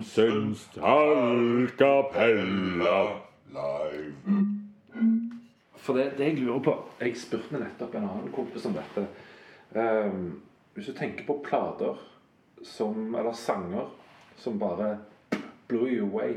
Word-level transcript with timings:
Johansens 0.00 0.70
tallkapella 0.74 3.20
live. 3.52 4.12
For 5.76 5.92
det, 5.96 6.12
det 6.16 6.24
jeg 6.24 6.38
lurer 6.40 6.62
på 6.64 6.74
Jeg 7.00 7.16
spurte 7.20 7.58
nettopp 7.60 7.94
en 7.94 8.08
annen 8.08 8.32
kompis 8.32 8.66
om 8.68 8.74
dette. 8.76 9.06
Um, 9.74 10.42
hvis 10.74 10.86
du 10.88 10.92
tenker 10.96 11.24
på 11.26 11.42
plater 11.44 11.94
som 12.64 13.14
Eller 13.14 13.32
sanger 13.32 13.86
som 14.36 14.58
bare 14.58 14.98
blew 15.68 15.88
you 15.88 16.08
away 16.08 16.34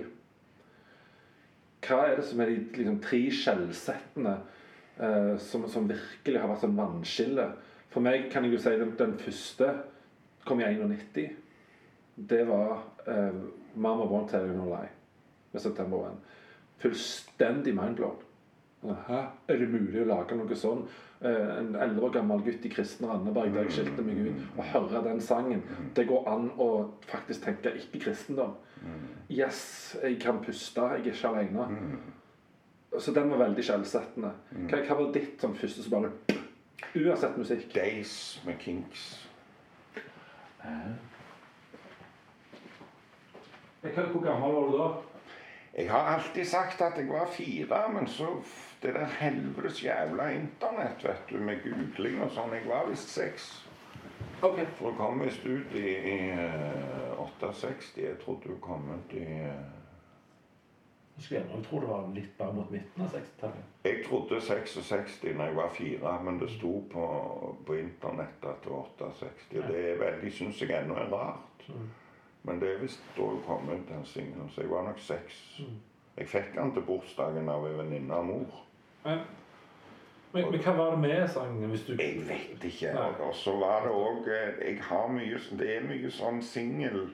Hva 1.83 2.07
er 2.07 2.15
det 2.19 2.25
som 2.27 2.41
er 2.41 2.45
de 2.51 2.57
liksom, 2.77 2.99
tre 3.03 3.31
skjellsettene 3.31 4.35
uh, 4.99 5.37
som, 5.39 5.69
som 5.69 5.89
virkelig 5.89 6.39
har 6.39 6.47
vært 6.51 6.61
sånn 6.65 6.79
vannskille? 6.79 7.47
For 7.95 8.01
meg 8.03 8.31
kan 8.31 8.43
jeg 8.43 8.53
jo 8.57 8.63
si 8.63 8.79
den, 8.79 8.97
den 8.99 9.17
første 9.19 9.67
kom 10.43 10.59
i 10.59 10.67
91. 10.67 11.42
Det 12.15 12.43
var 12.47 12.81
eh, 13.07 13.33
'Mama 13.75 14.03
Won't 14.05 14.29
Tell 14.29 14.45
You 14.47 14.57
No 14.57 14.69
Lie' 14.75 14.89
med 15.51 15.61
September 15.61 15.97
1. 16.07 16.11
Fullstendig 16.77 17.75
mindblown. 17.75 18.15
Hæ? 18.83 19.21
Er 19.47 19.57
det 19.57 19.69
mulig 19.71 20.01
å 20.01 20.05
lage 20.05 20.35
noe 20.35 20.55
sånn? 20.55 20.81
Eh, 21.23 21.57
en 21.59 21.75
elleve 21.75 22.01
år 22.03 22.11
gammel 22.17 22.41
gutt 22.43 22.65
i 22.65 22.69
kristen 22.69 23.07
Randeberg 23.07 23.53
der 23.53 23.63
jeg 23.63 23.71
skilte 23.71 24.03
meg 24.03 24.17
ut, 24.27 24.41
og 24.57 24.63
høre 24.63 25.03
den 25.05 25.21
sangen. 25.21 25.61
Det 25.95 26.07
går 26.07 26.27
an 26.27 26.49
å 26.57 26.67
faktisk 27.07 27.45
tenke 27.45 27.71
ikke-kristendom. 27.79 28.55
Yes, 29.31 29.95
jeg 30.03 30.19
kan 30.19 30.41
puste, 30.43 30.81
jeg 30.81 31.07
er 31.07 31.13
ikke 31.13 31.27
alene. 31.29 31.67
Så 32.99 33.13
den 33.15 33.29
var 33.31 33.37
veldig 33.37 33.63
skjellsettende. 33.63 34.31
Hva, 34.67 34.81
hva 34.85 34.97
var 34.99 35.13
ditt 35.13 35.39
som 35.41 35.55
første 35.55 35.81
som 35.83 35.91
bare 35.91 36.11
Uansett 36.95 37.37
musikk. 37.37 37.73
Days 37.73 38.41
med 38.45 38.59
Kinks. 38.59 39.27
Hva- 40.61 40.93
Hvor 43.83 44.23
gammel 44.23 44.53
var 44.53 44.69
du 44.71 44.77
da? 44.77 44.87
Jeg 45.77 45.91
har 45.91 45.99
alltid 45.99 46.45
sagt 46.45 46.81
at 46.81 46.97
jeg 46.97 47.09
var 47.09 47.27
fire, 47.27 47.93
men 47.93 48.07
så 48.07 48.27
Det 48.83 48.93
der 48.93 49.05
helvetes 49.05 49.83
jævla 49.83 50.29
internett, 50.29 51.03
vet 51.03 51.21
du, 51.29 51.37
med 51.39 51.61
googling 51.63 52.17
og 52.21 52.31
sånn. 52.35 52.51
Jeg 52.51 52.65
var 52.67 52.89
visst 52.89 53.13
seks. 53.15 53.45
Ok. 54.43 54.59
For 54.75 54.91
du 54.91 54.97
kom 54.97 55.21
visst 55.23 55.45
ut 55.45 55.71
i, 55.79 55.85
i 55.87 56.17
eh, 56.35 57.13
68. 57.15 57.93
Jeg 57.97 58.17
trodde 58.19 58.51
du 58.51 58.57
kom 58.59 58.89
ut 58.91 59.15
i 59.15 59.23
eh, 59.23 59.71
Jeg 61.29 61.39
jeg 61.39 61.63
tror 61.69 61.79
det 61.79 61.89
var 61.89 62.11
litt 62.11 62.37
bare 62.37 62.53
mot 62.53 62.71
midten 62.75 63.05
av 63.05 63.15
60-tallet. 63.15 63.71
Jeg 63.87 64.03
trodde 64.09 64.41
66 64.41 65.19
når 65.31 65.45
jeg 65.45 65.55
var 65.55 65.73
fire, 65.79 66.19
men 66.27 66.39
det 66.43 66.51
sto 66.57 66.73
på, 66.91 67.07
på 67.65 67.79
internett 67.79 68.43
at 68.51 68.63
det 68.67 68.71
var 68.71 68.91
68. 68.99 69.59
Og 69.61 69.67
det 69.71 69.83
er 69.93 69.99
veldig, 70.03 70.33
syns 70.33 70.61
jeg 70.61 70.75
ennå 70.75 70.99
er 70.99 71.11
rart. 71.13 71.69
Men 72.43 72.59
det 72.59 72.73
er 72.73 72.81
visst 72.81 72.99
da 73.17 73.29
kommet, 73.47 73.85
den 73.87 74.05
singelen, 74.05 74.49
så 74.51 74.61
jeg 74.61 74.69
var 74.69 74.83
nok 74.83 74.99
seks. 74.99 75.61
Jeg 76.17 76.27
fikk 76.27 76.51
den 76.55 76.73
til 76.75 76.83
bursdagen 76.87 77.49
av 77.49 77.63
en 77.67 77.77
venninne 77.79 78.13
av 78.13 78.25
mor. 78.27 78.59
Men, 79.05 79.21
men, 80.33 80.51
men 80.51 80.59
hva 80.63 80.73
var 80.77 80.91
det 80.91 80.99
med 80.99 81.29
sangen? 81.29 81.69
Hvis 81.71 81.85
du 81.87 81.93
Jeg 81.95 82.23
vet 82.27 82.63
ikke. 82.67 82.91
Og 83.23 83.33
så 83.35 83.55
var 83.59 83.87
det 83.87 83.91
òg 83.95 84.27
Jeg 84.27 84.79
har 84.89 85.07
mye 85.07 85.39
sånn- 85.39 85.59
Det 85.59 85.69
er 85.77 85.87
mye 85.87 86.11
sånn 86.11 86.41
singel 86.41 87.09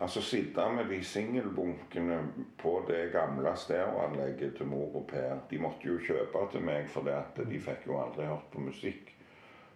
Altså 0.00 0.20
sitte 0.22 0.64
med 0.72 0.88
de 0.88 1.04
singelbunkene 1.04 2.18
på 2.58 2.84
det 2.88 3.12
gamle 3.12 3.52
stereoanlegget 3.56 4.54
til 4.56 4.66
mor 4.66 4.96
og 4.96 5.06
Per. 5.08 5.38
De 5.50 5.58
måtte 5.58 5.84
jo 5.88 5.98
kjøpe 5.98 6.46
til 6.52 6.60
meg, 6.64 6.88
for 6.88 7.02
det 7.04 7.46
de 7.50 7.60
fikk 7.60 7.86
jo 7.86 7.98
aldri 8.00 8.24
hørt 8.28 8.48
på 8.52 8.60
musikk. 8.60 9.12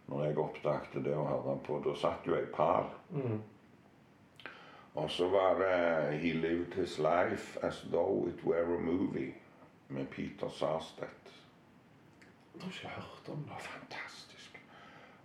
Når 0.09 0.25
jeg 0.25 0.39
oppdaget 0.39 1.05
det 1.05 1.15
å 1.17 1.25
høre 1.29 1.59
på. 1.65 1.81
Da 1.85 1.95
satt 1.97 2.27
jo 2.27 2.35
jeg 2.37 2.49
par. 2.57 2.91
Mm. 3.11 3.41
Og 4.95 5.11
så 5.11 5.29
var 5.29 5.55
det 5.55 6.19
'He 6.19 6.33
lived 6.33 6.73
his 6.75 6.99
life 6.99 7.59
as 7.65 7.81
though 7.93 8.29
it 8.29 8.45
were 8.45 8.75
a 8.75 8.81
movie' 8.81 9.35
med 9.89 10.07
Peter 10.07 10.49
Sarstedt. 10.49 11.31
Jeg 12.55 12.63
har 12.63 12.69
ikke 12.71 12.89
hørt 12.89 13.29
om 13.29 13.43
det. 13.45 13.53
Fantastisk. 13.59 14.61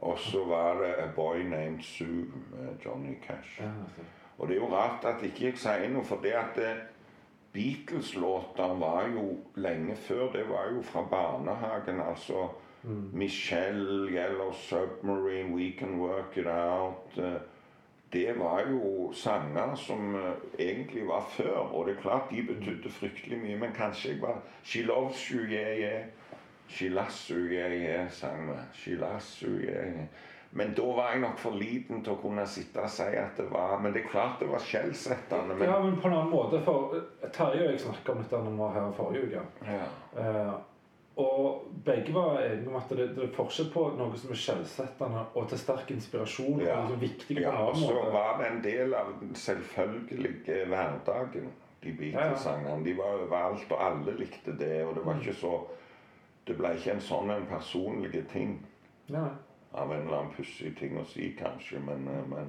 Og 0.02 0.20
så 0.20 0.46
var 0.46 0.74
det 0.82 0.94
'A 0.94 1.08
Boy 1.16 1.38
Named 1.38 1.80
Sue' 1.80 2.56
med 2.56 2.78
Johnny 2.86 3.14
Cash. 3.28 3.62
Og 4.38 4.48
det 4.48 4.56
er 4.56 4.60
jo 4.60 4.76
rart 4.76 5.06
at 5.06 5.24
ikke 5.24 5.46
jeg 5.46 5.58
sier 5.58 5.90
noe, 5.90 6.04
for 6.06 6.16
det 6.16 6.32
at 6.32 6.56
det- 6.56 6.82
Beatles-låter 7.54 8.80
var 8.80 9.08
jo 9.08 9.38
lenge 9.56 9.96
før. 9.96 10.32
Det 10.32 10.50
var 10.50 10.70
jo 10.76 10.82
fra 10.82 11.02
barnehagen. 11.10 12.02
Altså 12.02 12.48
Michelle, 13.14 14.10
Yellow 14.12 14.52
Submarine, 14.54 15.56
We 15.56 15.74
Can 15.80 16.00
Work 16.00 16.38
It 16.38 16.48
Out. 16.48 17.18
eh, 17.18 17.42
Det 18.14 18.34
var 18.40 18.64
jo 18.72 19.12
sanger 19.14 19.76
som 19.76 20.16
eh, 20.16 20.32
egentlig 20.60 21.08
var 21.08 21.26
før. 21.30 21.58
Og 21.74 21.86
det 21.88 21.98
er 21.98 22.02
klart 22.02 22.32
de 22.32 22.42
betydde 22.48 22.90
fryktelig 22.90 23.38
mye, 23.40 23.58
men 23.62 23.76
kanskje 23.76 24.14
jeg 24.16 24.22
var 24.22 24.40
She 24.64 24.82
loves 24.86 25.28
you, 25.30 25.44
yeah, 25.46 25.78
yeah. 25.80 26.06
She 26.68 26.90
loves 26.90 27.28
you, 27.30 27.38
yeah, 27.50 27.72
yeah, 27.74 28.10
sang 28.12 28.50
vi. 28.50 28.58
She 28.74 28.96
loves 28.98 29.42
you, 29.44 29.54
yeah, 29.62 29.86
yeah. 29.94 30.08
Men 30.52 30.74
da 30.74 30.82
var 30.82 31.12
jeg 31.12 31.20
nok 31.22 31.38
for 31.38 31.54
liten 31.54 32.02
til 32.04 32.16
å 32.16 32.22
kunne 32.24 32.42
sitte 32.50 32.82
og 32.82 32.90
si 32.90 33.04
at 33.04 33.38
det 33.38 33.46
var 33.52 33.76
Men 33.82 33.94
det 33.94 34.02
er 34.02 34.08
klart 34.10 34.40
det 34.42 34.48
var 34.50 34.64
skjellsettende. 34.66 35.56
Men, 35.56 35.70
Ja, 35.70 35.78
men 35.84 36.00
på 36.02 36.08
en 36.08 36.14
annen 36.18 36.32
måte. 36.34 36.62
For 36.66 36.96
eh, 36.98 37.30
Terje 37.30 37.68
og 37.68 37.72
jeg 37.72 37.80
snakka 37.86 38.12
om 38.16 38.24
dette 38.24 38.42
når 38.42 38.52
vi 38.52 38.58
var 38.64 38.74
her 38.74 38.92
forrige 38.98 39.28
uke. 39.28 39.46
ja. 39.70 39.86
Eh, 40.18 40.54
og 41.20 41.64
begge 41.86 42.14
var 42.14 42.40
enige 42.40 42.70
om 42.70 42.76
at 42.76 42.90
det, 42.90 43.10
det 43.16 43.24
er 43.26 43.34
forskjell 43.36 43.68
på 43.74 43.82
noe 43.98 44.18
som 44.20 44.32
er 44.32 44.40
skjellsettende 44.40 45.24
og 45.36 45.50
til 45.52 45.60
sterk 45.60 45.92
inspirasjon. 45.92 46.62
Ja. 46.64 46.78
og 46.86 47.02
viktig 47.02 47.36
på 47.36 47.44
Ja, 47.44 47.56
og 47.68 47.76
så 47.78 48.06
var 48.14 48.40
det 48.40 48.48
en 48.48 48.62
del 48.64 48.96
av 48.96 49.12
den 49.20 49.36
selvfølgelige 49.36 50.64
hverdagen, 50.72 51.52
de 51.84 51.94
Beatles-sangene. 52.00 52.86
De 52.86 52.96
var 52.98 53.18
overalt, 53.18 53.68
og 53.72 53.84
alle 53.84 54.16
likte 54.20 54.56
det. 54.60 54.86
Og 54.86 54.96
det 54.96 55.06
var 55.06 55.20
ikke 55.20 55.36
så 55.42 55.60
Det 56.48 56.56
ble 56.58 56.72
ikke 56.74 56.96
en 56.96 57.04
sånn 57.04 57.30
en 57.30 57.44
personlig 57.46 58.24
ting. 58.32 58.56
Ja. 59.12 59.28
Av 59.78 59.92
en 59.92 60.00
eller 60.00 60.16
annen 60.18 60.32
pussig 60.34 60.72
ting 60.80 60.96
å 60.98 61.04
si, 61.06 61.28
kanskje, 61.38 61.78
men, 61.86 62.08
eh, 62.08 62.24
men 62.32 62.48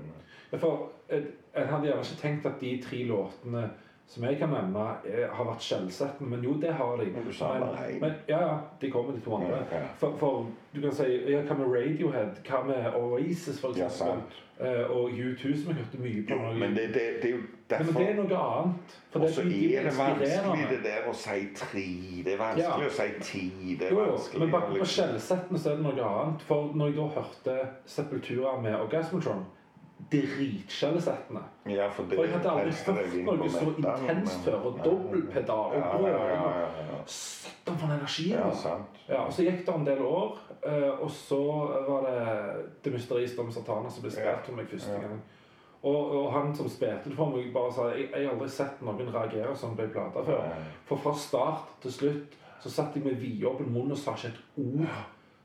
Ja, 0.52 0.58
For 0.58 0.88
En 1.10 1.66
hadde 1.68 1.86
gjerne 1.86 2.06
ikke 2.06 2.22
tenkt 2.22 2.46
at 2.46 2.60
de 2.60 2.70
tre 2.82 3.04
låtene 3.04 3.70
som 4.10 4.24
jeg 4.26 4.38
kan 4.40 4.50
nevne, 4.50 4.84
er, 5.06 5.28
har 5.30 5.46
vært 5.46 5.62
skjellsettende. 5.62 6.30
Men 6.32 6.42
jo, 6.42 6.56
det 6.60 6.72
har 6.74 6.96
de. 6.98 7.04
Men 7.14 7.28
men, 7.30 8.00
men, 8.02 8.14
ja, 8.28 8.40
ja, 8.42 8.56
de 8.80 8.90
kommer, 8.90 9.14
de 9.14 9.20
to 9.22 9.36
andre. 9.36 9.60
Ja, 9.70 9.78
ja. 9.84 9.86
For, 10.00 10.16
for 10.18 10.46
du 10.74 10.80
kan 10.82 10.94
si 10.94 11.06
ja, 11.30 11.44
Hva 11.46 11.54
med 11.60 11.70
Radiohead? 11.76 12.40
Hva 12.48 12.64
med 12.66 12.94
Oasis, 12.98 13.60
for 13.62 13.76
Ja, 13.78 13.86
eksempel? 13.86 14.24
sant. 14.26 14.40
Eh, 14.60 14.90
og 14.92 15.14
U2, 15.14 15.54
som 15.56 15.70
jeg 15.70 15.78
hørte 15.78 16.00
mye 16.02 16.24
på. 16.28 16.36
Jo, 16.36 16.50
men 16.58 16.74
det, 16.76 16.88
det, 16.94 17.04
det 17.22 17.30
er 17.30 17.36
jo 17.36 17.38
Men 17.70 17.94
det 17.94 18.08
er 18.08 18.18
noe 18.18 18.40
annet. 18.40 18.96
Og 19.14 19.20
det 19.22 19.30
så 19.34 19.42
de 19.46 19.60
er 19.76 19.86
det 19.86 19.94
vanskelig 19.96 20.66
det 20.72 20.80
der 20.84 21.06
å 21.08 21.14
si 21.16 21.38
tre. 21.56 21.86
Det 22.26 22.34
er 22.34 22.42
vanskelig 22.42 22.66
Ja. 22.66 22.90
å 22.90 22.96
si 22.98 23.08
ti. 23.30 23.76
Det 23.80 23.86
er 23.88 23.94
Jo, 23.94 24.02
vanskelig 24.10 24.42
men 24.42 24.50
bak 24.56 24.66
på 24.74 24.90
skjellsettende 24.96 25.62
så 25.62 25.70
er 25.70 25.78
det 25.80 25.86
noe 25.86 26.10
annet. 26.10 26.42
For 26.50 26.74
når 26.74 26.90
jeg 26.92 26.98
da 26.98 27.06
hørte 27.14 27.56
Sepultura 27.86 28.58
med 28.60 28.74
Orgasmatron 28.82 29.46
Dritskjellsettende. 30.10 31.40
Ja, 31.70 31.88
for 31.92 32.04
For 32.10 32.24
jeg 32.24 32.32
hadde 32.34 32.50
aldri 32.50 32.72
hørt 32.72 33.16
noe 33.26 33.48
så 33.50 33.66
intenst 33.76 34.44
før. 34.44 34.56
Og 34.70 34.78
dobbeltpedal 34.84 35.58
og 35.58 35.74
Ja, 35.74 35.80
ja, 35.80 35.96
brøling. 35.96 36.14
ja, 36.14 36.52
ja, 36.60 36.86
ja. 36.90 37.00
Satan, 37.06 37.76
for 37.76 37.86
en 37.86 37.92
energi! 37.98 38.30
Ja, 38.32 38.50
sant. 38.54 39.00
Ja, 39.08 39.20
og 39.26 39.32
Så 39.32 39.42
gikk 39.42 39.66
det 39.66 39.74
en 39.74 39.86
del 39.86 40.02
år, 40.02 40.38
eh, 40.66 40.90
og 41.02 41.10
så 41.10 41.40
var 41.88 42.06
det 42.08 42.64
Det 42.84 42.92
mysteriet 42.92 43.38
om 43.38 43.52
Satana 43.52 43.90
som 43.90 44.02
ble 44.02 44.10
spilt 44.10 44.44
for 44.46 44.56
meg 44.56 44.66
første 44.68 44.90
gang. 45.00 45.20
Og, 45.82 46.10
og 46.16 46.32
han 46.32 46.54
som 46.54 46.68
spilte 46.68 47.08
det 47.08 47.16
for 47.16 47.30
meg, 47.32 47.52
bare 47.54 47.72
sa 47.72 47.88
jeg, 47.88 48.10
jeg 48.12 48.26
har 48.26 48.34
aldri 48.34 48.48
sett 48.48 48.82
noen 48.82 49.08
reagere 49.14 49.54
sånn 49.56 49.76
på 49.76 49.82
ei 49.82 49.88
plate 49.88 50.24
før. 50.26 50.50
For 50.84 50.96
fra 51.00 51.14
start 51.16 51.70
til 51.80 51.92
slutt 51.92 52.36
så 52.60 52.68
satt 52.70 52.96
jeg 52.96 53.04
med 53.04 53.16
vidåpen 53.16 53.72
munn 53.72 53.90
og 53.90 53.96
sa 53.98 54.12
ikke 54.12 54.28
et 54.28 54.42
ord. 54.60 54.98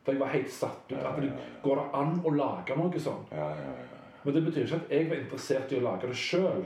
For 0.04 0.12
jeg 0.12 0.20
var 0.20 0.28
helt 0.28 0.52
satt 0.52 0.92
ut. 0.92 0.98
At 1.00 1.22
det 1.22 1.32
går 1.64 1.76
det 1.80 1.86
an 1.94 2.20
å 2.26 2.30
lage 2.36 2.76
noe 2.78 3.00
sånn? 3.00 3.24
Ja, 3.32 3.48
ja, 3.50 3.56
ja. 3.56 3.95
Men 4.26 4.34
det 4.34 4.42
betyr 4.46 4.66
ikke 4.66 4.80
at 4.82 4.94
jeg 4.96 5.10
var 5.10 5.20
interessert 5.22 5.72
i 5.74 5.78
å 5.78 5.84
lage 5.86 6.10
det 6.10 6.18
sjøl. 6.18 6.64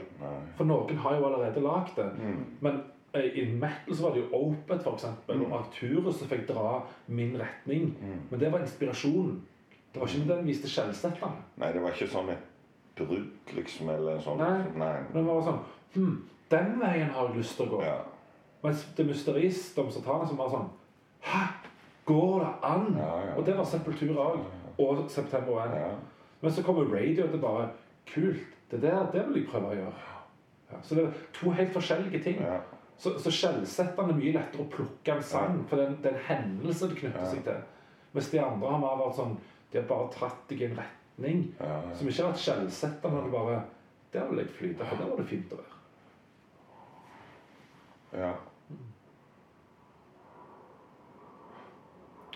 For 0.56 0.68
noen 0.68 1.00
har 1.04 1.18
jo 1.18 1.26
allerede 1.28 1.62
lagd 1.64 1.92
det. 1.98 2.06
Mm. 2.16 2.38
Men 2.64 2.78
eh, 3.12 3.26
i 3.42 3.44
metal 3.52 3.96
så 3.96 4.06
var 4.06 4.16
det 4.16 4.22
jo 4.22 4.40
Opet 4.40 4.84
for 4.86 4.96
eksempel, 4.96 5.42
og 5.44 5.56
Arcturus 5.58 6.22
som 6.22 6.30
fikk 6.30 6.46
dra 6.48 6.78
min 7.12 7.34
retning. 7.40 7.90
Mm. 8.00 8.22
Men 8.30 8.40
det 8.40 8.52
var 8.52 8.64
inspirasjonen. 8.64 9.42
Det 9.92 10.00
var 10.00 10.08
ikke 10.08 10.24
nødvendigvis 10.24 10.62
det 10.64 10.72
skjellsettende. 10.72 11.44
Nei, 11.60 11.72
det 11.74 11.82
var 11.84 11.96
ikke 11.96 12.08
sånn 12.12 12.32
et 12.32 12.48
brudd, 12.96 13.54
liksom, 13.56 13.90
eller 13.92 14.20
sånn. 14.24 14.40
Nei. 14.40 14.70
Nei. 14.80 14.94
Men 15.10 15.20
det 15.20 15.26
var 15.28 15.42
sånn 15.48 15.60
hm, 15.96 16.14
Den 16.50 16.76
veien 16.80 17.10
har 17.14 17.28
jeg 17.28 17.42
lyst 17.42 17.58
til 17.58 17.68
å 17.68 17.74
gå. 17.74 17.82
Ja. 17.84 17.98
Mens 18.64 18.84
det 18.96 19.06
mysteris, 19.08 19.64
om 19.80 19.90
satana, 19.92 20.28
som 20.28 20.40
var 20.40 20.52
sånn 20.52 20.70
Hæ? 21.24 21.42
Går 22.08 22.40
det 22.40 22.52
an? 22.64 22.86
Ja, 22.96 23.10
ja. 23.26 23.34
Og 23.36 23.44
det 23.46 23.54
var 23.58 23.68
Sepultura 23.68 24.30
òg. 24.32 24.46
Og 24.80 25.04
September 25.12 25.60
1. 25.66 25.98
Men 26.40 26.52
så 26.52 26.62
kommer 26.64 26.88
radio, 26.88 27.24
og 27.24 27.32
det 27.32 27.38
er 27.38 27.42
bare 27.44 27.68
Kult. 28.10 28.56
Det 28.70 28.82
der 28.82 29.10
det 29.12 29.22
vil 29.28 29.42
jeg 29.42 29.48
prøve 29.50 29.70
å 29.70 29.74
gjøre. 29.76 30.04
Ja, 30.70 30.78
så 30.82 30.94
det 30.94 31.04
er 31.04 31.18
to 31.34 31.50
helt 31.54 31.72
forskjellige 31.74 32.22
ting. 32.24 32.40
ja. 32.42 32.60
Så, 33.00 33.14
så 33.18 33.30
skjellsettende 33.32 34.12
er 34.12 34.18
mye 34.18 34.32
lettere 34.34 34.64
å 34.66 34.68
plukke 34.68 35.14
en 35.14 35.22
sang, 35.24 35.62
for 35.68 35.80
det 35.80 35.86
er 36.04 36.10
en, 36.10 36.24
hendelse 36.26 36.88
det 36.90 36.98
knytter 36.98 37.30
seg 37.30 37.46
til. 37.46 37.62
Mens 38.12 38.28
de 38.28 38.40
andre 38.44 38.72
har 38.74 38.82
mer 38.82 38.98
vært 39.00 39.16
sånn 39.16 39.38
De 39.72 39.78
har 39.78 39.86
bare 39.88 40.10
tatt 40.12 40.42
deg 40.50 40.60
i 40.60 40.66
en 40.66 40.76
retning 40.76 41.40
som 41.96 42.10
ikke 42.10 42.24
har 42.24 42.32
vært 42.32 42.42
skjellsettende. 42.42 43.22
Men 43.22 43.32
bare 43.32 43.62
Der 44.12 44.28
vil 44.28 44.42
jeg 44.42 44.52
flyte, 44.58 44.84
for 44.84 45.00
der 45.00 45.10
var 45.12 45.22
det 45.22 45.28
fint 45.30 45.54
å 45.54 45.60
være. 45.62 45.76
Ja. 48.20 48.32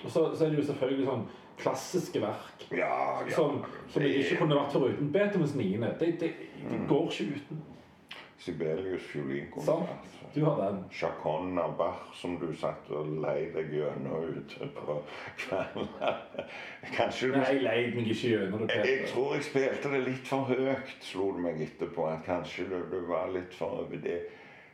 Og 0.04 0.10
så, 0.10 0.20
så 0.36 0.44
er 0.44 0.52
det 0.52 0.60
jo 0.62 0.66
selvfølgelig 0.70 1.08
sånn 1.10 1.26
klassiske 1.60 2.20
verk 2.22 2.66
Ja, 2.70 3.20
ja. 3.28 3.34
som, 3.36 3.60
som 3.92 4.02
jeg 4.02 4.24
ikke 4.24 4.36
kunne 4.42 4.56
vært 4.58 4.72
foruten. 4.72 5.12
Beethovens 5.14 5.54
niende. 5.54 5.94
Det, 6.00 6.12
det, 6.20 6.32
det 6.60 6.78
Mm. 6.78 6.86
går 6.88 7.10
ikke 7.10 7.24
uten. 7.36 7.62
Sibelius 8.38 9.02
fiolinkonsert. 9.08 10.08
Du 10.34 10.44
har 10.44 10.56
den. 10.70 10.84
Chacon 10.92 11.58
av 11.58 11.76
Bach 11.78 12.14
som 12.18 12.34
du 12.40 12.48
satt 12.56 12.88
og 12.90 13.06
lei 13.22 13.46
deg 13.54 13.70
gjennom 13.72 14.24
ute 14.36 14.66
på 14.74 14.96
kvelden. 15.38 15.88
Kanskje 16.96 17.30
du 17.30 17.36
Nei, 17.38 17.44
jeg 17.54 17.62
leid 17.64 17.94
meg 17.96 18.10
ikke 18.12 18.32
gjennom 18.34 18.66
det. 18.68 18.80
jeg 18.84 19.06
tror 19.12 19.34
jeg 19.36 19.46
spilte 19.48 19.92
det 19.94 20.02
litt 20.08 20.28
for 20.28 20.50
høyt, 20.50 20.92
slo 21.06 21.30
det 21.36 21.44
meg 21.46 21.62
etterpå. 21.68 22.08
At 22.10 22.24
kanskje 22.26 22.66
du, 22.72 22.76
du 22.92 22.98
var 23.08 23.30
litt 23.32 23.54
for 23.56 23.84
over 23.84 24.02
det. 24.04 24.18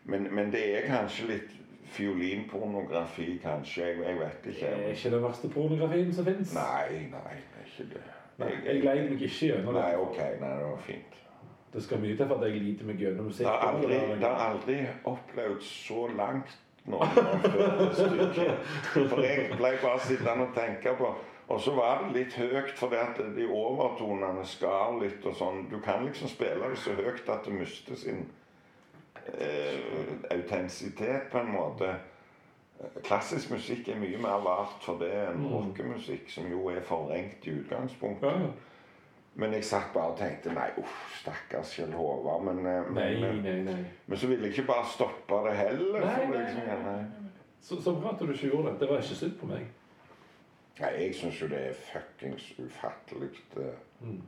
Men, 0.09 0.27
men 0.35 0.51
det 0.55 0.65
er 0.81 0.89
kanskje 0.91 1.29
litt 1.35 1.53
fiolinpornografi, 1.85 3.39
kanskje. 3.43 3.87
Jeg, 3.87 3.99
jeg 4.07 4.19
vet 4.19 4.45
Det 4.45 4.55
er 4.63 4.77
ikke. 4.77 4.91
ikke 4.91 5.11
den 5.17 5.23
verste 5.23 5.49
pornografien 5.49 6.15
som 6.15 6.25
fins. 6.25 6.55
Nei, 6.55 6.89
nei, 7.13 7.37
det 7.37 7.63
er 7.63 7.71
ikke 7.73 7.89
det. 7.95 8.03
Nei, 8.39 8.51
jeg 8.65 8.81
gleder 8.81 9.11
meg 9.11 9.23
ikke 9.23 9.47
gjennom 9.47 9.75
det. 9.75 9.83
Nei, 9.83 9.97
ok. 9.97 10.19
Nei, 10.41 10.51
det 10.57 10.65
var 10.71 10.79
fint. 10.87 11.17
Det 11.73 11.83
skal 11.83 12.01
mye 12.03 12.17
til 12.17 12.27
for 12.27 12.35
at 12.41 12.49
jeg 12.51 12.61
lider 12.63 12.85
meg 12.89 12.99
gjennom 13.05 13.25
musikk. 13.31 13.47
Det 13.47 13.53
har 13.53 13.69
aldri, 13.75 13.99
det 14.21 14.27
har 14.27 14.41
aldri 14.51 14.79
opplevd 15.05 15.61
så 15.63 16.07
langt 16.17 16.59
det. 16.87 16.97
For 18.95 19.21
jeg 19.23 19.51
ble 19.59 19.73
bare 19.83 20.01
sittende 20.01 20.47
og 20.49 20.55
tenke 20.57 20.95
på 20.99 21.11
Og 21.51 21.61
så 21.61 21.73
var 21.75 22.05
det 22.05 22.13
litt 22.15 22.35
høyt, 22.39 22.73
fordi 22.79 22.95
at 22.97 23.17
de 23.37 23.47
overtonene 23.51 24.45
skar 24.47 24.93
litt 25.01 25.25
og 25.27 25.35
sånn. 25.35 25.65
Du 25.71 25.81
kan 25.83 26.05
liksom 26.07 26.31
spille 26.31 26.69
det 26.71 26.79
så 26.79 26.95
høyt 26.95 27.27
at 27.29 27.43
det 27.49 27.55
mister 27.57 27.99
sin 27.99 28.21
autentisitet 30.31 31.23
på 31.33 31.39
en 31.39 31.53
måte. 31.53 31.95
Klassisk 33.05 33.51
musikk 33.53 33.89
er 33.93 33.99
mye 34.01 34.19
mer 34.19 34.41
vart 34.45 34.79
for 34.85 34.99
det 34.99 35.11
enn 35.13 35.43
Mm. 35.43 35.53
rockemusikk, 35.53 36.31
som 36.31 36.47
jo 36.51 36.69
er 36.69 36.81
forvrengt 36.81 37.47
i 37.47 37.51
utgangspunktet. 37.61 38.31
Ja. 38.41 38.47
Men 39.35 39.53
jeg 39.53 39.65
satt 39.65 39.93
bare 39.95 40.11
og 40.13 40.19
tenkte 40.19 40.53
nei, 40.55 40.71
uff, 40.79 41.21
stakkars 41.21 41.75
Kjell 41.77 41.93
Håvard. 41.93 42.43
Men, 42.45 42.63
men, 42.63 42.95
men, 42.95 43.25
eh, 43.25 43.35
nei, 43.43 43.63
nei. 43.63 43.85
men 44.07 44.19
så 44.19 44.27
ville 44.27 44.43
jeg 44.49 44.53
ikke 44.59 44.67
bare 44.67 44.87
stoppe 44.87 45.35
det 45.49 45.57
heller. 45.57 46.01
Nei, 46.01 46.27
nei, 46.27 46.39
liksom, 46.43 46.83
nei. 46.85 47.05
Så, 47.61 47.83
så 47.83 47.95
bra 47.95 48.11
at 48.15 48.19
du 48.19 48.33
ikke 48.33 48.49
gjorde 48.51 48.73
det. 48.73 48.81
Det 48.81 48.89
var 48.89 48.97
ikke 49.05 49.15
synd 49.21 49.39
på 49.41 49.47
meg. 49.47 49.67
Nei, 50.81 50.91
jeg 50.97 51.15
syns 51.15 51.41
jo 51.43 51.49
det 51.49 51.61
er 51.69 51.73
fuckings 51.93 52.53
ufattelig 52.59 53.31
eh, 53.57 53.77
Mm. 54.01 54.23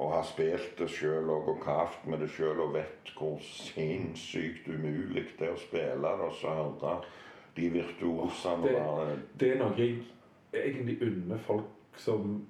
Å 0.00 0.10
ha 0.12 0.22
spilt 0.22 0.76
det 0.78 0.88
sjøl 0.90 1.30
og 1.30 1.60
kavt 1.64 2.06
med 2.06 2.20
det 2.20 2.30
sjøl 2.30 2.60
og 2.66 2.74
vet 2.74 3.12
hvor 3.18 3.38
sinnssykt 3.42 4.68
umulig 4.68 5.26
det 5.38 5.48
er 5.48 5.54
å 5.54 5.60
spille 5.60 5.96
det 6.18 6.28
og 6.28 6.32
så 6.40 6.54
høre 6.58 7.00
de 7.56 7.70
virtuosene 7.74 8.62
Det- 8.62 9.18
Det 9.38 9.52
er 9.54 9.58
noe 9.58 9.74
jeg 9.76 9.98
egentlig 10.52 11.02
unner 11.02 11.38
folk 11.38 11.64
som 11.96 12.46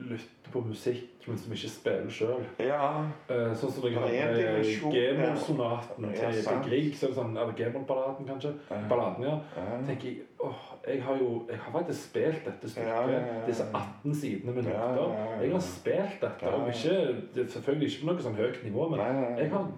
lytter 0.00 0.50
på 0.52 0.60
musikk, 0.64 1.26
men 1.28 1.36
som 1.38 1.52
ikke 1.52 1.68
spiller 1.68 2.08
sjøl. 2.10 2.44
Ja. 2.58 3.04
sånn 3.28 3.70
som 3.70 3.84
jeg 3.84 3.92
dimensjon 4.34 4.92
der. 4.92 5.12
G-moll-sonaten 5.12 6.06
til, 6.14 6.60
Grieg. 6.64 6.94
Er 7.02 7.06
det 7.06 7.16
sånn, 7.16 7.36
eller 7.36 7.52
G-moll-balladen, 7.52 8.26
kanskje. 8.26 8.54
Ja. 8.70 8.80
Balladen. 8.88 9.24
Ja. 9.24 9.38
tenker 9.86 10.08
jeg, 10.08 10.22
åh, 10.44 10.60
jeg 10.88 11.02
har 11.04 11.16
jo 11.20 11.42
jeg 11.48 11.58
har 11.58 11.72
faktisk 11.72 12.08
spilt 12.08 12.44
dette 12.44 12.70
stykket. 12.70 12.88
Ja, 12.88 13.10
ja, 13.10 13.18
ja. 13.18 13.46
Disse 13.46 13.64
18 13.74 14.14
sidene 14.14 14.52
med 14.52 14.62
noter. 14.62 15.42
Jeg 15.42 15.52
har 15.52 15.60
spilt 15.60 16.16
dette. 16.20 16.54
Og 16.54 16.68
ikke, 16.68 16.96
det 17.34 17.44
er 17.44 17.50
selvfølgelig 17.56 17.88
ikke 17.88 18.06
på 18.06 18.12
noe 18.12 18.24
sånn 18.26 18.38
høyt 18.40 18.62
nivå, 18.64 18.88
men 18.88 19.00
jeg 19.38 19.50
har 19.52 19.68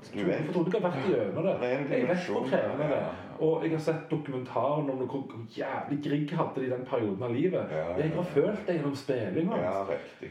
for 0.46 0.52
Tone 0.56 0.74
har 0.76 0.86
vært 0.86 1.10
gjennom 1.10 1.48
det. 1.48 1.56
Jeg 1.72 2.08
vet 2.08 2.28
hvor 2.28 2.46
krevende 2.48 2.88
det 2.92 3.00
er. 3.00 3.18
Og 3.42 3.64
jeg 3.64 3.72
har 3.72 3.82
sett 3.82 4.04
dokumentaren 4.10 4.90
om 4.90 5.02
hvor, 5.02 5.34
jævlig 5.56 5.98
Grieg 6.04 6.36
hadde 6.38 6.60
det 6.60 6.68
i 6.68 6.70
den 6.70 6.86
perioden 6.86 7.22
av 7.26 7.34
livet. 7.34 7.74
Jeg 7.98 8.12
har 8.14 8.30
følt 8.36 8.66
det 8.66 8.78
gjennom 8.78 8.94
spillinga. 8.96 9.58
Ja. 9.58 9.82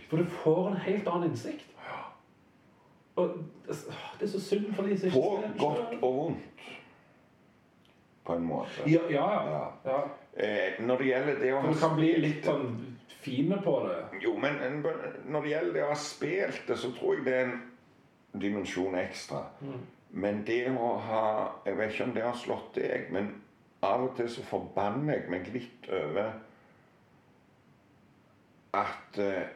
For 0.08 0.18
du 0.18 0.26
får 0.44 0.72
en 0.72 0.82
helt 0.86 1.08
annen 1.12 1.30
innsikt. 1.32 1.68
Og 3.16 3.28
det 3.68 3.76
det 4.20 4.28
er 4.28 4.32
så 4.32 4.42
synd 4.42 4.74
for 4.74 4.84
de 4.84 4.98
som 5.00 5.08
ikke 5.08 5.20
På 5.20 5.66
godt 5.66 6.04
og 6.04 6.16
vondt. 6.16 6.38
På 8.26 8.34
en 8.34 8.44
måte. 8.44 8.70
Ja, 8.88 9.00
ja. 9.10 9.28
ja. 9.86 10.00
Eh, 10.34 10.80
når 10.80 10.98
det 10.98 11.08
gjelder 11.08 11.40
det 11.40 11.54
å 11.54 11.60
ha 11.60 11.72
du 11.74 11.80
kan 11.80 11.96
bli 11.98 12.12
litt 12.24 12.46
sånn 12.48 12.70
fine 13.22 13.58
på 13.64 13.74
det. 13.88 13.98
Jo, 14.24 14.36
men 14.40 14.82
når 15.28 15.42
det 15.42 15.52
gjelder 15.52 15.74
det 15.74 15.84
å 15.86 15.92
ha 15.92 15.98
spilt 16.00 16.62
det, 16.68 16.78
så 16.80 16.92
tror 16.96 17.18
jeg 17.18 17.26
det 17.26 17.34
er 17.36 17.50
en 17.50 17.60
dimensjon 18.42 18.96
ekstra. 18.96 19.44
Men 20.12 20.44
det 20.48 20.66
å 20.72 20.96
ha 21.08 21.24
Jeg 21.66 21.78
vet 21.78 21.94
ikke 21.94 22.04
om 22.04 22.14
det 22.16 22.24
har 22.24 22.36
slått 22.36 22.76
deg, 22.76 23.12
men 23.12 23.34
av 23.82 24.04
og 24.06 24.16
til 24.18 24.30
så 24.30 24.44
forbanner 24.46 25.18
jeg 25.18 25.30
meg 25.32 25.48
litt 25.54 25.88
over 25.90 26.32
at 28.78 29.18
eh, 29.20 29.50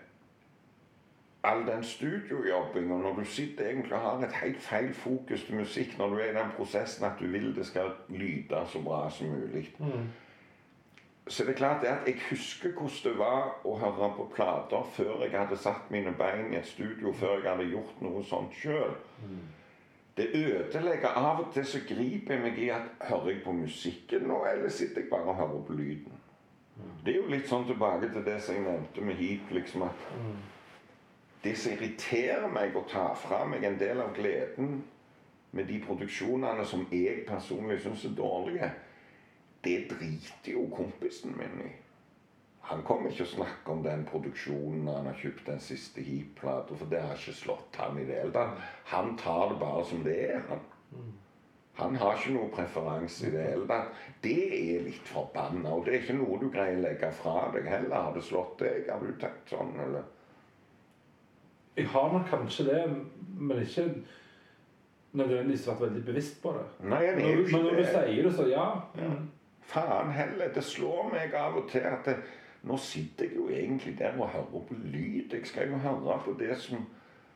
all 1.45 1.61
den 1.67 1.83
studiojobbinga 1.83 2.97
Når 2.97 3.19
du 3.19 3.25
sitter 3.25 3.69
egentlig 3.69 3.93
og 3.93 4.01
har 4.01 4.23
et 4.25 4.33
helt 4.41 4.61
feil 4.61 4.93
fokus 4.93 5.43
til 5.45 5.55
musikk, 5.55 5.97
når 5.97 6.09
du 6.09 6.15
er 6.15 6.31
i 6.31 6.35
den 6.39 6.51
prosessen 6.57 7.05
at 7.05 7.19
du 7.19 7.27
vil 7.27 7.55
det 7.55 7.65
skal 7.65 7.93
lyde 8.09 8.63
så 8.67 8.81
bra 8.81 9.09
som 9.09 9.27
mulig 9.27 9.69
så 11.27 11.43
det 11.43 11.55
er 11.55 11.57
klart 11.57 11.81
det 11.81 11.87
at 11.89 12.07
jeg 12.07 12.19
husker 12.29 12.71
hvordan 12.71 13.03
det 13.03 13.17
var 13.17 13.53
å 13.65 13.75
høre 13.81 14.09
på 14.13 14.27
plater 14.35 14.89
før 14.93 15.23
jeg 15.23 15.33
hadde 15.33 15.57
satt 15.57 15.89
mine 15.93 16.13
bein 16.17 16.53
i 16.53 16.59
et 16.59 16.67
studio, 16.69 17.13
før 17.13 17.39
jeg 17.39 17.49
hadde 17.49 17.71
gjort 17.71 18.03
noe 18.05 18.21
sånt 18.29 18.53
sjøl. 18.53 18.93
Det 20.17 20.27
ødelegger 20.37 21.17
av 21.17 21.41
og 21.41 21.49
til 21.53 21.65
så 21.65 21.81
griper 21.87 22.35
jeg 22.35 22.43
meg 22.43 22.59
i 22.61 22.69
at 22.71 23.01
hører 23.09 23.31
jeg 23.33 23.41
på 23.43 23.55
musikken 23.57 24.29
nå, 24.29 24.43
eller 24.51 24.69
sitter 24.69 25.01
jeg 25.01 25.09
bare 25.09 25.33
og 25.33 25.41
hører 25.41 25.65
på 25.67 25.73
lyden? 25.79 26.21
Det 27.05 27.13
er 27.13 27.17
jo 27.23 27.31
litt 27.31 27.49
sånn 27.49 27.65
tilbake 27.67 28.11
til 28.13 28.23
det 28.25 28.37
som 28.43 28.55
jeg 28.55 28.63
nevnte 28.67 29.01
med 29.01 29.17
heat. 29.19 29.51
liksom 29.51 29.87
at 29.89 30.07
det 31.43 31.57
som 31.57 31.73
irriterer 31.73 32.47
meg 32.49 32.75
å 32.75 32.85
ta 32.89 33.13
fra 33.17 33.43
meg 33.45 33.63
en 33.63 33.79
del 33.79 34.01
av 34.01 34.13
gleden 34.15 34.83
med 35.51 35.67
de 35.69 35.77
produksjonene 35.85 36.65
som 36.65 36.87
jeg 36.91 37.25
personlig 37.27 37.79
syns 37.83 38.05
er 38.05 38.15
dårlige, 38.17 38.71
det 39.65 39.79
driter 39.89 40.53
jo 40.53 40.67
kompisen 40.73 41.35
min 41.39 41.59
i. 41.65 41.73
Han 42.65 42.81
kommer 42.85 43.11
ikke 43.11 43.27
å 43.27 43.33
snakke 43.35 43.73
om 43.75 43.83
den 43.85 44.07
produksjonen 44.09 44.87
han 44.89 45.05
har 45.05 45.19
kjøpt 45.19 45.51
den 45.51 45.59
siste 45.61 46.01
hip-plata, 46.01 46.73
for 46.79 46.89
det 46.89 47.03
har 47.03 47.13
ikke 47.13 47.35
slått 47.37 47.77
han 47.77 47.99
i 48.01 48.07
det 48.07 48.23
hele 48.23 48.33
tatt. 48.33 48.63
Han 48.89 49.13
tar 49.21 49.51
det 49.51 49.59
bare 49.61 49.83
som 49.85 50.01
det 50.05 50.15
er, 50.31 50.41
han. 50.49 50.63
Han 51.75 51.95
har 51.99 52.15
ikke 52.15 52.33
noe 52.33 52.49
preferanse 52.55 53.27
i 53.27 53.31
det 53.35 53.45
hele 53.51 53.67
tatt. 53.69 54.01
Det 54.23 54.41
er 54.55 54.85
litt 54.87 55.11
forbanna, 55.11 55.75
og 55.75 55.85
det 55.85 55.93
er 55.93 56.03
ikke 56.05 56.17
noe 56.17 56.39
du 56.41 56.47
greier 56.49 56.79
å 56.79 56.83
legge 56.87 57.11
fra 57.19 57.49
deg 57.53 57.69
heller. 57.69 57.95
Har 58.07 58.15
det 58.15 58.25
slått 58.25 58.57
deg? 58.63 58.89
Har 58.89 59.03
du 59.03 59.13
tenkt 59.21 59.53
sånn, 59.53 59.73
eller? 59.85 60.05
Jeg 61.75 61.89
har 61.91 62.13
nok 62.13 62.29
kanskje 62.31 62.69
det, 62.69 62.83
men 63.35 63.61
ikke 63.61 63.89
nødvendigvis 65.15 65.67
vært 65.67 65.85
veldig 65.85 66.03
bevisst 66.07 66.41
på 66.41 66.53
det. 66.55 66.65
Nei, 66.87 67.01
jeg 67.03 67.17
er 67.19 67.33
jo 67.35 67.43
ikke 67.43 67.57
men 67.57 67.67
når 67.67 67.81
du 67.81 67.89
sier 67.91 68.29
det, 68.29 68.33
så 68.39 68.47
ja. 68.49 68.67
Faen 69.65 70.11
heller. 70.11 70.53
Det 70.53 70.63
slår 70.63 71.09
meg 71.13 71.33
av 71.37 71.57
og 71.61 71.69
til 71.71 71.85
at 71.89 72.05
det, 72.05 72.17
nå 72.65 72.77
sitter 72.81 73.29
jeg 73.29 73.35
jo 73.37 73.47
egentlig 73.49 73.95
der 73.99 74.17
og 74.17 74.29
hører 74.33 74.67
på 74.69 74.77
lyd. 74.83 75.33
Jeg 75.33 75.47
skal 75.49 75.73
jo 75.73 75.81
høre 75.81 76.19
på 76.25 76.35
det 76.39 76.57
som 76.61 76.85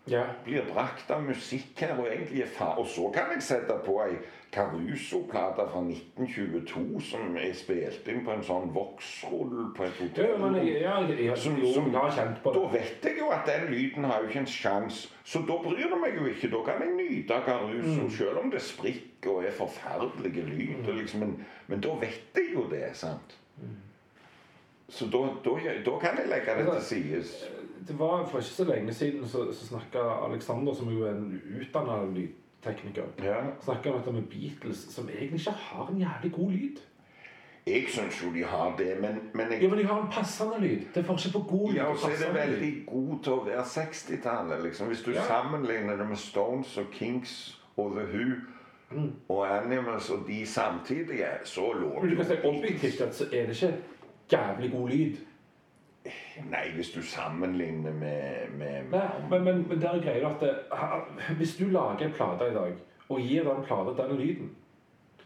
ja. 0.09 0.23
blir 0.45 0.61
brakt 0.73 1.11
av 1.11 1.23
musikk 1.23 1.79
her, 1.79 1.95
og 1.99 2.07
egentlig 2.07 2.41
er 2.43 2.75
Og 2.77 2.87
så 2.87 3.09
kan 3.13 3.31
jeg 3.33 3.43
sette 3.43 3.79
på 3.85 4.01
ei 4.05 4.17
Caruso-plate 4.51 5.65
fra 5.71 5.81
1922 5.85 7.01
som 7.05 7.35
er 7.37 7.53
spilt 7.53 8.07
inn 8.09 8.23
på 8.25 8.31
en 8.33 8.41
sånn 8.43 8.71
voksrull 8.73 9.67
på 9.77 9.83
et 9.85 9.99
Ja, 10.17 10.37
men 10.37 10.53
hotell. 10.55 10.67
jeg, 10.67 10.81
ja, 10.81 10.95
jeg, 11.07 11.19
jeg, 11.25 11.37
Som- 11.37 11.57
jo, 11.61 11.73
som- 11.73 11.93
har 11.93 12.09
kjent 12.11 12.41
på 12.43 12.53
det. 12.53 12.61
Da 12.61 12.67
vet 12.77 13.03
jeg 13.03 13.17
jo 13.19 13.29
at 13.29 13.45
den 13.45 13.67
lyden 13.73 14.03
har 14.03 14.21
jo 14.21 14.27
ikke 14.27 14.39
en 14.39 14.45
sjanse. 14.45 15.09
Så 15.23 15.39
da 15.47 15.57
bryr 15.63 15.89
det 15.89 15.99
meg 16.01 16.15
jo 16.17 16.25
ikke. 16.25 16.49
Da 16.51 16.63
kan 16.65 16.81
jeg 16.81 16.95
nyte 16.95 17.41
Caruso, 17.45 18.01
Mm. 18.03 18.09
selv 18.09 18.37
om 18.43 18.51
det 18.51 18.61
sprikker 18.61 19.29
og 19.29 19.43
er 19.45 19.51
forferdelige 19.51 20.45
lyder. 20.45 20.93
Liksom. 20.93 21.19
Men, 21.19 21.45
men 21.67 21.81
da 21.81 21.89
vet 21.89 22.21
jeg 22.35 22.53
jo 22.53 22.63
det, 22.69 22.89
sant? 22.95 23.37
Mm. 23.61 23.75
Så 24.89 25.05
da, 25.05 25.17
da, 25.45 25.51
da 25.85 25.99
kan 25.99 26.17
jeg 26.17 26.27
legge 26.27 26.65
det 26.65 26.73
til 26.73 26.81
sides. 26.83 27.45
Det 27.87 27.99
var 27.99 28.25
For 28.27 28.37
ikke 28.39 28.49
så 28.49 28.63
lenge 28.63 28.93
siden 28.93 29.27
så, 29.27 29.51
så 29.53 29.67
snakka 29.67 29.99
Alexander, 30.29 30.73
som 30.73 30.89
jo 30.89 31.03
er 31.05 31.11
en 31.11 31.41
utdanna 31.61 32.05
lydtekniker, 32.13 33.03
Ja. 33.23 33.35
snakka 33.63 33.89
om 33.91 33.97
dette 33.99 34.11
med 34.11 34.23
Beatles, 34.29 34.77
som 34.93 35.09
egentlig 35.09 35.39
ikke 35.39 35.51
har 35.51 35.87
en 35.91 35.97
jævlig 36.01 36.31
god 36.35 36.51
lyd. 36.51 36.77
Jeg 37.67 37.85
syns 37.89 38.23
jo 38.23 38.33
de 38.33 38.43
har 38.43 38.75
det, 38.77 38.97
men, 39.01 39.19
men 39.33 39.51
jeg 39.51 39.61
Ja, 39.63 39.69
men 39.69 39.77
de 39.79 39.83
har 39.85 40.01
en 40.01 40.11
passende 40.11 40.59
lyd. 40.61 40.79
Det 40.93 41.03
er 41.03 41.03
forskjell 41.07 41.33
på 41.33 41.39
god 41.49 41.69
lyd 41.71 41.77
Ja, 41.77 41.85
og 41.91 41.97
så 41.97 42.07
er 42.07 42.17
det 42.25 42.35
veldig 42.35 42.73
god 42.87 43.19
til 43.23 43.33
å 43.33 43.43
være 43.45 43.63
60-tallet. 43.63 44.63
Liksom. 44.63 44.87
Hvis 44.87 45.01
du 45.05 45.11
Ja. 45.11 45.23
sammenligner 45.27 45.95
det 45.97 46.07
med 46.07 46.17
Stones 46.17 46.77
og 46.77 46.85
Kings 46.91 47.59
og 47.77 47.91
The 47.95 48.05
Who 48.05 48.35
og 49.29 49.43
Animals 49.63 50.09
og 50.09 50.23
de 50.27 50.45
samtidige, 50.45 51.27
så 51.43 51.73
lå 51.73 52.01
det 52.05 52.39
jo 52.43 52.49
objektivt 52.49 52.97
sett 52.97 53.13
så 53.15 53.23
er 53.33 53.45
det 53.45 53.55
ikke 53.61 53.73
jævlig 54.31 54.71
god 54.71 54.89
lyd. 54.89 55.15
Nei, 56.49 56.69
hvis 56.75 56.91
du 56.91 57.01
sammenligner 57.03 57.93
med, 57.93 58.53
med 58.57 58.91
Nei, 58.91 59.07
men, 59.29 59.43
men, 59.43 59.65
men 59.67 59.81
der 59.81 59.89
er 59.89 60.01
greia 60.01 60.29
at 60.29 60.41
det, 60.41 60.53
hvis 61.37 61.57
du 61.59 61.65
lager 61.67 62.05
en 62.05 62.13
plate 62.15 62.47
i 62.51 62.53
dag, 62.55 62.73
og 63.09 63.19
gir 63.19 63.43
den 63.43 63.63
plata 63.65 64.07
den 64.07 64.17
lyden, 64.17 64.55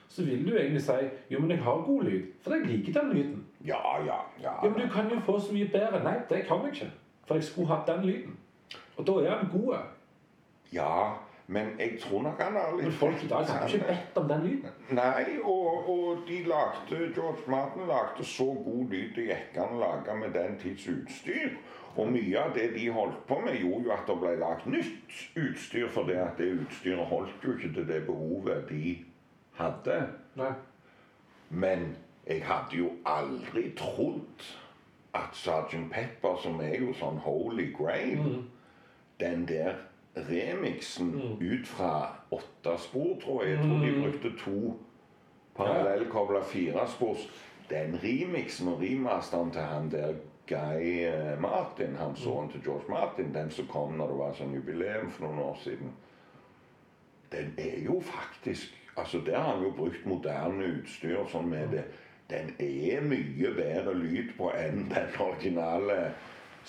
så 0.07 0.25
vil 0.25 0.45
du 0.45 0.57
egentlig 0.57 0.81
si 0.81 1.09
jo, 1.29 1.39
men 1.39 1.51
jeg 1.51 1.63
har 1.63 1.85
god 1.85 2.03
lyd, 2.03 2.25
for 2.41 2.53
jeg 2.53 2.65
liker 2.65 3.01
den 3.01 3.13
lyden. 3.13 3.45
Ja, 3.65 4.05
ja, 4.05 4.17
ja. 4.41 4.51
Ja, 4.63 4.69
men 4.69 4.81
du 4.81 4.89
kan 4.93 5.09
jo 5.09 5.19
få 5.19 5.39
så 5.39 5.53
mye 5.53 5.69
bedre. 5.71 6.03
Nei, 6.03 6.17
det 6.29 6.43
kan 6.47 6.61
jeg 6.63 6.73
ikke. 6.73 6.91
For 7.25 7.35
jeg 7.35 7.43
skulle 7.43 7.67
hatt 7.67 7.87
den 7.87 8.05
lyden. 8.05 8.37
Og 8.97 9.07
da 9.07 9.11
er 9.11 9.39
den 9.39 9.49
god. 9.53 9.77
Ja, 10.73 11.13
men 11.47 11.73
jeg 11.79 11.97
tror 12.00 12.21
nok 12.23 12.41
han 12.41 12.55
har 12.55 12.71
litt 12.77 12.88
Men 12.88 12.97
folk 12.97 13.23
i 13.23 13.27
dag 13.27 13.45
har 13.50 13.67
ikke 13.67 13.88
bedt 13.88 14.17
om 14.21 14.27
den 14.29 14.43
lyden. 14.47 14.75
Nei, 14.95 15.23
og, 15.43 15.89
og 15.91 16.21
de 16.27 16.39
lagde 16.47 17.00
George 17.15 17.51
Martin 17.51 17.88
lagde 17.89 18.25
så 18.25 18.45
god 18.65 18.93
lyd 18.93 19.12
det 19.17 19.27
gikk 19.27 19.59
an 19.59 19.75
å 19.75 19.81
lage 19.81 20.15
med 20.21 20.31
den 20.38 20.55
tids 20.62 20.88
utstyr. 20.88 21.57
Og 21.93 22.09
mye 22.09 22.39
av 22.39 22.55
det 22.55 22.71
de 22.73 22.88
holdt 22.89 23.19
på 23.27 23.38
med, 23.43 23.59
gjorde 23.59 23.85
jo 23.85 23.93
at 23.93 24.07
det 24.09 24.15
ble 24.23 24.31
lagd 24.41 24.65
nytt 24.71 25.17
utstyr, 25.38 25.89
for 25.93 26.09
det 26.09 26.17
at 26.23 26.39
det 26.39 26.50
utstyret 26.63 27.12
holdt 27.12 27.45
jo 27.45 27.53
ikke 27.53 27.73
til 27.75 27.88
det 27.91 28.00
behovet 28.07 28.65
de 28.71 28.95
hadde. 29.59 30.00
Nei. 30.39 30.53
Men 31.50 31.91
jeg 32.25 32.41
hadde 32.47 32.79
jo 32.79 32.89
aldri 33.05 33.67
trodd 33.77 34.47
at 35.13 35.35
Sgt. 35.38 35.77
Pepper, 35.91 36.39
som 36.41 36.62
er 36.65 36.79
jo 36.81 36.95
sånn 36.97 37.19
holy 37.21 37.67
grail, 37.75 38.39
den 39.21 39.45
der 39.45 39.75
remixen 40.15 41.38
ut 41.41 41.67
fra 41.67 42.08
åtte 42.32 42.77
spor, 42.77 43.20
tror 43.22 43.43
jeg. 43.43 43.58
Jeg 43.58 43.65
tror 43.65 43.86
de 43.86 44.01
brukte 44.01 44.38
to. 44.43 44.77
Parallellkobla 45.55 46.43
firespors. 46.43 47.29
Den 47.70 48.00
remixen 48.03 48.67
og 48.67 48.82
remasteren 48.82 49.51
til 49.51 49.62
han 49.62 49.91
der 49.91 50.13
Guy 50.48 51.03
eh, 51.08 51.41
Martin, 51.41 51.96
han 51.96 52.15
sønnen 52.15 52.51
til 52.51 52.63
George 52.63 52.84
Martin, 52.89 53.34
den 53.34 53.51
som 53.51 53.67
kom 53.67 53.91
når 53.98 54.08
det 54.08 54.17
var 54.20 54.34
sånn 54.36 54.53
jubileum 54.58 55.12
for 55.12 55.25
noen 55.25 55.39
år 55.39 55.55
siden, 55.63 55.91
den 57.32 57.53
er 57.58 57.79
jo 57.86 58.01
faktisk 58.03 58.79
Altså, 58.93 59.17
der 59.25 59.39
har 59.39 59.55
han 59.55 59.63
jo 59.63 59.72
brukt 59.74 60.05
moderne 60.05 60.65
utstyr 60.70 61.25
sånn 61.32 61.50
med 61.50 61.67
det. 61.74 61.84
Den 62.29 62.53
er 62.62 63.01
mye 63.01 63.50
bedre 63.58 63.93
lyd 63.98 64.38
på 64.38 64.53
enn 64.53 64.86
den 64.91 65.10
originale 65.17 66.13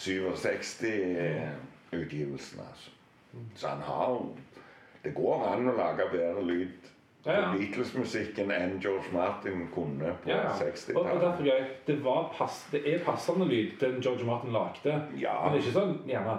67-utgivelsen, 0.01 2.65
altså. 2.65 2.94
Så 3.55 3.69
han 3.69 3.81
har 3.87 4.17
Det 5.05 5.14
går 5.14 5.47
an 5.53 5.69
å 5.69 5.76
lage 5.76 6.07
bedre 6.12 6.43
lyd 6.43 6.71
på 7.25 7.31
Ja, 7.31 7.35
ja. 7.41 7.53
Beatles-musikken 7.57 8.50
enn 8.53 8.79
George 8.81 9.12
Martin 9.12 9.67
kunne 9.75 10.14
på 10.23 10.29
Ja, 10.31 10.37
ja. 10.37 10.50
Og, 10.50 10.61
og 10.61 10.62
60-tallet. 10.62 11.21
derfor 11.23 11.49
er 11.55 11.69
det, 11.87 11.99
var 12.05 12.26
pass, 12.38 12.64
det 12.73 12.83
er 12.95 13.05
passende 13.05 13.47
lyd, 13.49 13.79
den 13.81 14.00
George 14.05 14.25
Martin 14.29 14.53
lagde. 14.53 14.93
Men 15.12 15.21
det 15.21 15.29
er 15.29 15.61
ikke 15.62 15.73
sånn 15.79 15.95
gjerne 16.09 16.35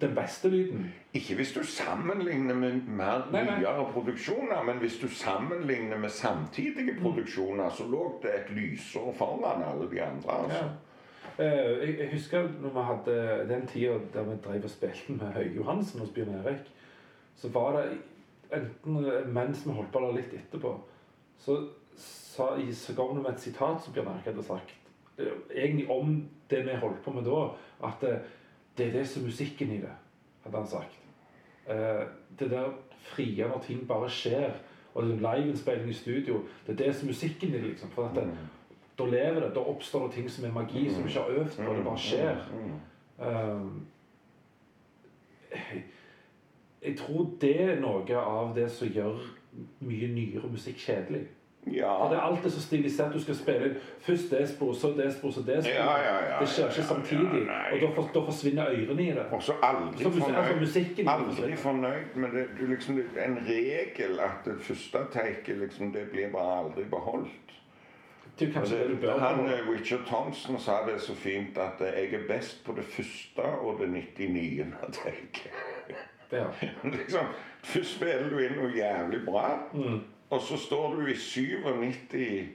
den 0.00 0.14
beste 0.16 0.48
lyden. 0.48 0.86
Ikke 1.12 1.34
hvis 1.36 1.52
du 1.52 1.60
sammenligner 1.66 2.54
med 2.56 2.86
mer 2.88 3.26
Nei, 3.32 3.42
nei. 3.44 3.58
nyere 3.60 3.84
produksjoner, 3.92 4.62
men 4.64 4.78
hvis 4.80 4.96
du 5.02 5.08
sammenligner 5.12 5.98
med 6.00 6.08
samtidige 6.14 6.94
produksjoner, 7.02 7.68
så 7.74 7.84
lå 7.90 8.06
det 8.22 8.32
et 8.38 8.52
lysår 8.56 9.12
foran 9.18 9.62
alle 9.66 9.90
de 9.90 10.00
andre. 10.00 10.38
altså. 10.44 10.62
Eh, 11.40 11.88
jeg, 11.88 11.98
jeg 11.98 12.08
husker 12.12 12.48
når 12.60 12.72
vi 12.74 12.82
hadde 12.84 13.20
den 13.48 13.66
tida 13.66 13.92
der 14.12 14.26
vi 14.28 14.36
drev 14.44 14.64
og 14.64 14.70
spilte 14.70 15.12
med 15.12 15.32
Høge 15.32 15.54
Johansen 15.56 16.00
hos 16.00 16.10
Bjørn 16.12 16.34
Erik, 16.34 16.66
så 17.36 17.48
var 17.48 17.78
det 17.78 17.86
enten 18.52 19.06
mens 19.32 19.62
vi 19.66 19.72
holdt 19.72 19.92
på 19.92 20.02
eller 20.02 20.18
litt 20.18 20.34
etterpå, 20.36 20.74
så, 21.40 21.56
sa, 21.96 22.50
så 22.82 22.96
ga 22.96 23.08
vi 23.08 23.22
med 23.22 23.30
et 23.32 23.40
sitat 23.46 23.80
som 23.80 23.96
Bjørn 23.96 24.12
Erik 24.12 24.28
hadde 24.28 24.44
sagt, 24.44 24.76
eh, 25.16 25.32
egentlig 25.54 25.88
om 25.90 26.12
det 26.50 26.60
vi 26.66 26.76
holdt 26.82 27.00
på 27.04 27.16
med 27.16 27.24
da, 27.24 27.40
at 27.88 28.04
eh, 28.04 28.20
det 28.76 28.90
er 28.90 28.94
det 28.98 29.08
som 29.08 29.22
er 29.22 29.32
musikken 29.32 29.72
i 29.72 29.80
det, 29.80 29.96
hadde 30.44 30.56
han 30.56 30.66
sagt. 30.66 30.96
Det 32.38 32.46
der 32.50 32.70
frie 33.12 33.46
når 33.46 33.60
ting 33.62 33.82
bare 33.86 34.08
skjer, 34.10 34.54
og 34.94 35.06
det 35.06 35.18
liveinnspilling 35.20 35.90
i 35.90 35.94
studio, 35.94 36.40
det 36.66 36.72
er 36.72 36.84
det 36.84 36.94
som 36.96 37.06
er 37.06 37.12
musikken 37.12 37.48
i 37.48 37.52
det, 37.52 37.60
liksom. 37.62 37.90
For 37.94 38.08
at 38.08 38.16
det, 38.16 38.24
da 39.00 39.08
lever 39.08 39.40
det, 39.40 39.50
da 39.56 39.64
oppstår 39.72 40.06
det 40.06 40.18
ting 40.18 40.30
som 40.30 40.44
er 40.44 40.52
magi, 40.52 40.84
som 40.90 41.02
du 41.02 41.08
ikke 41.08 41.20
har 41.20 41.40
øvd 41.40 41.56
på, 41.56 41.74
det 41.74 41.84
bare 41.84 41.98
skjer. 41.98 42.46
Um, 43.18 43.86
jeg, 46.82 46.96
tror 46.98 47.28
det 47.40 47.56
er 47.62 47.80
noe 47.80 48.22
av 48.22 48.54
det 48.56 48.70
som 48.72 48.88
gjør 48.88 49.20
mye 49.84 50.08
nyere 50.14 50.48
musikk 50.48 50.78
kjedelig. 50.80 51.26
Ja. 51.66 51.90
For 51.98 52.08
det 52.08 52.16
er 52.16 52.22
alltid 52.24 52.50
så 52.50 52.60
stilisert. 52.62 53.14
Du 53.14 53.20
skal 53.20 53.36
spille 53.36 53.74
først 54.00 54.30
det 54.30 54.48
sporet, 54.48 54.76
så 54.76 54.88
det 54.96 55.12
sporet, 55.12 55.34
så 55.34 55.40
det 55.40 55.58
sporet. 55.64 55.74
Ja, 55.74 55.96
ja, 55.98 56.14
ja, 56.30 56.38
det 56.40 56.48
skjer 56.48 56.70
ikke 56.70 56.82
samtidig. 56.82 57.42
og 57.72 57.80
da, 57.82 57.90
for, 57.94 58.10
da 58.14 58.22
forsvinner 58.30 58.70
ørene 58.70 59.02
i 59.02 59.10
det. 59.18 59.26
Og 59.32 59.42
så 59.42 59.52
aldri 59.62 60.02
Så 60.02 60.08
altså, 60.08 60.20
fornøyd, 60.20 60.60
musikken 60.60 61.08
aldri 61.08 61.56
fornøyd 61.56 62.16
med 62.16 62.28
det. 62.36 62.46
Du 62.60 62.66
liksom, 62.66 63.02
en 63.26 63.38
regel 63.48 64.20
at 64.20 64.40
det 64.44 64.56
første 64.60 65.04
taket 65.12 65.58
liksom, 65.58 65.92
det 65.92 66.08
blir 66.12 66.32
bare 66.32 66.64
aldri 66.64 66.84
beholdt. 66.90 67.59
Det 68.38 68.54
det 68.54 69.20
Han, 69.20 69.46
eh, 69.48 69.70
Richard 69.70 70.06
Thompson 70.06 70.58
sa 70.60 70.86
det 70.86 71.00
så 71.00 71.14
fint 71.14 71.58
at 71.58 71.80
eh, 71.80 71.86
jeg 72.02 72.14
er 72.14 72.26
best 72.28 72.64
på 72.64 72.72
det 72.76 72.84
første 72.84 73.42
og 73.42 73.80
det 73.80 73.88
99. 73.88 74.66
tenker 74.92 75.50
Ja. 76.32 76.44
liksom, 76.84 77.26
først 77.64 77.96
spiller 77.96 78.28
du 78.30 78.38
inn 78.38 78.52
noe 78.56 78.70
jævlig 78.76 79.24
bra, 79.26 79.58
Mm. 79.74 80.00
og 80.30 80.40
så 80.40 80.56
står 80.56 80.94
du 80.94 81.06
i 81.06 81.14
97 81.14 82.48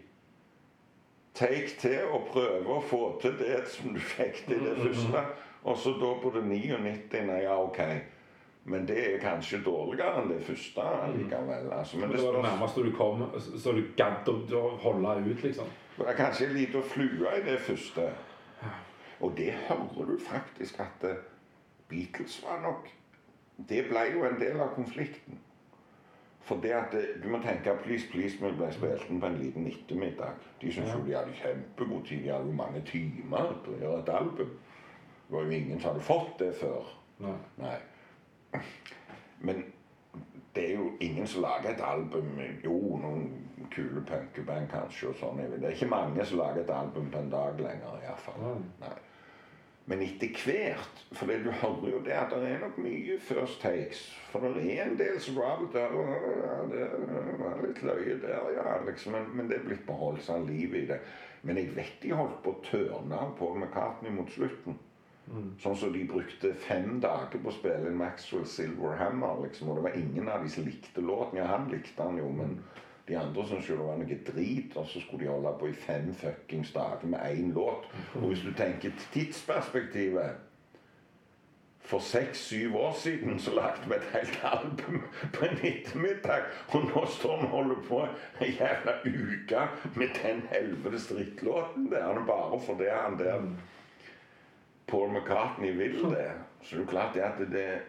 take 1.34 1.76
til 1.80 2.00
og 2.12 2.28
prøver 2.32 2.70
å 2.78 2.82
få 2.82 3.20
til 3.22 3.32
det 3.40 3.68
som 3.68 3.94
du 3.94 4.00
fikk 4.00 4.46
til 4.48 4.58
Mm, 4.58 4.66
det 4.66 4.78
første, 4.96 5.26
og 5.64 5.78
så 5.78 5.90
da 6.00 6.14
på 6.24 6.32
det 6.36 6.44
99. 6.48 7.26
Nei, 7.28 7.42
ja, 7.44 7.58
ok. 7.64 7.80
Men 8.66 8.88
det 8.90 8.98
er 8.98 9.20
kanskje 9.22 9.60
dårligere 9.66 10.24
enn 10.24 10.32
det 10.32 10.40
første 10.46 10.86
likevel. 11.14 11.68
Altså, 11.72 12.00
men 12.02 12.10
Det 12.10 12.22
var 12.24 12.34
det 12.34 12.44
nærmeste 12.48 12.84
du 12.86 12.92
kom, 12.98 13.22
så 13.62 13.72
du 13.78 13.84
gadd 13.98 14.30
å 14.58 14.62
holde 14.82 15.12
ut, 15.22 15.44
liksom. 15.44 15.70
det 15.98 16.08
er 16.10 16.18
kanskje 16.18 16.48
en 16.48 16.58
liten 16.58 16.84
flue 16.84 17.36
i 17.38 17.44
det 17.46 17.60
første. 17.62 18.10
Og 19.22 19.38
det 19.38 19.54
hører 19.68 20.10
du 20.10 20.18
faktisk 20.20 20.80
at 20.80 21.02
det 21.02 21.16
Beatles 21.90 22.44
var 22.44 22.62
nok 22.62 22.90
Det 23.70 23.86
ble 23.88 24.02
jo 24.14 24.26
en 24.26 24.40
del 24.40 24.60
av 24.60 24.74
konflikten. 24.76 25.38
For 26.46 26.60
det 26.62 26.74
at 26.74 26.92
det, 26.92 27.24
Du 27.24 27.30
må 27.30 27.40
tenke 27.42 27.72
at 27.72 27.80
Please 27.86 28.08
Please 28.12 28.38
Me 28.42 28.52
ble 28.58 28.68
spilt 28.74 29.08
på 29.08 29.26
en 29.26 29.38
liten 29.40 29.68
ettermiddag. 29.68 30.36
De 30.62 30.72
syntes 30.74 30.94
jo 30.94 31.06
de 31.06 31.16
hadde 31.16 31.34
kjempegod 31.40 32.06
tid. 32.06 32.24
De 32.24 32.34
hadde 32.34 32.52
jo 32.52 32.58
mange 32.58 32.82
timer 32.86 33.54
på 33.66 33.72
å 33.72 33.80
gjøre 33.80 34.02
et 34.04 34.10
album. 34.10 34.52
Det 35.28 35.38
var 35.38 35.44
jo 35.46 35.50
ingen 35.50 35.80
som 35.80 35.94
hadde 35.94 36.06
fått 36.06 36.40
det 36.40 36.52
før. 36.60 36.92
Nei. 37.24 37.38
Nei. 37.58 37.78
Men 39.46 39.64
det 40.56 40.70
er 40.70 40.78
jo 40.78 40.92
ingen 41.04 41.28
som 41.28 41.44
lager 41.44 41.74
et 41.74 41.84
album 41.84 42.38
Jo, 42.64 42.78
noen 43.02 43.26
kule 43.74 44.04
punkeband 44.08 44.70
kanskje 44.72 45.10
og 45.12 45.20
sånn. 45.20 45.42
Det 45.56 45.64
er 45.64 45.76
ikke 45.76 45.92
mange 45.92 46.26
som 46.26 46.40
lager 46.40 46.64
et 46.64 46.72
album 46.72 47.10
på 47.12 47.20
en 47.20 47.34
dag 47.34 47.60
lenger, 47.60 48.00
iallfall. 48.06 48.40
Mm. 48.40 48.70
Nei. 48.84 48.96
Men 49.86 50.02
etter 50.02 50.32
hvert 50.42 51.02
For 51.14 51.30
det, 51.30 51.44
du 51.46 51.52
hører 51.54 51.92
jo 51.92 52.00
det 52.06 52.16
at 52.18 52.32
det 52.34 52.48
er 52.50 52.64
nok 52.64 52.80
mye 52.82 53.20
first 53.22 53.60
takes. 53.62 54.08
For 54.32 54.42
det 54.56 54.64
er 54.74 54.88
en 54.88 54.98
del 54.98 55.20
som 55.22 55.38
går 55.38 55.68
der 55.76 55.94
ja, 55.94 56.56
Det 56.72 56.88
var 57.42 57.62
litt 57.62 57.84
løye 57.86 58.18
der, 58.24 58.50
ja. 58.58 58.80
Liksom, 58.88 59.14
men, 59.14 59.30
men 59.38 59.52
det 59.52 59.60
er 59.60 59.68
blitt 59.68 59.86
beholdt 59.88 60.26
sånn 60.26 60.48
liv 60.50 60.74
i 60.74 60.88
det. 60.90 61.00
Men 61.46 61.62
jeg 61.62 61.76
vet 61.76 62.02
de 62.02 62.16
holdt 62.18 62.42
på 62.42 62.56
å 62.56 62.64
tørne 62.66 63.22
på 63.38 63.52
med 63.54 63.68
McCartney 63.68 64.14
mot 64.16 64.32
slutten. 64.34 64.80
Sånn 65.26 65.78
som 65.78 65.94
de 65.94 66.04
brukte 66.06 66.52
fem 66.68 67.00
dager 67.02 67.42
på 67.42 67.50
å 67.50 67.56
spille 67.56 67.90
en 67.90 67.98
Maxwell 67.98 68.46
Silverhammer. 68.46 69.42
Liksom, 69.48 69.72
og 69.72 69.80
det 69.80 69.86
var 69.88 69.98
ingen 69.98 70.30
av 70.30 70.44
de 70.44 70.52
som 70.54 70.68
likte 70.68 71.02
låten. 71.02 71.40
Ja, 71.42 71.48
han 71.50 71.70
likte 71.72 72.06
han 72.06 72.20
jo, 72.22 72.30
men 72.30 72.60
de 73.08 73.18
andre 73.18 73.46
syntes 73.50 73.70
jo 73.72 73.80
det 73.80 73.88
var 73.88 73.98
noe 74.02 74.20
drit. 74.30 74.78
Og 74.78 74.90
så 74.92 75.02
skulle 75.02 75.26
de 75.26 75.32
holde 75.32 75.56
på 75.60 75.72
i 75.72 75.78
fem 75.88 76.12
fuckings 76.14 76.74
dager 76.76 77.10
med 77.10 77.26
én 77.26 77.54
låt. 77.58 77.90
Og 78.20 78.30
hvis 78.30 78.46
du 78.46 78.52
tenker 78.54 78.94
tidsperspektivet 79.14 80.44
For 81.86 82.02
seks-syv 82.02 82.76
år 82.82 82.96
siden 82.98 83.36
så 83.40 83.52
lagde 83.54 83.86
vi 83.86 83.94
et 83.94 84.06
helt 84.10 84.40
album 84.50 85.04
på 85.36 85.46
en 85.46 85.60
ettermiddag. 85.70 86.48
Og 86.74 86.88
nå 86.88 87.04
står 87.14 87.44
vi 87.44 87.46
og 87.46 87.52
holder 87.52 87.84
på 87.86 88.00
ei 88.42 88.56
jævla 88.56 88.96
uke 89.06 89.68
med 89.94 90.18
den 90.18 90.42
helvetes 90.50 91.06
drittlåten 91.12 91.86
der. 91.92 92.24
Bare 92.26 92.58
fordi 92.66 92.90
han 92.90 93.20
der 93.22 93.46
Paul 94.88 95.12
McCartney 95.12 95.72
vil 95.78 96.04
det. 96.04 96.32
Så 96.62 96.76
det 96.76 96.82
er 96.82 96.90
klart 96.90 97.14
det 97.14 97.22
at 97.22 97.40
det, 97.52 97.82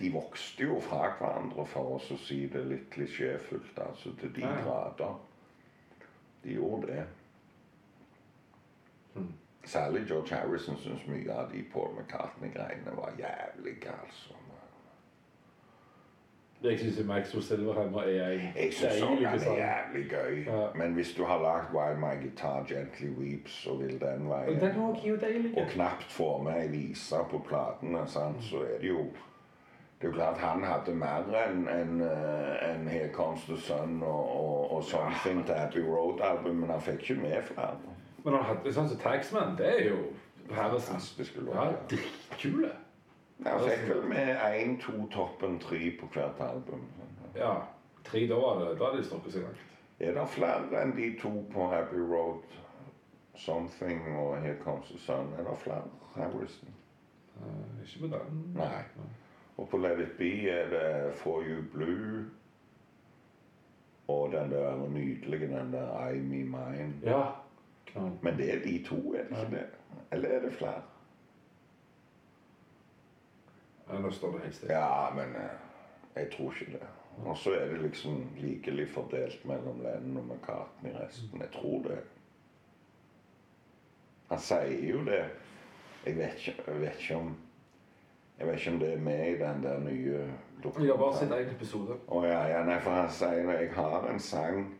de 0.00 0.12
vokste 0.12 0.62
jo 0.62 0.80
fra 0.80 1.10
hverandre, 1.18 1.66
for 1.66 1.96
oss 1.96 2.10
å 2.10 2.18
si 2.18 2.46
det 2.50 2.64
litt 2.66 2.88
klisjéfullt, 2.94 3.78
altså 3.82 4.14
til 4.20 4.34
de 4.34 4.46
grader. 4.46 5.18
De 6.44 6.54
gjorde 6.54 6.86
det. 6.92 7.04
Mm. 9.14 9.32
Særlig 9.66 10.04
George 10.08 10.34
Harrison 10.34 10.78
syns 10.78 11.06
mye 11.10 11.32
av 11.34 11.50
de 11.50 11.64
Paul 11.72 11.94
McCartney-greiene 11.96 12.94
var 12.98 13.14
jævlig 13.18 13.78
altså. 13.90 14.45
Jeg 16.62 16.78
syns 16.78 17.06
Maxwell 17.06 17.42
Silverhammer 17.42 18.00
er 18.00 18.30
en 18.30 18.40
Jeg 18.56 18.72
syns 18.72 19.02
han 19.02 19.18
er 19.24 19.56
jævlig 19.56 20.10
gøy. 20.10 20.44
Ja. 20.46 20.66
Men 20.74 20.92
hvis 20.92 21.12
du 21.14 21.24
har 21.24 21.42
lagd 21.42 21.74
While 21.74 22.00
My 22.00 22.16
Guitar 22.22 22.64
Gently 22.68 23.08
Weeps, 23.18 23.52
så 23.52 23.76
vil 23.76 24.00
den 24.00 24.28
veien 24.30 24.60
Den 24.60 24.80
er 24.80 25.08
jo 25.08 25.16
deilig. 25.16 25.52
Og 25.58 25.68
knapt 25.70 26.12
får 26.12 26.42
med 26.42 26.60
ei 26.62 26.68
vise 26.72 27.16
på 27.30 27.38
platene, 27.48 28.06
sant? 28.06 28.44
så 28.44 28.56
er 28.56 28.80
det 28.80 28.88
jo 28.88 29.06
det 30.00 30.04
er 30.04 30.08
jo 30.08 30.14
klart 30.14 30.38
Han 30.38 30.64
hadde 30.64 30.94
mer 30.94 31.28
enn 31.46 31.68
en, 31.72 32.00
en 32.70 32.88
Here 32.88 33.08
Comes 33.12 33.44
the 33.48 33.56
Sun 33.60 34.02
og, 34.02 34.40
og, 34.40 34.72
og 34.72 34.84
Something 34.84 35.46
to 35.46 35.52
Abbey 35.52 35.84
Road-album, 35.84 36.56
men 36.56 36.70
han 36.70 36.80
fikk 36.80 37.00
ikke 37.00 37.20
med 37.20 37.42
flere. 37.42 37.78
Men 38.24 38.34
han 38.34 38.44
hadde 38.44 38.72
sånn 38.72 38.90
som 38.92 39.00
Taxman, 39.00 39.56
det 39.56 39.70
er 39.72 39.88
jo 39.88 40.02
Fantastisk 40.46 41.36
låt. 41.36 41.54
Ja, 41.54 41.64
låter. 42.44 42.76
Dritkule. 43.38 43.52
Han 43.52 43.70
fikk 43.70 43.88
vel 43.88 44.04
med 44.08 44.36
én, 44.36 44.76
to, 44.80 45.06
toppen 45.12 45.58
tre 45.58 45.90
på 46.00 46.06
hvert 46.14 46.40
album. 46.40 46.84
Ja. 47.36 47.54
Tre, 48.04 48.28
da 48.28 48.34
var 48.34 48.60
det, 48.60 48.78
da 48.78 48.84
hadde 48.84 49.02
de 49.02 49.04
strukket 49.04 49.32
seg 49.32 49.42
langt. 49.42 49.62
Er 49.98 50.12
det 50.14 50.28
flere 50.28 50.82
enn 50.82 50.96
de 50.96 51.10
to 51.20 51.32
på 51.52 51.70
Abbey 51.72 52.00
Road? 52.00 52.42
Something 53.36 54.16
og 54.16 54.40
Here 54.40 54.56
Comes 54.64 54.88
the 54.88 54.98
Sun. 54.98 55.32
Er 55.38 55.44
det 55.44 55.58
flere? 55.58 55.82
Harrison? 56.14 56.68
Eh, 57.36 57.82
ikke 57.84 58.00
på 58.00 58.16
den. 58.16 58.42
Nei. 58.56 58.82
Og 59.56 59.68
på 59.68 59.76
Let 59.76 60.00
It 60.00 60.16
Be 60.18 60.48
er 60.50 60.70
det 60.72 61.14
For 61.16 61.42
You 61.44 61.62
Blue. 61.72 62.24
Og 64.08 64.32
den 64.32 64.50
der 64.50 64.88
nydelige, 64.88 65.48
den 65.48 65.72
der 65.72 66.08
I 66.08 66.18
Me 66.18 66.44
Mine. 66.44 66.92
Ja. 67.02 67.22
Knall. 67.86 68.12
Men 68.22 68.38
det 68.38 68.54
er 68.54 68.62
de 68.62 68.84
to, 68.84 69.14
er 69.14 69.22
det 69.28 69.42
ikke 69.42 69.56
det? 69.56 69.66
Eller 70.12 70.28
er 70.28 70.40
det 70.40 70.52
flere? 70.52 70.82
Nå 73.90 74.10
står 74.10 74.32
det 74.32 74.44
helt 74.44 74.54
stille. 74.54 74.74
Ja, 74.74 75.10
men 75.14 75.36
eh, 75.36 75.56
jeg 76.14 76.30
tror 76.32 76.52
ikke 76.52 76.78
det. 76.78 76.86
Og 77.24 77.36
så 77.38 77.54
er 77.56 77.66
det 77.70 77.82
liksom 77.82 78.26
likelig 78.36 78.88
fordelt 78.92 79.44
mellom 79.44 79.80
Lennon 79.80 80.16
og 80.16 80.24
McCartney 80.24 80.92
resten. 81.00 81.40
Jeg 81.40 81.48
tror 81.54 81.82
det. 81.82 81.98
Han 84.28 84.38
sier 84.42 84.90
jo 84.90 85.04
det. 85.04 85.24
Jeg 86.06 86.16
vet 86.16 86.34
ikke, 86.38 86.62
jeg 86.66 86.80
vet 86.80 87.00
ikke 87.00 87.16
om 87.16 87.36
Jeg 88.38 88.46
vet 88.46 88.58
ikke 88.58 88.70
om 88.72 88.78
det 88.78 88.92
er 88.92 88.98
med 88.98 89.28
i 89.28 89.38
den 89.38 89.62
der 89.62 89.78
nye 89.80 90.18
dokumentaren. 90.62 90.86
Ja, 90.86 90.96
bare 90.96 91.18
sin 91.18 91.32
egen 91.32 91.54
episode. 91.54 91.94
Å 92.08 92.24
ja, 92.26 92.42
ja, 92.50 92.64
nei, 92.64 92.76
for 92.84 92.92
han 92.92 93.08
sier 93.10 93.48
jeg 93.48 93.70
har 93.72 94.10
en 94.10 94.20
sang 94.20 94.74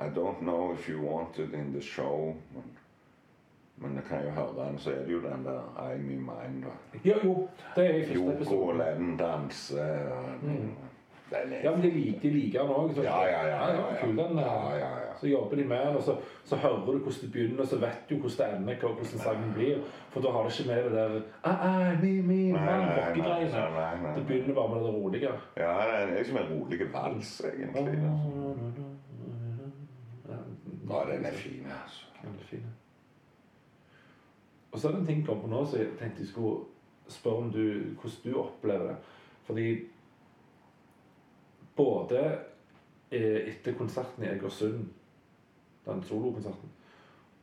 I 0.00 0.08
don't 0.08 0.40
know 0.40 0.72
if 0.72 0.88
you 0.88 1.02
want 1.04 1.38
it 1.38 1.52
in 1.52 1.72
the 1.72 1.82
show. 1.82 2.32
Men, 2.54 2.70
men 3.76 3.94
jeg 3.94 4.04
kan 4.04 4.24
jo 4.24 4.30
høre 4.30 4.66
den, 4.66 4.78
så 4.78 4.90
er 4.90 5.04
det 5.04 5.12
jo 5.12 5.20
den 5.20 5.44
der 5.44 5.60
I'm 5.76 6.10
in 6.12 6.20
Mine, 6.20 6.66
Jo, 7.04 7.14
jo. 7.24 7.48
Det 7.76 7.86
er 7.86 7.94
i 7.94 8.06
første 8.06 8.34
episode. 8.34 8.66
Jo. 8.66 8.72
Lennon 8.72 9.16
danser. 9.16 10.10
og 10.10 10.24
Den, 10.42 11.52
er 11.52 11.60
Ja, 11.64 11.70
men 11.76 11.82
de 11.82 11.90
liker, 11.90 12.20
de 12.20 12.30
liker 12.30 12.60
den 12.60 12.70
òg. 12.70 13.02
Ja, 13.02 13.20
ja, 13.24 13.46
ja, 13.46 13.68
ja, 13.70 13.76
ja. 13.76 14.04
Kul, 14.04 14.16
den. 14.16 14.38
Ja, 14.38 14.74
ja, 14.74 14.88
ja. 14.88 15.12
Så 15.20 15.28
jobber 15.28 15.56
de 15.56 15.64
med 15.64 15.78
den, 15.86 15.96
og 15.96 16.02
så, 16.02 16.16
så 16.44 16.56
hører 16.56 16.76
du 16.76 16.98
hvordan 16.98 17.12
det 17.22 17.32
begynner, 17.32 17.60
og 17.60 17.66
så 17.66 17.78
vet 17.78 18.10
du 18.10 18.16
hvordan 18.16 18.50
det 18.50 18.58
ender, 18.58 18.80
hvordan 18.80 19.04
sangen 19.04 19.52
blir. 19.54 19.78
For 20.10 20.20
da 20.20 20.30
har 20.30 20.42
det 20.42 20.60
ikke 20.60 20.74
med 20.74 20.84
det 20.84 20.92
der 20.92 21.08
Nei, 21.08 22.20
nei, 22.22 22.52
nei, 22.52 22.98
rockegreiene. 22.98 24.14
Det 24.16 24.26
begynner 24.26 24.54
bare 24.54 24.74
med 24.74 24.84
det 24.86 24.94
rolige. 24.94 25.32
Ja, 25.56 25.72
det 25.88 25.96
er 26.02 26.18
liksom 26.18 26.36
en 26.36 26.52
rolig 26.52 26.92
vals, 26.92 27.42
egentlig. 27.54 27.98
Ja, 30.90 31.12
den 31.12 31.24
er 31.24 31.32
fin, 31.32 31.66
altså. 31.82 32.06
Den 32.22 32.38
er 32.40 32.46
fin. 32.50 32.66
Og 34.72 34.78
så 34.78 34.88
er 34.88 34.92
det 34.92 35.00
en 35.00 35.06
ting 35.06 35.26
kom 35.26 35.40
på 35.40 35.50
nå, 35.52 35.64
så 35.66 35.82
jeg 35.82 35.96
tenkte 35.98 36.24
jeg 36.24 36.28
skulle 36.28 36.64
spørre 37.08 37.36
om 37.44 37.50
du, 37.52 37.64
hvordan 38.00 38.24
du 38.24 38.38
opplever 38.40 38.88
det. 38.88 38.96
Fordi 39.44 39.66
både 41.76 42.38
eh, 43.10 43.48
etter 43.52 43.74
konserten 43.76 44.24
i 44.24 44.30
Egersund, 44.30 44.86
den 45.86 46.02
solokonserten, 46.02 46.70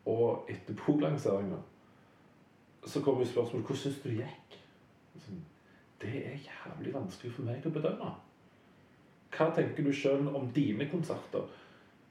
og 0.06 0.50
etter 0.50 0.74
boklanseringa, 0.86 1.60
så 2.86 3.02
kom 3.04 3.20
jo 3.20 3.26
spørsmålet 3.26 3.68
hvordan 3.68 3.82
syns 3.84 4.02
du 4.04 4.10
gikk? 4.10 4.60
Sånn, 5.20 5.46
Det 6.02 6.26
er 6.26 6.38
jævlig 6.48 6.94
vanskelig 6.94 7.34
for 7.36 7.46
meg 7.46 7.66
å 7.68 7.74
bedømme. 7.76 8.14
Hva 9.36 9.50
tenker 9.56 9.84
du 9.84 9.92
sjøl 9.94 10.30
om 10.32 10.48
dine 10.56 10.88
konserter? 10.90 11.44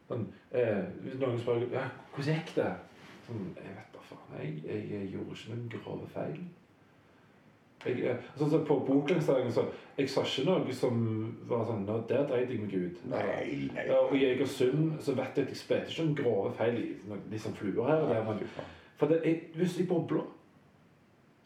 Sånn, 0.09 0.26
eh, 0.52 0.85
noen 1.18 1.40
spør 1.40 1.64
ja, 1.72 1.88
hvordan 2.14 2.37
gikk 2.37 2.54
det? 2.61 2.72
Sånn, 3.26 3.48
jeg 3.57 3.74
vet 3.74 3.97
faen. 4.09 4.38
Jeg, 4.38 4.55
jeg, 4.66 4.87
jeg 4.92 5.12
gjorde 5.12 5.37
ikke 5.37 5.55
noen 5.55 5.68
grove 5.75 6.09
feil. 6.14 6.40
Jeg, 7.85 8.01
eh, 8.11 8.25
sånn 8.35 8.51
som 8.51 8.64
På 8.66 8.81
boklanseringen 8.83 9.53
så 9.55 9.68
jeg 9.99 10.11
sa 10.11 10.25
ikke 10.27 10.44
noe 10.49 10.75
som 10.75 10.97
var 11.51 11.62
sånn 11.66 11.85
Nå, 11.87 12.01
der 12.11 12.27
dreit 12.27 12.51
jeg 12.51 12.62
meg 12.62 12.75
ut. 12.75 12.99
Nei, 13.11 13.23
nei. 13.75 13.85
Og 13.94 14.14
I 14.18 14.25
Egersund 14.33 14.97
så 15.03 15.14
vet 15.18 15.38
jeg 15.38 15.47
at 15.47 15.55
jeg 15.55 15.61
spilte 15.61 15.92
ikke 15.92 16.07
noen 16.09 16.18
grove 16.21 16.53
feil. 16.59 16.81
i 17.33 17.40
sånn 17.42 17.57
fluer 17.59 17.87
her 17.87 18.05
og 18.05 18.12
der. 18.12 18.27
Men, 18.27 18.42
for 18.99 19.11
det 19.11 19.21
er 19.23 19.40
plutselig 19.55 19.88
bobler. 19.90 20.27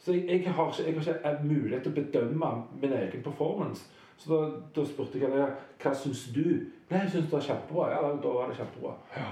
Så 0.03 0.17
jeg, 0.17 0.27
jeg, 0.29 0.53
har 0.53 0.73
ikke, 0.73 0.91
jeg 0.91 1.19
har 1.23 1.37
ikke 1.37 1.47
mulighet 1.47 1.85
til 1.85 1.93
å 1.93 1.99
bedømme 2.01 2.53
min 2.83 2.95
egen 2.99 3.23
performance. 3.23 3.87
Så 4.19 4.33
da, 4.33 4.41
da 4.75 4.85
spurte 4.87 5.19
jeg 5.19 5.31
henne 5.31 5.47
hva 5.83 5.93
syns 5.97 6.27
du? 6.35 6.45
Nei, 6.91 7.05
jeg 7.05 7.13
syns 7.15 7.29
det 7.29 7.37
var 7.37 7.47
kjempebra. 7.47 7.89
Ja, 7.93 8.01
da 8.23 8.35
var 8.37 8.51
det 8.51 8.59
kjempebra. 8.59 8.97
Ja. 9.17 9.31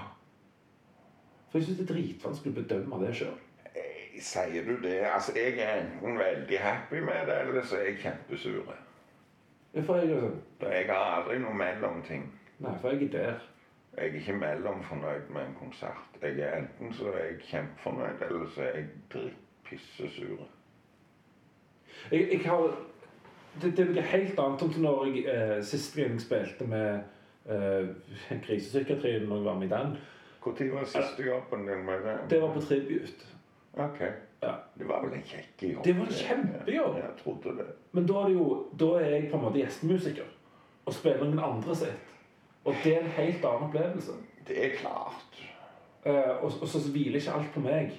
For 1.50 1.58
jeg 1.58 1.66
syns 1.66 1.78
det 1.80 1.86
er 1.86 1.94
dritvanskelig 1.94 2.52
å 2.52 2.58
bedømme 2.60 3.00
det 3.04 3.14
sjøl. 3.18 3.38
Eh, 3.74 4.18
Sier 4.22 4.66
du 4.66 4.76
det? 4.82 5.00
Altså, 5.10 5.32
jeg 5.36 5.58
er 5.58 5.80
enten 5.80 6.18
veldig 6.18 6.58
happy 6.62 7.00
med 7.00 7.26
det, 7.26 7.38
eller 7.40 7.64
så 7.66 7.80
er 7.80 7.88
jeg 7.90 8.02
kjempesur. 8.04 8.68
For 9.86 10.02
jeg 10.02 10.10
er 10.10 10.20
sånn 10.20 10.38
For 10.60 10.74
Jeg 10.74 10.86
har 10.90 11.16
aldri 11.20 11.38
noe 11.42 11.54
mellomting. 11.54 12.26
Nei, 12.60 12.74
for 12.82 12.94
jeg 12.94 13.08
er 13.08 13.12
der. 13.16 13.48
Jeg 13.96 14.08
er 14.08 14.20
ikke 14.20 14.36
mellomfornøyd 14.38 15.32
med 15.34 15.42
en 15.46 15.56
konsert. 15.58 16.18
Jeg 16.22 16.38
er 16.38 16.58
Enten 16.60 16.92
så 16.94 17.10
er 17.10 17.24
jeg 17.24 17.40
kjempefornøyd, 17.48 18.22
eller 18.28 18.46
så 18.54 18.62
er 18.62 18.76
jeg 18.78 18.88
drittpissesur. 19.14 20.46
Jeg, 22.10 22.28
jeg 22.32 22.40
har 22.46 22.68
det, 23.62 23.76
det 23.76 23.82
er 23.84 23.90
noe 23.90 24.04
helt 24.12 24.38
annet 24.38 24.62
enn 24.62 24.84
når 24.84 25.00
jeg 25.08 25.24
eh, 25.32 25.56
sist 25.66 25.96
gang 25.98 26.20
spilte 26.22 26.66
med 26.70 27.00
eh, 27.50 27.88
krisepsykiatrien 28.46 29.26
når 29.26 29.40
jeg 29.40 29.48
var 29.48 29.58
med 29.58 29.66
i 29.66 29.72
den. 29.74 29.96
Når 30.44 30.72
var 30.74 30.84
siste 30.88 31.22
jobben 31.22 31.66
din 31.66 31.84
med 31.84 32.04
det? 32.04 32.16
Det 32.30 32.40
var 32.42 32.54
på 32.54 32.60
Tribute. 32.60 33.26
Ok. 33.76 34.00
Ja. 34.40 34.54
Det 34.74 34.88
var 34.88 35.02
vel 35.04 35.18
en 35.18 35.24
kjekk 35.26 35.62
jobb? 35.62 35.84
Det 35.84 35.96
var 35.98 36.06
en 36.06 36.12
kjempejobb. 36.12 36.96
Jeg 36.96 37.16
trodde 37.22 37.56
det. 37.58 37.66
Men 37.92 38.06
da 38.06 38.22
er, 38.22 38.28
det 38.28 38.34
jo, 38.38 38.46
da 38.80 38.88
er 39.00 39.10
jeg 39.10 39.26
på 39.30 39.36
en 39.36 39.44
måte 39.44 39.60
gjestemusiker 39.60 40.30
og 40.84 40.96
spiller 40.96 41.28
noen 41.28 41.42
andre 41.44 41.76
sitt. 41.76 42.14
Og 42.64 42.76
det 42.84 42.94
er 42.94 43.02
en 43.04 43.12
helt 43.18 43.44
annen 43.44 43.68
opplevelse. 43.68 44.16
Det 44.48 44.56
er 44.64 44.76
klart. 44.80 45.42
Eh, 46.04 46.32
og, 46.40 46.52
og 46.60 46.68
så 46.68 46.80
hviler 46.88 47.20
ikke 47.20 47.36
alt 47.36 47.52
på 47.54 47.64
meg. 47.64 47.92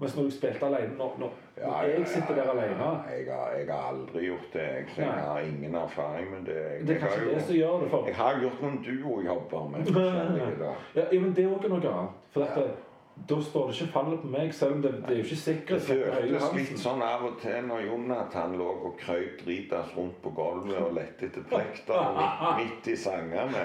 Mens 0.00 0.16
når 0.16 0.22
du 0.28 0.30
spilte 0.32 0.66
alene 0.66 0.94
Når, 0.98 1.16
når, 1.20 1.32
når 1.60 1.82
jeg 1.90 2.06
sitter 2.08 2.34
der 2.34 2.50
alene 2.54 2.90
Jeg 3.10 3.26
har, 3.28 3.50
jeg 3.58 3.66
har 3.70 3.88
aldri 3.92 4.22
gjort 4.26 4.46
det. 4.52 4.60
Jeg, 4.60 4.86
jeg 4.98 5.06
har 5.28 5.40
ingen 5.40 5.74
erfaring 5.74 6.30
med 6.30 6.46
det. 6.46 6.56
Jeg, 6.56 6.86
Det 6.88 6.96
er 6.96 7.00
kanskje 7.06 7.34
det 7.34 7.42
som 7.42 7.54
gjør 7.54 7.80
det 7.84 7.90
for 7.90 8.06
Jeg 8.08 8.16
har 8.16 8.40
gjort 8.44 8.62
noen 8.64 8.78
duojobber 8.86 9.68
med 9.74 9.90
forskjellige 9.90 10.54
da. 10.62 10.72
Ja, 10.96 11.04
ja, 11.12 11.20
men 11.20 11.34
det 11.36 11.44
er 11.44 11.52
òg 11.56 11.68
noe 11.68 11.80
annet. 11.92 12.16
For 12.32 12.46
dette 12.46 12.64
det- 12.68 12.89
da 13.28 13.36
står 13.42 13.66
det 13.68 13.74
ikke 13.76 13.92
fallet 13.92 14.20
på 14.22 14.28
meg, 14.32 14.54
selv 14.54 14.72
om 14.72 14.82
det, 14.82 14.90
det 15.06 15.12
er 15.14 15.18
jo 15.20 15.24
ikke 15.24 15.36
sikkert. 15.36 15.82
Det 15.88 15.96
føltes 16.00 16.46
litt 16.56 16.78
sånn 16.80 17.02
av 17.04 17.24
og 17.28 17.36
til 17.42 17.58
når 17.68 17.82
Jonathan 17.86 18.56
lå 18.58 18.68
og 18.88 18.96
krøyt 18.98 19.42
dritas 19.44 19.92
rundt 19.96 20.16
på 20.24 20.32
gulvet 20.34 20.78
og 20.80 20.94
lette 20.96 21.28
etter 21.28 21.44
plekter 21.50 22.14
midt, 22.16 22.44
midt 22.60 22.88
i 22.90 22.96
sangene. 22.96 23.64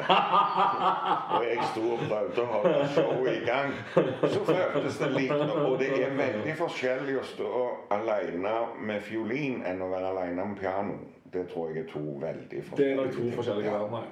Og 1.37 1.45
jeg 1.47 1.69
sto 1.71 1.85
og 1.95 2.03
prøvde 2.09 2.43
å 2.43 2.49
holde 2.51 2.83
showet 2.95 3.31
i 3.31 3.45
gang. 3.47 3.73
Så 3.95 4.43
føltes 4.47 4.99
det 5.01 5.11
litt 5.15 5.33
Og 5.35 5.79
det 5.81 5.89
er 6.03 6.13
veldig 6.19 6.57
forskjellig 6.59 7.17
å 7.21 7.25
stå 7.31 7.53
alene 7.95 8.55
med 8.85 9.01
fiolin 9.07 9.63
enn 9.65 9.81
å 9.81 9.89
være 9.93 10.11
alene 10.13 10.45
med 10.51 10.59
piano. 10.61 10.99
Det 11.33 11.47
tror 11.51 11.71
jeg 11.73 11.83
er 11.85 11.89
to 11.91 12.03
veldig 12.21 12.61
forskjellige, 12.69 12.77
Det 12.77 12.91
er 12.91 13.01
nok 13.01 13.11
to 13.15 13.23
ting. 13.23 13.33
forskjellige 13.35 13.71
verdener. 13.73 14.05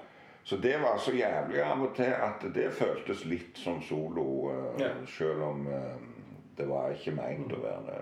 Så 0.44 0.58
det 0.60 0.76
var 0.82 0.98
så 1.00 1.14
jævlig 1.16 1.62
av 1.64 1.82
og 1.86 1.94
til 1.96 2.12
at 2.12 2.44
det 2.56 2.68
føltes 2.76 3.24
litt 3.26 3.58
som 3.58 3.82
solo, 3.82 4.28
uh, 4.52 4.82
Ja. 4.82 4.92
selv 5.08 5.44
om 5.44 5.68
uh, 5.68 5.96
det 6.58 6.68
var 6.70 6.92
ikke 6.92 7.16
meint 7.16 7.54
å 7.54 7.62
være 7.64 7.86
det. 7.88 8.02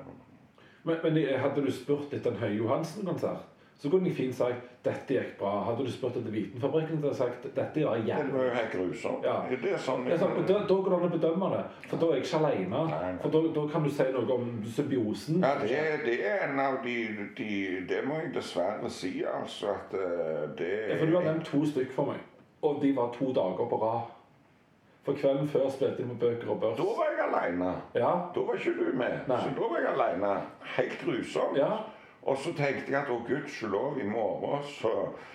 Men, 0.83 0.97
men 1.03 1.39
hadde 1.39 1.61
du 1.61 1.71
spurt 1.71 2.13
etter 2.13 2.31
en 2.33 2.41
Høie 2.41 2.57
Johansen-konsert, 2.57 3.45
så 3.81 3.89
kunne 3.89 4.09
jeg 4.09 4.15
fint 4.17 4.35
sagt 4.37 4.67
dette 4.85 5.13
gikk 5.13 5.37
bra. 5.39 5.51
Hadde 5.65 5.85
du 5.85 5.91
spurt 5.93 6.17
etter 6.17 6.33
Vitenfabrikken, 6.33 6.97
hadde 6.97 7.07
jeg 7.07 7.17
sagt 7.17 7.45
dette 7.55 7.85
var 7.85 7.97
Det 7.97 8.05
var 8.05 8.17
jævlig 8.17 8.43
jo 8.43 8.53
helt 8.55 8.75
grusomt. 8.75 9.25
Ja. 9.25 9.35
Det 9.49 9.71
er 9.73 9.81
sånn 9.81 10.05
sant, 10.09 10.37
og 10.37 10.47
da, 10.49 10.59
da 10.69 10.77
går 10.77 10.89
det 10.93 10.97
an 10.97 11.05
å 11.07 11.09
bedømme 11.15 11.49
det, 11.55 11.61
for 11.87 12.01
da 12.01 12.09
er 12.09 12.19
jeg 12.19 12.25
ikke 12.27 12.41
alene. 12.41 12.69
Nei, 12.91 12.99
nei. 13.05 13.11
For 13.23 13.33
da, 13.33 13.41
da 13.57 13.63
kan 13.73 13.85
du 13.85 13.89
si 13.93 14.07
noe 14.13 14.37
om 14.37 14.51
symbiosen. 14.77 15.41
Ja, 15.45 15.53
det, 15.61 15.81
det 16.05 16.17
er 16.29 16.45
en 16.47 16.61
av 16.61 16.77
de, 16.85 16.97
de 17.37 17.49
Det 17.89 18.01
må 18.05 18.19
jeg 18.21 18.33
dessverre 18.37 18.89
si, 18.93 19.13
altså. 19.25 19.73
At 19.73 19.97
eh, 19.97 20.45
det 20.61 20.71
Ja, 20.91 20.99
for 20.99 21.09
du 21.09 21.17
har 21.17 21.25
nevnt 21.31 21.49
to 21.49 21.63
stykker 21.73 21.97
for 21.97 22.13
meg, 22.13 22.21
og 22.61 22.81
de 22.81 22.95
var 22.95 23.13
to 23.19 23.33
dager 23.33 23.67
på 23.69 23.77
rad. 23.85 24.01
For 25.03 25.13
kvelden 25.17 25.47
før 25.49 25.69
spilte 25.69 25.97
de 25.97 26.07
med 26.07 26.15
bøker 26.21 26.49
og 26.49 26.59
børs. 26.61 26.77
Da 26.77 26.83
var 26.83 27.07
jeg 27.09 27.23
aleine. 27.29 27.71
Ja, 27.95 28.11
Da 28.35 28.39
var 28.45 28.53
ikke 28.53 28.73
du 28.79 28.97
med. 28.97 29.15
Nei. 29.27 29.37
Så 29.37 29.49
da 29.57 29.69
var 29.71 29.79
jeg 29.81 29.93
aleine. 29.93 30.41
Helt 30.77 30.97
grusomt. 31.05 31.57
ja. 31.57 31.71
Og 32.21 32.37
så 32.37 32.51
tenkte 32.53 32.91
jeg 32.91 33.01
at 33.01 33.09
å 33.09 33.15
gudskjelov, 33.25 33.95
i 33.97 34.03
morgen 34.05 34.61
så, 34.63 34.91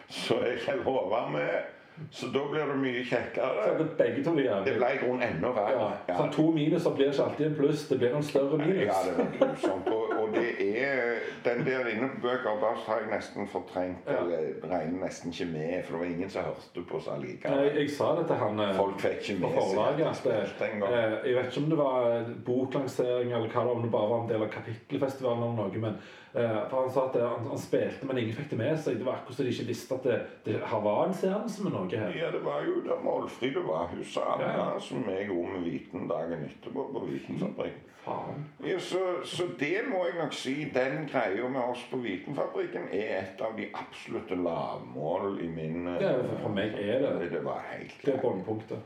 så 0.09 0.37
er 0.39 0.61
jeg 0.69 0.85
lova 0.85 1.25
med. 1.33 1.65
Så 2.11 2.27
da 2.31 2.45
blir 2.51 2.69
det 2.69 2.77
mye 2.79 3.03
kjekkere. 3.09 3.65
Så 3.67 3.83
det, 3.83 3.87
begge 3.99 4.25
to 4.25 4.35
Det 4.37 4.77
ble 4.77 4.91
i 4.95 5.01
grunnen 5.01 5.23
enda 5.27 5.51
Ja. 5.57 5.89
Ja. 6.09 6.17
Så 6.17 6.29
to 6.33 6.51
minuser 6.51 6.91
blir 6.95 7.11
ikke 7.11 7.23
alltid 7.25 7.47
en 7.47 7.55
pluss. 7.57 7.89
Det 7.89 7.99
blir 7.99 8.15
en 8.17 8.23
større 8.23 8.59
minus. 8.59 8.83
Ja, 8.87 9.03
det 9.07 9.19
var 9.19 9.33
grusomt. 9.41 9.89
Det 10.37 10.83
er 10.83 11.19
Den 11.45 11.65
der 11.67 11.89
inne 11.93 12.09
på 12.15 12.21
Bøker 12.27 12.59
Bass 12.61 12.85
har 12.87 13.01
jeg 13.03 13.11
nesten 13.13 13.49
fortrengt. 13.49 14.07
Ja. 14.07 14.19
Eller 14.23 14.61
regner 14.71 15.05
nesten 15.05 15.33
ikke 15.33 15.47
med, 15.53 15.85
for 15.85 15.97
det 15.97 16.01
var 16.01 16.13
ingen 16.15 16.31
som 16.31 16.43
hørte 16.49 16.85
på 16.89 16.99
oss 16.99 17.09
allikevel. 17.13 17.71
jeg 17.79 17.91
sa 17.95 18.11
det 18.19 18.27
til 18.27 18.41
han 18.43 18.61
eh, 18.65 18.75
Folk 18.77 19.01
fikk 19.01 19.23
ikke 19.23 19.39
med 19.41 19.57
forlaget 19.57 20.05
jeg 20.27 20.83
eh, 20.83 21.17
Jeg 21.29 21.39
vet 21.39 21.51
ikke 21.51 21.65
om 21.65 21.71
det 21.73 21.81
var 21.81 22.11
eh, 22.11 22.31
boklansering 22.47 23.33
eller 23.33 23.49
hva 23.49 23.65
det 23.65 23.71
var, 23.71 23.75
om 23.77 23.83
det 23.83 23.93
bare 23.97 24.13
var 24.13 24.23
en 24.23 24.31
del 24.31 24.47
av 24.47 24.53
kapittelfestivalen 24.55 25.43
eller 25.43 25.59
noe. 25.63 25.83
Men 25.87 25.99
for 26.37 26.83
han 26.83 26.91
sa 26.93 27.03
at 27.09 27.15
han, 27.17 27.47
han 27.49 27.61
spilte, 27.61 28.05
men 28.05 28.19
ingen 28.21 28.35
fikk 28.37 28.51
det 28.51 28.59
med 28.61 28.75
seg. 28.85 28.99
Det 29.01 29.07
var 29.07 29.23
akkurat 29.23 29.39
så 29.39 29.47
de 29.47 29.55
ikke 29.55 29.71
visste 29.71 29.97
at 29.97 30.05
det, 30.05 30.17
det 30.45 30.59
her 30.69 30.83
var 30.85 31.07
en 31.07 31.17
seanse 31.17 31.65
med 31.65 31.73
noe 31.73 31.89
her. 31.89 32.13
Ja, 32.13 32.29
det 32.35 32.43
var 32.45 32.67
jo 32.67 32.83
da 32.85 32.99
Målfrid 33.01 33.57
var. 33.65 33.89
Hun 33.95 34.05
sa 34.05 34.35
Ja, 34.43 34.51
ja. 34.59 34.67
som 34.85 35.07
jeg 35.09 35.31
gjorde 35.31 35.55
med 35.55 35.65
Viten 35.71 36.05
dagen 36.11 36.45
etterpå 36.45 36.91
på 36.93 37.07
Vitenfabrikken. 37.09 37.87
Faen. 38.07 38.45
Ja, 38.63 38.79
så, 38.79 39.01
så 39.27 39.49
det 39.59 39.81
må 39.91 40.05
jeg 40.07 40.15
nok 40.21 40.35
si, 40.39 40.53
den 40.75 41.09
greia 41.11 41.49
med 41.51 41.61
oss 41.73 41.83
på 41.91 41.99
Vitenfabrikken 42.05 42.87
er 42.95 43.17
et 43.19 43.41
av 43.43 43.57
de 43.59 43.67
absolutte 43.75 44.39
lavmål 44.39 45.41
i 45.43 45.49
min 45.51 45.89
Ja, 46.01 46.13
for, 46.43 46.53
meg 46.55 46.77
er 46.79 47.03
det 47.03 47.31
Det 47.33 47.43
var 47.45 47.65
helt 47.73 47.99
det 48.07 48.15
er 48.15 48.23
bunnpunktet. 48.23 48.79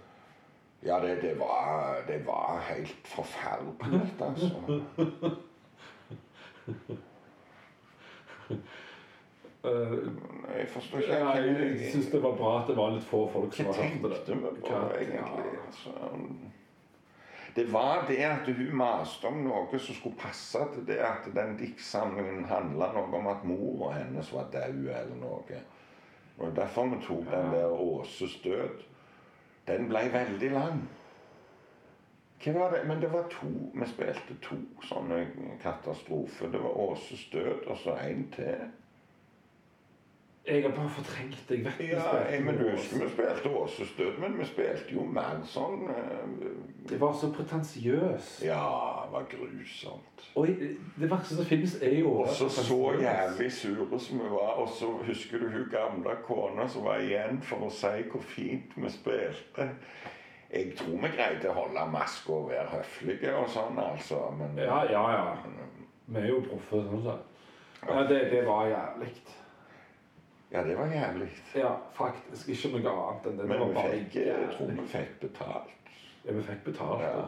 Ja, 0.83 0.97
det, 1.05 1.19
det, 1.23 1.35
var, 1.37 2.01
det 2.09 2.23
var 2.27 2.63
helt 2.71 3.09
forferdelig, 3.13 4.01
altså. 4.25 4.51
Eh, 9.65 9.93
Jeg 10.59 10.69
forstår 10.73 10.99
ikke 10.99 11.17
ja, 11.19 11.25
hva 11.25 11.33
jeg 11.37 11.91
syns 11.93 12.07
det 12.13 12.23
var 12.23 12.33
bra 12.39 12.53
at 12.63 12.71
det 12.71 12.77
var 12.79 12.95
litt 12.95 13.05
få 13.05 13.27
folk 13.29 13.53
som 13.53 13.67
Hva 13.69 13.75
det. 13.77 13.91
Hva 14.01 14.09
tenkte 14.17 14.37
vi 14.41 14.53
på, 14.63 14.79
egentlig? 14.97 15.19
ja. 15.21 15.67
Altså, 15.67 15.91
det 17.61 17.73
var 17.73 18.05
det 18.09 18.17
at 18.25 18.47
hun 18.47 18.77
maste 18.77 19.29
om 19.29 19.43
noe 19.45 19.79
som 19.79 19.95
skulle 19.95 20.17
passe 20.17 20.61
til 20.73 20.87
det 20.89 20.97
at 21.05 21.27
den 21.37 21.59
diktsamlingen 21.61 22.47
handla 22.49 22.87
noe 22.95 23.19
om 23.19 23.27
at 23.29 23.43
mora 23.45 23.91
hennes 23.99 24.31
var 24.33 24.47
død 24.53 24.87
eller 24.89 25.19
noe. 25.21 25.59
Og 26.39 26.57
Derfor 26.57 26.89
vi 26.89 27.03
tok 27.05 27.27
den 27.29 27.53
der 27.53 27.69
Åses 27.69 28.39
død. 28.45 28.81
Den 29.69 29.91
ble 29.91 30.07
veldig 30.13 30.51
lang. 30.55 30.81
Hva 32.41 32.55
var 32.57 32.73
det? 32.73 32.81
Men 32.89 33.03
det 33.03 33.13
var 33.13 33.29
to 33.29 33.53
Vi 33.75 33.89
spilte 33.93 34.39
to 34.41 34.57
sånne 34.89 35.21
katastrofer. 35.61 36.49
Det 36.49 36.65
var 36.65 36.81
Åses 36.89 37.29
død 37.33 37.67
og 37.67 37.77
så 37.77 37.99
en 38.07 38.25
til. 38.33 38.71
Jeg 40.47 40.63
har 40.63 40.71
bare 40.71 40.89
fortrengt 40.89 41.49
det. 41.49 41.57
Jeg 41.57 41.65
vet 41.65 41.79
vi 41.79 41.85
Ja, 41.85 42.17
jeg, 42.17 42.43
men 42.45 42.57
du 42.59 42.71
husker 42.71 43.05
vi 43.05 43.09
spilte 43.11 43.51
Åsestøt, 43.57 44.19
men 44.19 44.39
vi 44.39 44.45
spilte 44.49 44.95
jo 44.95 45.05
sånn 45.45 45.83
eh, 45.93 46.47
Det 46.89 47.01
var 47.01 47.13
så 47.13 47.29
pretensiøst. 47.33 48.45
Ja, 48.45 49.05
det 49.05 49.13
var 49.13 49.27
grusomt. 49.29 50.25
Og 50.35 50.47
det 50.49 51.11
verste 51.11 51.37
som 51.37 51.45
finnes, 51.45 51.77
er 51.83 51.99
jo 51.99 52.15
Og 52.23 52.29
så 52.29 52.49
så 52.49 52.79
jævlig 53.01 53.53
sure 53.53 54.01
som 54.01 54.19
vi 54.19 54.31
var. 54.31 54.55
Og 54.65 54.69
så 54.69 54.89
husker 55.07 55.39
du 55.39 55.51
hun 55.51 55.69
gamle 55.71 56.17
kona 56.25 56.69
som 56.69 56.89
var 56.89 57.05
igjen 57.05 57.43
for 57.43 57.69
å 57.69 57.71
si 57.71 57.93
hvor 58.09 58.25
fint 58.25 58.73
vi 58.77 58.91
spilte. 58.91 59.69
Jeg 60.51 60.73
tror 60.77 60.97
vi 61.05 61.13
greide 61.15 61.51
å 61.53 61.59
holde 61.61 61.85
maska 61.93 62.33
og 62.33 62.49
være 62.51 62.73
høflige 62.73 63.37
og 63.37 63.47
sånn, 63.53 63.79
altså. 63.79 64.23
Men 64.39 64.57
Ja, 64.59 64.81
ja, 64.89 65.05
ja. 65.13 65.37
Vi 66.11 66.19
er 66.19 66.33
jo 66.33 66.41
proffe, 66.49 66.81
sånn 66.89 67.05
sett. 67.05 67.29
Ja, 67.87 68.03
det, 68.09 68.25
det 68.33 68.43
var 68.49 68.67
jævlig. 68.67 69.13
Ja, 70.53 70.63
det 70.67 70.75
var 70.79 70.87
jævlig. 70.91 71.29
Ja, 71.55 71.75
faktisk. 71.95 72.49
Ikke 72.51 72.73
noe 72.75 72.91
annet 72.91 73.27
enn 73.31 73.37
det. 73.39 73.45
Det 73.45 73.49
Men 73.49 73.61
var 73.61 73.69
vi 73.91 73.99
fikk, 73.99 74.17
jeg 74.27 74.49
tror 74.57 74.71
vi 74.75 74.87
fikk 74.91 75.13
betalt. 75.23 75.75
Ja, 76.25 76.33
vi 76.35 76.43
fikk 76.43 76.65
betalt. 76.65 77.05
Ja. 77.07 77.27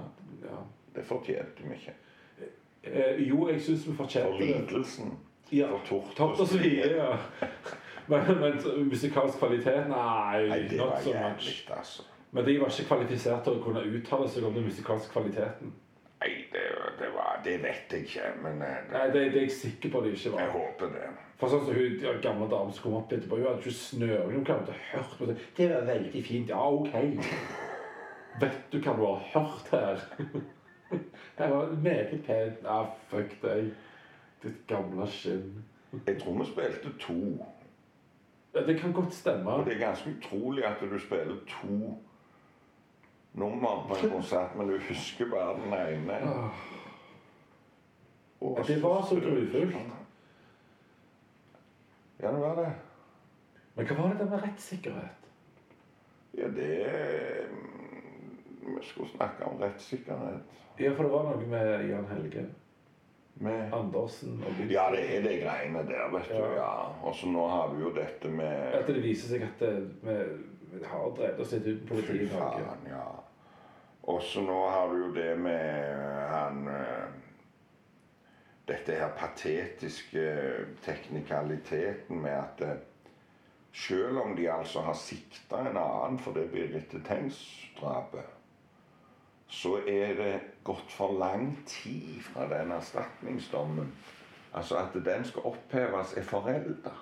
Ja. 0.49 0.63
Det 0.97 1.05
fortjente 1.09 1.63
vi 1.69 1.77
ikke. 1.77 1.95
Eh, 2.83 3.21
jo, 3.29 3.45
jeg 3.49 3.61
syns 3.63 3.85
vi 3.89 3.95
fortjente 3.97 4.39
det. 4.41 4.49
lidelsen. 4.57 5.13
Ja. 5.53 5.69
For 5.71 5.87
tort 5.87 6.17
Tort 6.17 6.41
og 6.41 6.49
svie, 6.49 6.89
ja. 6.97 7.13
Men, 8.11 8.27
men 8.41 8.59
musikalsk 8.89 9.39
kvalitet? 9.39 9.87
Nei, 9.89 10.49
Nei, 10.49 10.59
det 10.69 10.79
not 10.81 10.89
var 10.91 11.01
so 11.05 11.11
jævlig, 11.13 11.37
much. 11.37 11.71
altså. 11.77 12.03
Men 12.33 12.45
de 12.47 12.57
var 12.61 12.73
ikke 12.73 12.89
kvalifisert 12.89 13.45
til 13.47 13.59
å 13.59 13.63
kunne 13.63 13.85
uttale 13.87 14.29
seg 14.33 14.45
om 14.49 14.55
den 14.57 14.65
musikalske 14.67 15.13
kvaliteten. 15.13 15.71
Nei, 16.23 16.31
det, 16.53 16.63
det 16.99 17.11
var 17.15 17.41
Det 17.45 17.55
vet 17.63 17.93
jeg 17.95 18.07
ikke, 18.09 18.33
men 18.43 18.59
det, 18.63 18.71
Nei, 18.93 19.05
det, 19.15 19.23
det 19.35 19.41
er 19.41 19.47
jeg 19.47 19.55
sikker 19.55 19.91
på 19.95 20.03
de 20.05 20.13
ikke 20.17 20.33
jeg 20.41 20.51
håper 20.57 20.93
det. 20.97 21.09
For 21.43 21.51
sånn 21.51 21.65
som 21.67 21.75
hun 21.75 21.95
ja, 21.99 22.13
gamle 22.23 22.47
damen 22.47 22.71
som 22.71 22.85
kom 22.85 23.01
opp 23.01 23.11
etterpå, 23.11 23.41
hun 23.41 23.49
hadde 23.49 23.65
ikke 23.65 23.75
snøring. 23.75 24.37
Hun 24.37 24.45
klarte 24.47 24.71
å 24.71 24.83
hørt 24.93 25.15
på 25.19 25.27
det. 25.27 25.35
Det 25.57 25.65
var 25.73 25.89
veldig 25.89 26.21
fint. 26.23 26.53
Ja, 26.53 26.69
OK. 26.71 26.93
Vet 28.39 28.61
du 28.71 28.77
hva 28.79 28.93
du 28.95 29.01
har 29.03 29.25
hørt 29.33 29.73
her? 29.75 30.05
Det 31.39 31.49
var 31.51 31.73
meget 31.83 32.21
pent. 32.27 32.61
Ja, 32.63 32.85
fuck 33.11 33.35
deg. 33.43 33.73
Ditt 34.45 34.61
gamle 34.71 35.07
skinn. 35.11 35.65
Jeg 36.07 36.21
tror 36.21 36.39
vi 36.39 36.47
spilte 36.47 36.93
to. 37.01 37.17
Ja, 38.55 38.63
det 38.69 38.77
kan 38.79 38.93
godt 38.95 39.15
stemme. 39.17 39.51
Og 39.51 39.67
det 39.67 39.75
er 39.75 39.81
ganske 39.81 40.13
utrolig 40.13 40.63
at 40.69 40.85
du 40.85 40.95
spiller 41.01 41.41
to 41.49 41.97
nummer 43.33 43.89
på 43.89 43.97
en 43.99 44.13
konsert, 44.13 44.55
men 44.55 44.69
du 44.69 44.79
husker 44.89 45.33
bare 45.33 45.57
den 45.59 45.75
ene. 45.75 46.21
Og 48.41 48.63
det 48.69 48.79
var 48.83 49.03
så 49.09 49.19
grufullt. 49.19 50.02
Ja, 52.23 52.31
det 52.31 52.41
var 52.41 52.57
det. 52.57 52.73
Men 53.75 53.87
hva 53.89 53.97
var 53.99 54.13
det 54.13 54.19
der 54.19 54.31
med 54.31 54.43
rettssikkerhet? 54.45 55.29
Ja, 56.39 56.49
det 56.49 56.73
mm, 57.51 58.37
Vi 58.63 58.83
skulle 58.83 59.11
snakke 59.11 59.45
om 59.45 59.59
rettssikkerhet. 59.61 60.59
Ja, 60.79 60.93
for 60.97 61.03
det 61.03 61.13
var 61.13 61.25
noe 61.29 61.47
med 61.47 61.89
Jan 61.91 62.07
Helge 62.09 62.47
Med 63.35 63.73
Andersen 63.75 64.39
og 64.47 64.55
Gud. 64.59 64.71
Ja, 64.71 64.87
det 64.93 65.03
er 65.17 65.25
de 65.25 65.35
greiene 65.41 65.83
der, 65.89 66.09
vet 66.13 66.31
du. 66.31 66.39
Ja. 66.39 66.53
ja. 66.57 66.71
Og 67.03 67.15
så 67.17 67.27
nå 67.33 67.49
har 67.49 67.75
vi 67.75 67.83
jo 67.83 67.93
dette 67.97 68.31
med 68.31 68.79
At 68.79 68.87
det 68.87 69.03
viser 69.03 69.35
seg 69.35 69.47
at 69.49 69.65
det, 69.65 69.73
vi, 70.05 70.17
vi 70.77 70.85
har 70.87 71.11
drevet 71.17 71.41
oss 71.41 71.53
litt 71.57 71.67
uten 71.67 71.89
politiet 71.89 72.29
Fy 72.31 72.37
i 72.37 72.39
Norge. 72.39 72.79
ja. 72.93 73.09
Og 74.03 74.23
så 74.23 74.43
nå 74.43 74.59
har 74.69 74.91
du 74.91 74.97
jo 74.99 75.11
det 75.15 75.33
med 75.39 75.99
han 76.33 76.65
eh, 76.69 77.22
Dette 78.73 78.97
her 78.97 79.11
patetiske 79.19 80.23
teknikaliteten 80.85 82.23
med 82.23 82.31
at 82.39 82.63
eh, 82.65 82.79
selv 83.73 84.19
om 84.19 84.37
de 84.37 84.49
altså 84.53 84.81
har 84.81 84.97
sikta 84.97 85.61
en 85.61 85.77
annen 85.77 86.19
for 86.19 86.33
det 86.33 86.49
Birgitte 86.53 87.03
Tengs-drapet, 87.05 88.25
så 89.53 89.77
er 89.89 90.15
det 90.17 90.41
gått 90.65 90.93
for 90.93 91.13
lang 91.19 91.53
tid 91.69 92.21
fra 92.25 92.49
den 92.49 92.73
erstatningsdommen. 92.73 93.93
Altså 94.55 94.77
at 94.77 94.97
den 95.05 95.25
skal 95.25 95.53
oppheves, 95.53 96.17
er 96.17 96.23
forelda. 96.23 96.93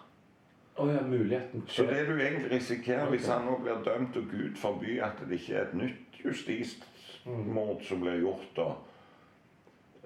Oh 0.77 0.95
ja, 0.95 1.03
muligheten 1.03 1.65
Så 1.67 1.83
det 1.83 2.09
du 2.09 2.21
egentlig 2.21 2.51
risikerer 2.51 3.11
hvis 3.11 3.27
han 3.27 3.45
nå 3.45 3.59
blir 3.63 3.83
dømt, 3.85 4.17
og 4.17 4.31
Gud 4.31 4.57
forby 4.57 5.01
at 5.03 5.23
det 5.29 5.39
ikke 5.41 5.55
er 5.55 5.67
et 5.69 5.75
nytt 5.75 6.21
justismord 6.25 7.83
som 7.83 8.01
blir 8.01 8.23
gjort 8.23 8.57
da 8.57 8.69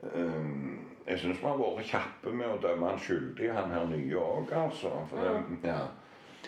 um, 0.02 0.93
Jeg 1.06 1.18
syns 1.20 1.40
vi 1.42 1.46
har 1.46 1.58
vært 1.60 1.86
kjappe 1.90 2.32
med 2.32 2.48
å 2.48 2.60
dømme 2.62 2.88
han 2.88 2.98
skyldig, 2.98 3.50
han 3.52 3.70
her 3.70 3.84
nye 3.90 4.16
òg, 4.16 4.52
altså. 4.56 4.92
For 5.10 5.20
det, 5.20 5.68
ja. 5.68 5.82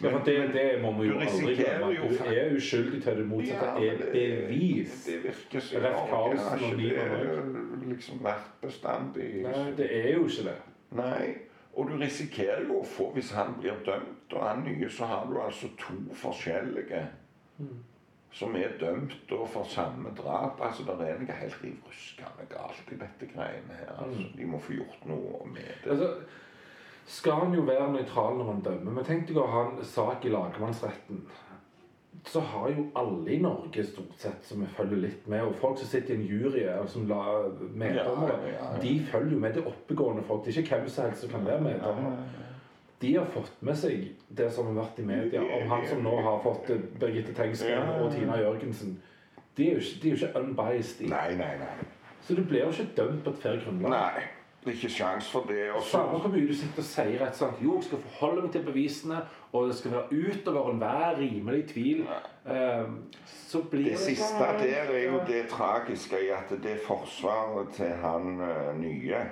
Ja, 0.03 0.11
for 0.13 0.25
det, 0.25 0.37
det 0.53 0.65
må 0.83 0.91
vi 0.99 1.07
jo 1.09 1.19
aldri 1.25 1.55
glemme. 1.57 1.87
Du 1.97 2.25
er 2.29 2.51
uskyldig 2.57 3.03
til 3.03 3.17
det 3.17 3.27
motsatte 3.31 3.67
Ja, 3.81 3.93
er 3.93 3.99
men 3.99 3.99
det- 3.99 4.13
bevis. 4.13 5.05
Det 5.07 5.23
virker 5.25 5.61
Ref. 5.61 5.83
Norge 5.83 6.09
Karlsen 6.11 6.59
har 6.59 7.31
og 7.39 7.81
det 7.81 7.89
liksom 7.89 8.19
vært 8.25 8.51
bestandig. 8.61 9.31
Nei, 9.43 9.71
det 9.77 9.89
er 9.93 10.11
jo 10.15 10.25
ikke 10.27 10.45
det. 10.51 10.57
Nei. 10.91 11.35
Og 11.77 11.91
du 11.91 11.97
risikerer 12.01 12.67
jo 12.69 12.81
å 12.81 12.85
få, 12.85 13.11
hvis 13.15 13.31
han 13.33 13.55
blir 13.61 13.77
dømt, 13.85 14.33
og 14.33 14.43
han 14.49 14.65
nye, 14.65 14.89
så 14.91 15.05
har 15.05 15.27
du 15.33 15.41
altså 15.41 15.69
to 15.81 15.97
forskjellige 16.13 17.03
som 18.37 18.57
er 18.57 18.75
dømt 18.81 19.15
for 19.49 19.65
samme 19.73 20.11
drap. 20.19 20.61
Altså, 20.61 20.85
Det 20.85 21.09
er 21.09 21.19
noe 21.23 21.37
helt 21.41 21.63
riv 21.65 21.77
ruskende 21.87 22.45
galt 22.51 22.93
i 22.93 22.99
dette 23.01 23.29
greiene 23.33 23.79
her. 23.81 23.95
Altså, 24.05 24.27
de 24.37 24.45
må 24.47 24.59
få 24.61 24.77
gjort 24.77 25.07
noe 25.09 25.47
med 25.49 25.73
det. 25.85 25.91
Altså, 25.97 26.11
skal 27.07 27.33
han 27.45 27.55
jo 27.55 27.63
være 27.63 27.93
nøytral 27.95 28.37
når 28.37 28.53
han 28.53 28.63
dømmer. 28.67 28.93
Men 28.99 29.05
tenk 29.09 29.29
deg 29.29 29.39
å 29.41 29.47
ha 29.51 29.65
en 29.71 29.85
sak 29.85 30.25
i 30.27 30.33
lagmannsretten. 30.35 31.21
Så 32.27 32.41
har 32.41 32.69
jo 32.75 32.89
alle 32.99 33.31
i 33.37 33.39
Norge 33.39 33.85
stort 33.87 34.17
sett 34.19 34.45
som 34.49 34.61
vi 34.65 34.67
følger 34.75 34.99
litt 34.99 35.27
med, 35.31 35.45
og 35.47 35.55
folk 35.61 35.79
som 35.79 35.87
sitter 35.87 36.15
i 36.15 36.17
en 36.17 36.25
jury 36.27 36.65
og 36.73 36.89
som 36.91 37.05
la 37.07 37.21
meddommere, 37.71 38.39
Ja, 38.43 38.49
ja, 38.51 38.73
ja. 38.75 38.81
de 38.83 38.95
følger 39.07 39.33
jo 39.37 39.39
med. 39.39 39.55
Det 39.55 39.63
er 39.63 39.69
oppegående 39.71 40.25
folk. 40.27 40.45
Det 40.45 40.57
er 40.57 40.63
ikke 40.65 40.81
hvem 40.81 40.89
som 40.89 41.05
helst 41.07 41.23
som 41.23 41.31
kan 41.37 41.47
være 41.47 41.61
meddommer. 41.69 42.19
De 43.01 43.17
har 43.17 43.27
fått 43.33 43.59
med 43.61 43.77
seg 43.77 44.07
det 44.29 44.47
som 44.53 44.71
har 44.71 44.79
vært 44.79 45.03
i 45.03 45.05
media 45.09 45.43
om 45.43 45.69
han 45.71 45.85
som 45.89 46.01
nå 46.05 46.15
har 46.25 46.39
fått 46.45 46.71
eh, 46.73 46.87
Birgitte 47.01 47.35
Tengsken 47.37 47.93
og 48.01 48.09
Tina 48.15 48.39
Jørgensen. 48.41 48.97
De 49.57 49.69
er 49.69 49.77
jo 49.77 49.83
ikke, 49.85 50.01
de 50.03 50.09
er 50.09 50.15
jo 50.15 50.21
ikke 50.23 50.41
unbiased. 50.41 51.03
i. 51.05 51.11
Nei, 51.13 51.29
nei, 51.37 51.53
nei. 51.61 51.75
Så 52.25 52.35
du 52.35 52.43
blir 52.45 52.65
jo 52.65 52.73
ikke 52.73 52.89
dømt 52.97 53.23
på 53.25 53.35
et 53.35 53.45
fair 53.45 53.61
grunnlag. 53.65 53.93
Nei. 53.93 54.25
Det 54.67 54.73
er 54.73 54.79
ikke 54.81 54.95
sjans 54.97 55.29
for 55.31 55.47
det. 55.47 55.69
Og 55.79 55.85
Samme 55.87 56.19
hvor 56.19 56.33
mye 56.33 56.49
du 56.49 56.55
sitter 56.57 56.83
og 56.83 56.87
sier 56.89 57.21
rett 57.21 57.37
og 57.37 57.39
slett, 57.39 57.61
jo, 57.63 57.75
jeg 57.77 57.87
skal 57.87 58.01
forholde 58.03 58.43
meg 58.43 58.55
til 58.57 58.65
bevisene, 58.67 59.21
og 59.53 59.69
det 59.69 59.77
skal 59.79 59.93
være 59.95 60.23
utover 60.25 60.73
enhver 60.73 61.21
rimelig 61.21 61.69
tvil, 61.75 62.03
Um, 62.47 63.05
så 63.27 63.63
blir 63.63 63.83
det 63.83 63.91
Det 63.91 63.99
siste 63.99 64.39
der 64.39 64.85
er 64.87 65.11
jo 65.11 65.21
det 65.27 65.49
tragiske 65.51 66.17
i 66.27 66.29
at 66.31 66.53
det 66.63 66.77
forsvaret 66.87 67.73
til 67.75 67.91
han 68.03 68.41
eh, 68.41 68.77
nye 68.79 69.23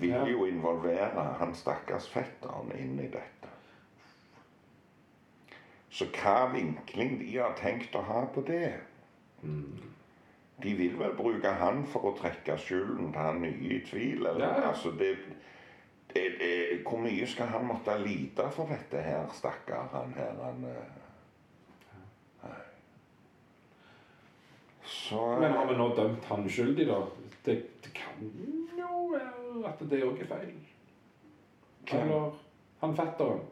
vil 0.00 0.30
jo 0.30 0.44
involvere 0.44 1.24
han 1.38 1.54
stakkars 1.54 2.08
fetteren 2.10 2.72
inn 2.78 2.98
i 2.98 3.08
dette. 3.08 3.50
Så 5.94 6.08
hva 6.10 6.48
vinkling 6.50 7.20
de 7.20 7.36
har 7.36 7.54
tenkt 7.58 7.94
å 7.94 8.02
ha 8.02 8.24
på 8.34 8.42
det 8.48 8.72
De 10.64 10.72
vil 10.74 10.96
vel 10.98 11.14
bruke 11.14 11.52
han 11.60 11.84
for 11.86 12.08
å 12.08 12.14
trekke 12.18 12.56
skylden 12.58 13.12
til 13.12 13.20
han 13.20 13.38
nye 13.42 13.76
i 13.76 13.80
tvil? 13.86 14.26
Eller? 14.26 14.42
Ja. 14.42 14.70
Altså, 14.72 14.90
det, 14.98 15.12
det, 16.14 16.24
det, 16.40 16.52
hvor 16.82 16.98
mye 17.04 17.26
skal 17.30 17.52
han 17.52 17.66
måtte 17.68 17.94
lide 18.02 18.48
for 18.54 18.70
dette 18.70 19.02
her, 19.02 19.26
stakkar 19.34 19.90
han 19.92 20.14
her? 20.18 20.34
Han, 20.42 20.66
eh, 20.70 21.04
så 24.84 25.36
Men 25.40 25.52
har 25.52 25.66
vi 25.66 25.76
nå 25.78 25.88
dømt 25.96 26.24
han 26.30 26.46
uskyldig, 26.46 26.86
da? 26.88 27.00
Det, 27.44 27.54
det 27.84 27.92
kan 27.94 28.22
jo 28.78 29.06
være 29.12 29.68
at 29.68 29.82
det 29.90 30.02
òg 30.04 30.20
er 30.20 30.26
feil. 30.30 30.54
Hvem? 31.84 32.00
Eller 32.00 32.30
han 32.80 32.96
fetteren. 32.96 33.42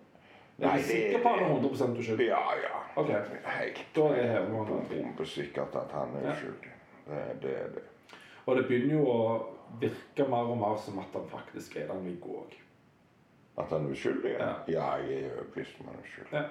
Er 0.58 0.66
Nei, 0.66 0.76
du 0.78 0.84
sikker 0.84 1.22
på 1.22 1.28
at 1.28 1.40
han 1.40 1.50
er 1.50 1.54
100 1.56 1.98
uskyldig? 1.98 2.26
Ja, 2.26 2.42
ja. 2.62 2.80
Ok. 2.96 3.08
Helt 3.44 3.82
Da 3.96 4.06
er 4.14 4.26
hevet. 4.32 4.88
bombesikkert 4.90 5.76
at 5.76 5.92
han 5.92 6.16
er 6.16 6.26
Ja. 6.28 6.32
uskyldig. 6.32 6.72
Det, 7.06 7.42
det 7.42 7.54
er 7.62 7.68
det. 7.74 7.82
Og 8.46 8.56
det 8.56 8.66
begynner 8.66 8.94
jo 8.94 9.04
å 9.06 9.46
virke 9.80 10.28
mer 10.28 10.50
og 10.52 10.58
mer 10.58 10.76
som 10.76 10.98
at 10.98 11.12
han 11.12 11.28
faktisk 11.28 11.76
er 11.76 11.86
den 11.86 12.04
Viggo 12.04 12.42
òg. 12.42 12.56
At 13.58 13.70
han 13.70 13.86
er 13.86 13.90
uskyldig? 13.90 14.32
Ja. 14.38 14.52
ja 14.68 14.94
jeg 14.96 15.22
er 15.22 15.30
overbevist 15.36 15.80
om 15.80 15.86
han 15.86 15.96
er 15.96 16.06
uskyldig. 16.06 16.32
Ja. 16.32 16.44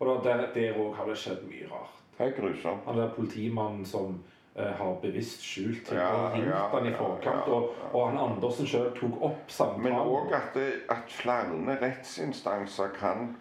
Og 0.00 0.24
da, 0.24 0.34
der, 0.54 0.78
òg 0.78 0.94
har 0.96 1.06
det 1.06 1.16
skjedd 1.18 1.42
mye 1.48 1.68
rart. 1.70 1.96
Er 2.18 2.30
grusomt. 2.36 2.84
Han 2.84 2.98
der 2.98 3.14
politimannen 3.14 3.84
som 3.84 4.22
har 4.56 4.96
bevisst 5.02 5.42
skjult 5.46 5.84
ting 5.86 5.98
Ja, 5.98 6.08
og 6.12 6.32
ringt 6.34 6.48
ja, 6.50 6.64
han 6.72 6.86
i 6.86 6.92
forkant. 6.92 7.46
ja, 7.46 7.52
og, 7.54 7.74
og 7.92 8.08
han 8.10 8.18
Andersen 8.18 8.66
sjøl 8.66 8.90
tok 8.98 9.22
opp 9.22 9.50
samtalen. 9.50 9.82
Men 9.82 9.94
òg 10.00 10.34
at, 10.36 10.56
at 10.90 11.12
flere 11.14 11.76
rettsinstanser 11.82 12.90
kan 12.98 13.36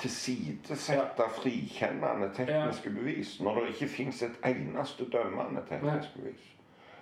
tilsidesette 0.00 1.24
frikjennende 1.36 2.30
tekniske 2.36 2.90
bevis 2.90 3.34
når 3.44 3.58
det 3.60 3.68
ikke 3.74 3.88
fins 3.96 4.22
et 4.22 4.38
eneste 4.48 5.04
dømmende 5.12 5.64
teknisk 5.68 6.14
bevis. 6.16 6.46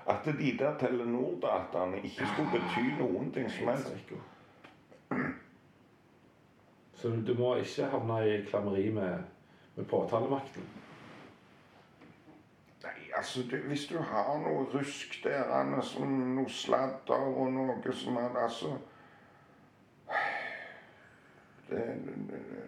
At 0.08 0.24
de 0.24 0.54
der 0.58 0.78
Telenor-dataene 0.80 2.00
ikke 2.02 2.26
skulle 2.32 2.50
bety 2.54 2.86
noen 3.02 3.30
ting 3.34 3.50
som 3.52 3.68
helst. 3.68 4.12
Så 6.98 7.08
du 7.26 7.34
må 7.38 7.54
ikke 7.60 7.86
havne 7.92 8.22
i 8.26 8.38
klammeri 8.48 8.88
med, 8.90 9.18
med 9.76 9.84
påtalemakten. 9.86 10.64
Altså 13.18 13.42
det, 13.50 13.58
Hvis 13.58 13.86
du 13.86 13.98
har 13.98 14.36
noe 14.38 14.66
rusk 14.74 15.16
der, 15.24 15.80
som 15.82 16.12
noe 16.36 16.50
sladder 16.50 17.24
og 17.26 17.48
noe 17.52 17.92
som 17.92 18.16
er 18.16 18.36
Altså 18.38 18.76
det, 21.70 21.82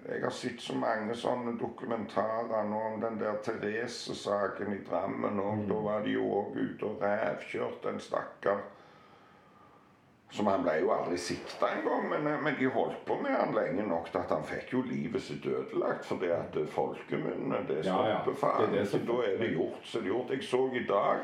Jeg 0.08 0.22
har 0.24 0.34
sett 0.34 0.58
så 0.60 0.74
mange 0.74 1.14
sånne 1.14 1.54
dokumentarer 1.60 2.66
nå 2.66 2.80
om 2.88 2.98
den 3.00 3.20
der 3.20 3.38
Therese-saken 3.46 4.74
i 4.74 4.82
Drammen. 4.90 5.38
Og 5.38 5.62
Da 5.70 5.78
var 5.86 6.02
de 6.02 6.18
jo 6.18 6.26
òg 6.40 6.58
ute 6.58 6.88
og 6.88 7.02
rævkjørte 7.02 7.94
en 7.94 8.02
stakkar. 8.02 8.66
Som 10.30 10.46
Han 10.46 10.62
ble 10.62 10.76
jo 10.80 10.90
aldri 10.94 11.16
sikta 11.18 11.66
engang, 11.74 12.04
men, 12.10 12.42
men 12.44 12.54
de 12.58 12.68
holdt 12.70 13.00
på 13.06 13.16
med 13.22 13.30
han 13.34 13.54
lenge 13.54 13.82
nok 13.88 14.10
til 14.12 14.18
at 14.20 14.30
han 14.30 14.44
fikk 14.46 14.72
jo 14.72 14.82
livet 14.86 15.22
sitt 15.22 15.46
ødelagt. 15.46 16.04
fordi 16.06 16.26
at 16.30 16.54
folkemunne, 16.70 17.64
det 17.68 17.84
Ja, 17.86 17.96
ja. 18.08 18.20
stopper 18.22 18.38
faen. 18.38 18.70
Det 18.72 18.78
det 18.78 18.88
som- 18.88 19.00
Så 19.00 19.06
da 19.06 19.22
er 19.32 19.38
det 19.38 19.52
gjort. 19.56 19.80
Så 19.82 19.98
det 19.98 20.06
er 20.06 20.12
gjort. 20.14 20.30
Jeg 20.30 20.42
så 20.42 20.70
i 20.74 20.84
dag 20.86 21.18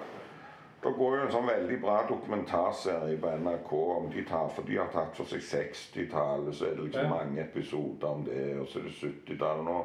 det 0.82 0.94
går 0.98 1.16
jo 1.16 1.22
en 1.22 1.32
sånn 1.32 1.46
veldig 1.48 1.80
bra 1.80 2.02
dokumentarserie 2.08 3.16
på 3.18 3.26
NRK 3.38 3.72
om 3.96 4.10
de 4.12 4.24
tar, 4.24 4.48
for 4.48 4.62
de 4.62 4.76
har 4.76 4.88
tatt 4.92 5.16
for 5.16 5.24
seg 5.24 5.40
60-tallet, 5.42 6.54
så 6.54 6.64
er 6.66 6.74
det 6.74 6.84
liksom 6.84 7.02
Ja. 7.04 7.08
mange 7.08 7.40
episoder 7.42 8.06
om 8.08 8.24
det, 8.24 8.58
og 8.60 8.66
så 8.68 8.78
er 8.78 8.82
det 8.82 8.92
70-tallet 8.92 9.64
nå. 9.64 9.84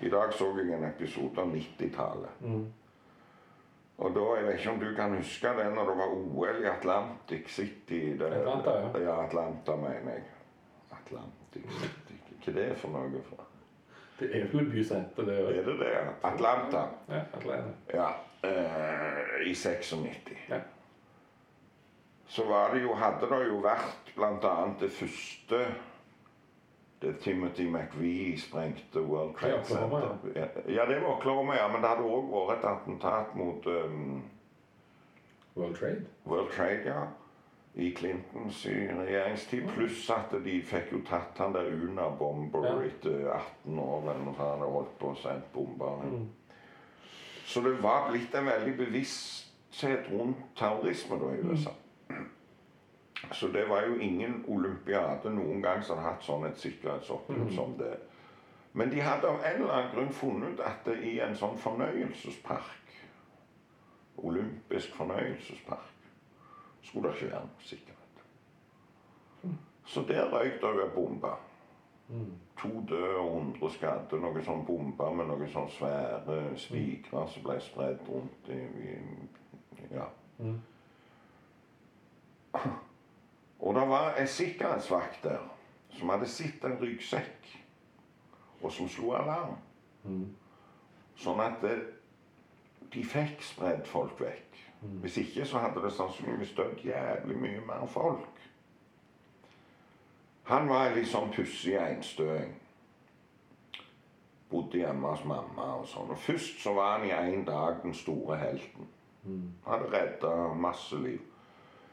I 0.00 0.08
dag 0.08 0.32
så 0.32 0.44
jeg 0.58 0.72
en 0.74 0.84
episode 0.84 1.38
om 1.38 1.52
90-tallet. 1.52 2.28
Og 3.98 4.14
da, 4.14 4.24
jeg 4.38 4.46
vet 4.46 4.58
ikke 4.58 4.70
om 4.70 4.80
du 4.80 4.88
kan 4.96 5.14
huske 5.16 5.54
det 5.58 5.68
når 5.74 5.90
det 5.90 5.96
var 5.98 6.14
OL 6.16 6.64
i 6.64 6.68
Atlantic 6.70 7.50
City 7.52 8.00
det, 8.18 8.30
Atlanta, 8.40 8.70
ja. 8.70 8.90
ja. 9.04 9.16
Atlanta, 9.26 9.76
mener 9.76 10.16
jeg. 10.16 10.24
Atlantic 10.96 11.66
City. 11.80 12.18
Hva 12.42 12.52
er 12.52 12.56
det 12.58 12.78
for 12.80 12.94
noe? 12.96 13.22
For? 13.28 13.48
Det 14.18 14.30
er 14.38 14.48
vel 14.50 14.64
en 14.64 14.70
by 14.72 14.84
som 14.86 15.02
heter. 15.02 15.32
Er 15.32 15.64
det 15.66 15.78
det? 15.78 15.92
Atlanta. 16.26 16.86
Ja, 17.10 17.22
Atlanta. 17.38 17.76
Ja. 17.94 18.08
Eh, 18.42 19.50
I 19.50 19.54
96. 19.54 20.32
Ja. 20.50 20.60
Så 22.32 22.48
var 22.48 22.74
det 22.74 22.82
jo, 22.82 22.94
hadde 22.96 23.28
det 23.28 23.40
jo 23.46 23.60
vært 23.62 24.12
bl.a. 24.16 24.52
det 24.80 24.90
første 24.96 25.58
det 25.58 25.66
Timothy 27.20 27.64
McVie 27.70 28.36
sprengte 28.38 29.00
World 29.00 29.34
Trade 29.36 29.64
Center. 29.64 30.16
Ja. 30.66 30.86
det 30.86 31.00
var 31.00 31.16
Oklahoma, 31.16 31.56
ja. 31.56 31.68
Men 31.68 31.82
det 31.82 31.88
hadde 31.90 32.02
òg 32.06 32.30
vært 32.32 32.58
et 32.62 32.68
attentat 32.70 33.34
mot 33.36 33.66
um, 33.66 34.22
World 35.56 35.76
Trade. 35.76 36.04
World 36.24 36.50
Trade, 36.56 36.82
ja. 36.86 37.02
I 37.74 37.90
Clintons 37.96 38.66
regjeringstid. 38.66 39.68
Pluss 39.74 40.10
at 40.12 40.34
de 40.44 40.58
fikk 40.68 40.92
jo 40.92 41.00
tatt 41.08 41.38
han 41.40 41.54
der 41.56 41.70
Una-bomber 41.72 42.66
Ja. 42.68 42.74
etter 42.84 43.30
18 43.32 43.78
år 43.78 44.02
eller 44.10 44.24
noe 44.24 44.34
sånt. 44.34 44.38
Han 44.38 44.58
hadde 44.58 44.72
holdt 44.74 44.98
på 45.00 45.12
å 45.12 45.16
sende 45.22 45.48
bomber. 45.54 46.02
Mm. 46.04 46.26
Så 47.46 47.60
det 47.60 47.72
var 47.82 48.10
blitt 48.10 48.34
en 48.34 48.46
veldig 48.46 48.76
bevissthet 48.76 50.10
rundt 50.12 50.44
terrorisme 50.56 51.16
da 51.20 51.32
i 51.32 51.40
USA. 51.48 51.72
Så 53.30 53.48
det 53.48 53.68
var 53.68 53.86
jo 53.86 53.98
ingen 53.98 54.44
olympiade 54.48 55.30
noen 55.30 55.62
gang 55.62 55.82
som 55.82 55.98
hadde 55.98 56.08
hatt 56.08 56.24
sånn 56.26 56.46
et 56.48 56.58
sikkerhetsopplegg 56.58 57.52
som 57.54 57.76
det. 57.78 57.94
Men 58.72 58.90
de 58.90 59.00
hadde 59.04 59.28
av 59.28 59.44
en 59.44 59.62
eller 59.62 59.72
annen 59.72 59.94
grunn 59.94 60.12
funnet 60.16 60.54
ut 60.54 60.60
at 60.64 60.84
det 60.88 60.96
i 61.06 61.18
en 61.20 61.36
sånn 61.36 61.58
fornøyelsespark, 61.60 62.92
olympisk 64.16 64.94
fornøyelsespark, 64.96 66.06
skulle 66.82 67.08
det 67.08 67.16
ikke 67.20 67.32
være 67.34 67.46
noe 67.46 67.68
sikkerhet. 67.68 67.98
Så 69.86 70.04
der 70.08 70.30
røyk 70.32 70.60
det 70.62 70.68
en 70.72 70.94
bombe. 70.94 71.34
To 72.58 72.68
døde 72.88 73.16
og 73.16 73.36
100 73.36 73.70
skadde. 73.76 74.18
Noen 74.20 74.44
sånn 74.44 74.66
bomber 74.66 75.14
med 75.16 75.30
noen 75.30 75.48
sånn 75.52 75.70
svære 75.72 76.40
spikere 76.60 77.26
som 77.32 77.46
ble 77.46 77.58
spredd 77.60 78.08
rundt 78.08 78.52
i, 78.52 78.60
i 78.60 79.88
Ja. 79.92 80.06
Og 83.62 83.74
det 83.74 83.88
var 83.88 84.16
en 84.18 84.28
sikkerhetsvakt 84.28 85.24
der 85.24 85.42
som 85.94 86.10
hadde 86.10 86.28
sett 86.28 86.64
en 86.64 86.78
ryggsekk, 86.80 87.50
og 88.62 88.72
som 88.72 88.88
slo 88.90 89.12
alarm. 89.14 89.58
Sånn 91.22 91.40
at 91.44 91.60
det, 91.62 91.76
de 92.92 93.04
fikk 93.06 93.42
spredd 93.46 93.86
folk 93.86 94.20
vekk. 94.20 94.58
Hvis 95.02 95.20
ikke 95.22 95.46
så 95.46 95.62
hadde 95.62 95.82
det 95.84 95.92
sannsynligvis 95.94 96.56
dødd 96.58 96.82
jævlig 96.84 97.36
mye 97.38 97.60
mer 97.66 97.86
folk. 97.86 98.40
Han 100.50 100.66
var 100.68 100.88
en 100.88 100.96
litt 100.98 101.10
sånn 101.12 101.30
pussig 101.30 101.76
einstøing. 101.78 102.56
Bodde 104.50 104.82
hjemme 104.82 105.12
hos 105.14 105.22
mamma 105.24 105.68
og 105.78 105.86
sånn. 105.88 106.10
Og 106.10 106.18
først 106.18 106.58
så 106.64 106.74
var 106.74 106.96
han 106.96 107.06
i 107.06 107.14
en 107.14 107.44
dag 107.46 107.78
den 107.84 107.94
store 107.94 108.40
helten. 108.42 108.90
Hadde 109.68 109.92
redda 109.92 110.32
masse 110.58 110.98
liv. 110.98 111.22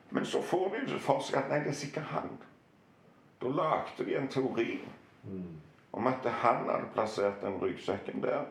Men 0.09 0.25
så 0.25 0.41
får 0.41 0.75
de 0.75 0.99
for 0.99 1.21
seg 1.21 1.43
at 1.43 1.49
nei, 1.51 1.59
det 1.63 1.73
er 1.73 1.81
sikkert 1.81 2.13
han. 2.13 2.37
Da 3.41 3.51
lagde 3.53 4.05
de 4.05 4.15
en 4.17 4.27
teori 4.27 4.79
om 5.91 6.07
at 6.07 6.25
han 6.25 6.65
hadde 6.69 6.89
plassert 6.93 7.41
den 7.41 7.59
ryggsekken 7.61 8.23
der 8.23 8.47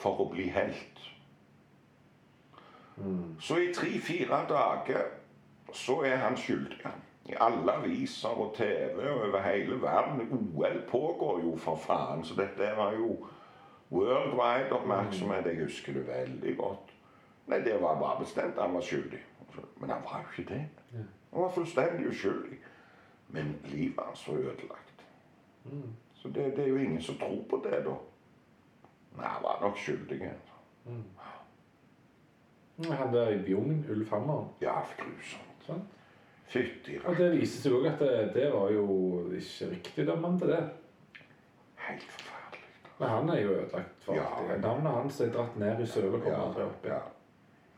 for 0.00 0.22
å 0.22 0.28
bli 0.32 0.48
helt. 0.54 1.02
Så 3.40 3.56
i 3.60 3.72
tre-fire 3.74 4.44
dager 4.48 5.06
så 5.72 6.00
er 6.04 6.16
han 6.24 6.36
skyldig. 6.36 6.80
I 7.30 7.36
alle 7.40 7.72
aviser 7.72 8.28
og 8.28 8.54
TV 8.56 8.98
og 9.06 9.28
over 9.28 9.42
hele 9.44 9.82
verden. 9.82 10.50
OL 10.56 10.80
pågår 10.88 11.40
jo, 11.44 11.56
for 11.56 11.76
faen. 11.76 12.24
Så 12.24 12.34
dette 12.34 12.72
var 12.76 12.92
jo 12.92 13.26
worldwide 13.90 14.72
oppmerksomhet. 14.72 15.46
Jeg 15.46 15.62
husker 15.62 15.92
det 15.92 16.06
veldig 16.08 16.56
godt. 16.58 16.94
Nei, 17.46 17.60
det 17.64 17.78
var 17.82 18.00
bare 18.00 18.24
bestemt 18.24 18.58
han 18.58 18.74
var 18.74 18.84
skyldig. 18.84 19.20
Men 19.80 19.90
han 19.90 20.02
var 20.04 20.22
jo 20.22 20.42
ikke 20.42 20.54
det. 20.54 20.64
Han 21.32 21.42
var 21.42 21.50
fullstendig 21.54 22.08
uskyldig. 22.08 22.58
Men 23.28 23.58
livet 23.64 24.04
hans 24.06 24.28
var 24.28 24.34
ødelagt. 24.34 25.04
Så 26.14 26.28
det, 26.28 26.56
det 26.56 26.64
er 26.64 26.68
jo 26.68 26.76
ingen 26.76 27.02
som 27.02 27.18
tror 27.18 27.42
på 27.50 27.62
det, 27.64 27.84
da. 27.84 27.94
Nei, 29.16 29.26
han 29.26 29.42
var 29.42 29.60
nok 29.62 29.78
skyldig. 29.78 30.20
Han 32.88 33.14
der 33.14 33.42
Bjugn, 33.44 33.84
Ulf 33.90 34.10
Hammer. 34.10 34.44
Ja, 34.60 34.80
grusomt. 34.98 35.64
Sånn. 35.66 35.82
Fytti 36.50 36.96
Og 37.06 37.14
det 37.18 37.28
viser 37.36 37.62
seg 37.62 37.74
òg 37.76 37.86
at 37.92 38.00
det, 38.02 38.14
det 38.34 38.48
var 38.50 38.72
jo 38.74 38.84
ikke 39.38 39.68
riktig 39.70 40.06
dømmende, 40.08 40.48
det. 40.50 40.60
Helt 41.84 42.08
forferdelig. 42.16 42.64
Men 42.98 43.08
han 43.08 43.30
er 43.30 43.40
jo 43.44 43.52
ødelagt 43.54 44.04
for 44.04 44.18
Ja. 44.18 44.56
Navnet 44.58 44.92
hans 44.92 45.20
er 45.20 45.30
dratt 45.34 45.56
ned 45.60 45.82
i 45.84 45.86
sølet 45.86 46.14
og 46.14 46.24
kommer 46.24 46.48
aldri 46.48 46.66
opp 46.66 46.88
ja. 46.88 46.96
igjen. 46.96 47.19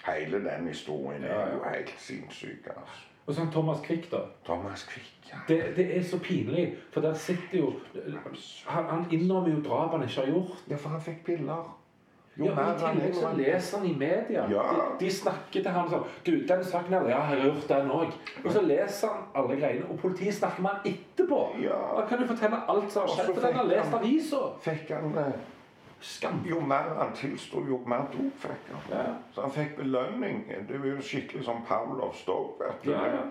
Hele 0.07 0.43
den 0.45 0.69
historien 0.69 1.25
er 1.25 1.53
jo 1.55 1.63
helt 1.65 1.95
sinnssyk. 1.99 2.67
altså. 2.67 3.09
Og 3.27 3.37
sånn 3.37 3.53
Thomas 3.55 3.79
Quick, 3.87 4.09
da. 4.11 4.25
Thomas 4.47 4.83
Quick, 4.91 5.13
ja. 5.31 5.39
Det, 5.49 5.61
det 5.77 5.85
er 5.97 6.03
så 6.03 6.19
pinlig, 6.19 6.65
for 6.91 7.05
der 7.05 7.15
sitter 7.15 7.59
jo 7.59 7.69
Han, 8.67 8.89
han 8.89 9.05
innrømmer 9.15 9.53
jo 9.55 9.61
drap 9.63 9.95
han 9.95 10.03
ikke 10.03 10.25
har 10.25 10.33
gjort. 10.33 10.65
Ja, 10.69 10.77
for 10.77 10.97
han 10.97 11.01
fikk 11.01 11.23
piller. 11.29 11.71
Jo 12.39 12.45
Ja, 12.49 12.65
I 12.73 12.77
tillegg 12.81 13.15
så 13.15 13.31
leser 13.37 13.79
han 13.79 13.87
i 13.87 13.93
media. 14.01 14.47
Ja. 14.51 14.63
De, 14.99 15.05
de 15.05 15.11
snakker 15.13 15.61
til 15.63 15.71
han 15.71 15.89
sånn 15.93 16.05
Du, 16.25 16.31
den 16.49 16.63
saken 16.65 16.95
her, 16.97 17.09
ja, 17.13 17.19
jeg 17.21 17.29
har 17.31 17.43
gjort 17.47 17.67
den 17.69 17.91
òg. 17.93 18.15
Og 18.43 18.51
så 18.57 18.63
leser 18.65 19.13
han 19.13 19.27
alle 19.37 19.59
greiene, 19.61 19.89
og 19.93 19.99
politiet 20.01 20.35
snakker 20.41 20.65
med 20.65 20.71
han 20.79 20.95
etterpå. 20.95 21.41
Ja. 21.63 21.79
Da 22.01 22.07
kan 22.09 22.23
du 22.23 22.27
fortelle 22.31 22.63
alt 22.75 22.89
som 22.95 23.05
har 23.05 23.13
skjedd, 23.19 23.35
for 23.35 23.47
den 23.47 23.59
har 23.61 23.69
lest 23.69 23.99
avisa. 24.01 24.41
Fikk 24.65 24.95
han 24.97 25.19
eh, 25.21 25.35
Skam. 26.03 26.43
Jo 26.49 26.61
mer 26.61 26.95
han 26.99 27.13
tilsto, 27.15 27.63
jo 27.69 27.79
mer 27.87 28.09
dop 28.13 28.39
fikk 28.43 28.73
han. 28.73 28.81
Ja. 28.91 29.05
Så 29.33 29.41
han 29.41 29.53
fikk 29.55 29.77
belønning. 29.77 30.45
Det 30.69 30.81
var 30.81 30.87
jo 30.87 31.03
skikkelig 31.03 31.45
som 31.45 31.63
Pavlov 31.69 32.15
Stoke. 32.15 32.73
Ja, 32.87 33.05
ja. 33.07 33.23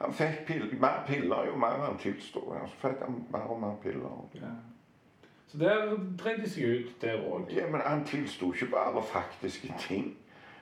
Han 0.00 0.12
fikk 0.12 0.46
pil 0.46 0.64
mer 0.80 1.04
piller 1.06 1.46
jo 1.46 1.56
mer 1.56 1.76
han 1.84 1.98
tilsto. 1.98 2.40
Så 2.66 2.80
fikk 2.80 3.04
han 3.04 3.20
mer 3.32 3.50
og 3.52 3.60
mer 3.60 3.76
piller. 3.82 4.24
Ja. 4.34 4.54
Så 5.46 5.58
der 5.58 5.96
dreide 6.22 6.42
de 6.42 6.50
seg 6.50 6.64
ut, 6.64 7.02
der 7.02 7.20
òg. 7.20 7.52
Ja, 7.54 7.66
Men 7.70 7.80
han 7.84 8.04
tilsto 8.04 8.52
ikke 8.52 8.66
bare 8.72 9.02
faktiske 9.02 9.74
ting. 9.78 10.16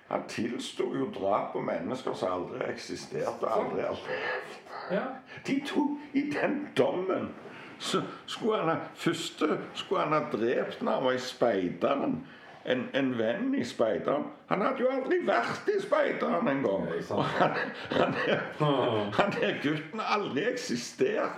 Han 0.09 0.23
tilsto 0.29 0.95
jo 0.95 1.09
drap 1.14 1.53
på 1.53 1.61
mennesker 1.61 2.14
som 2.14 2.33
aldri 2.33 2.67
eksisterte. 2.73 3.49
Aldri, 3.49 3.81
aldri. 3.81 4.19
Ja. 4.90 5.03
De 5.47 5.62
to 5.67 5.99
i 6.12 6.31
den 6.31 6.69
dommen 6.77 7.31
så 7.79 8.03
skulle 8.27 8.59
han 8.59 8.69
ha 8.69 8.77
Først 8.95 9.43
skulle 9.75 10.03
han 10.03 10.13
ha 10.13 10.23
drept 10.33 10.83
når 10.83 10.93
han 10.93 11.05
var 11.05 11.13
i 11.13 11.19
speideren. 11.19 12.27
En, 12.67 12.87
en 12.97 13.11
venn 13.19 13.51
i 13.55 13.65
speideren. 13.65 14.23
Han 14.49 14.63
hadde 14.65 14.81
jo 14.81 14.89
aldri 14.89 15.19
vært 15.27 15.67
i 15.69 15.75
speideren 15.83 16.49
engang. 16.49 16.87
Han, 17.11 17.53
han, 17.91 18.15
er- 18.27 19.11
han 19.19 19.35
gutten 19.63 20.01
har 20.01 20.15
aldri 20.19 20.47
eksistert. 20.49 21.37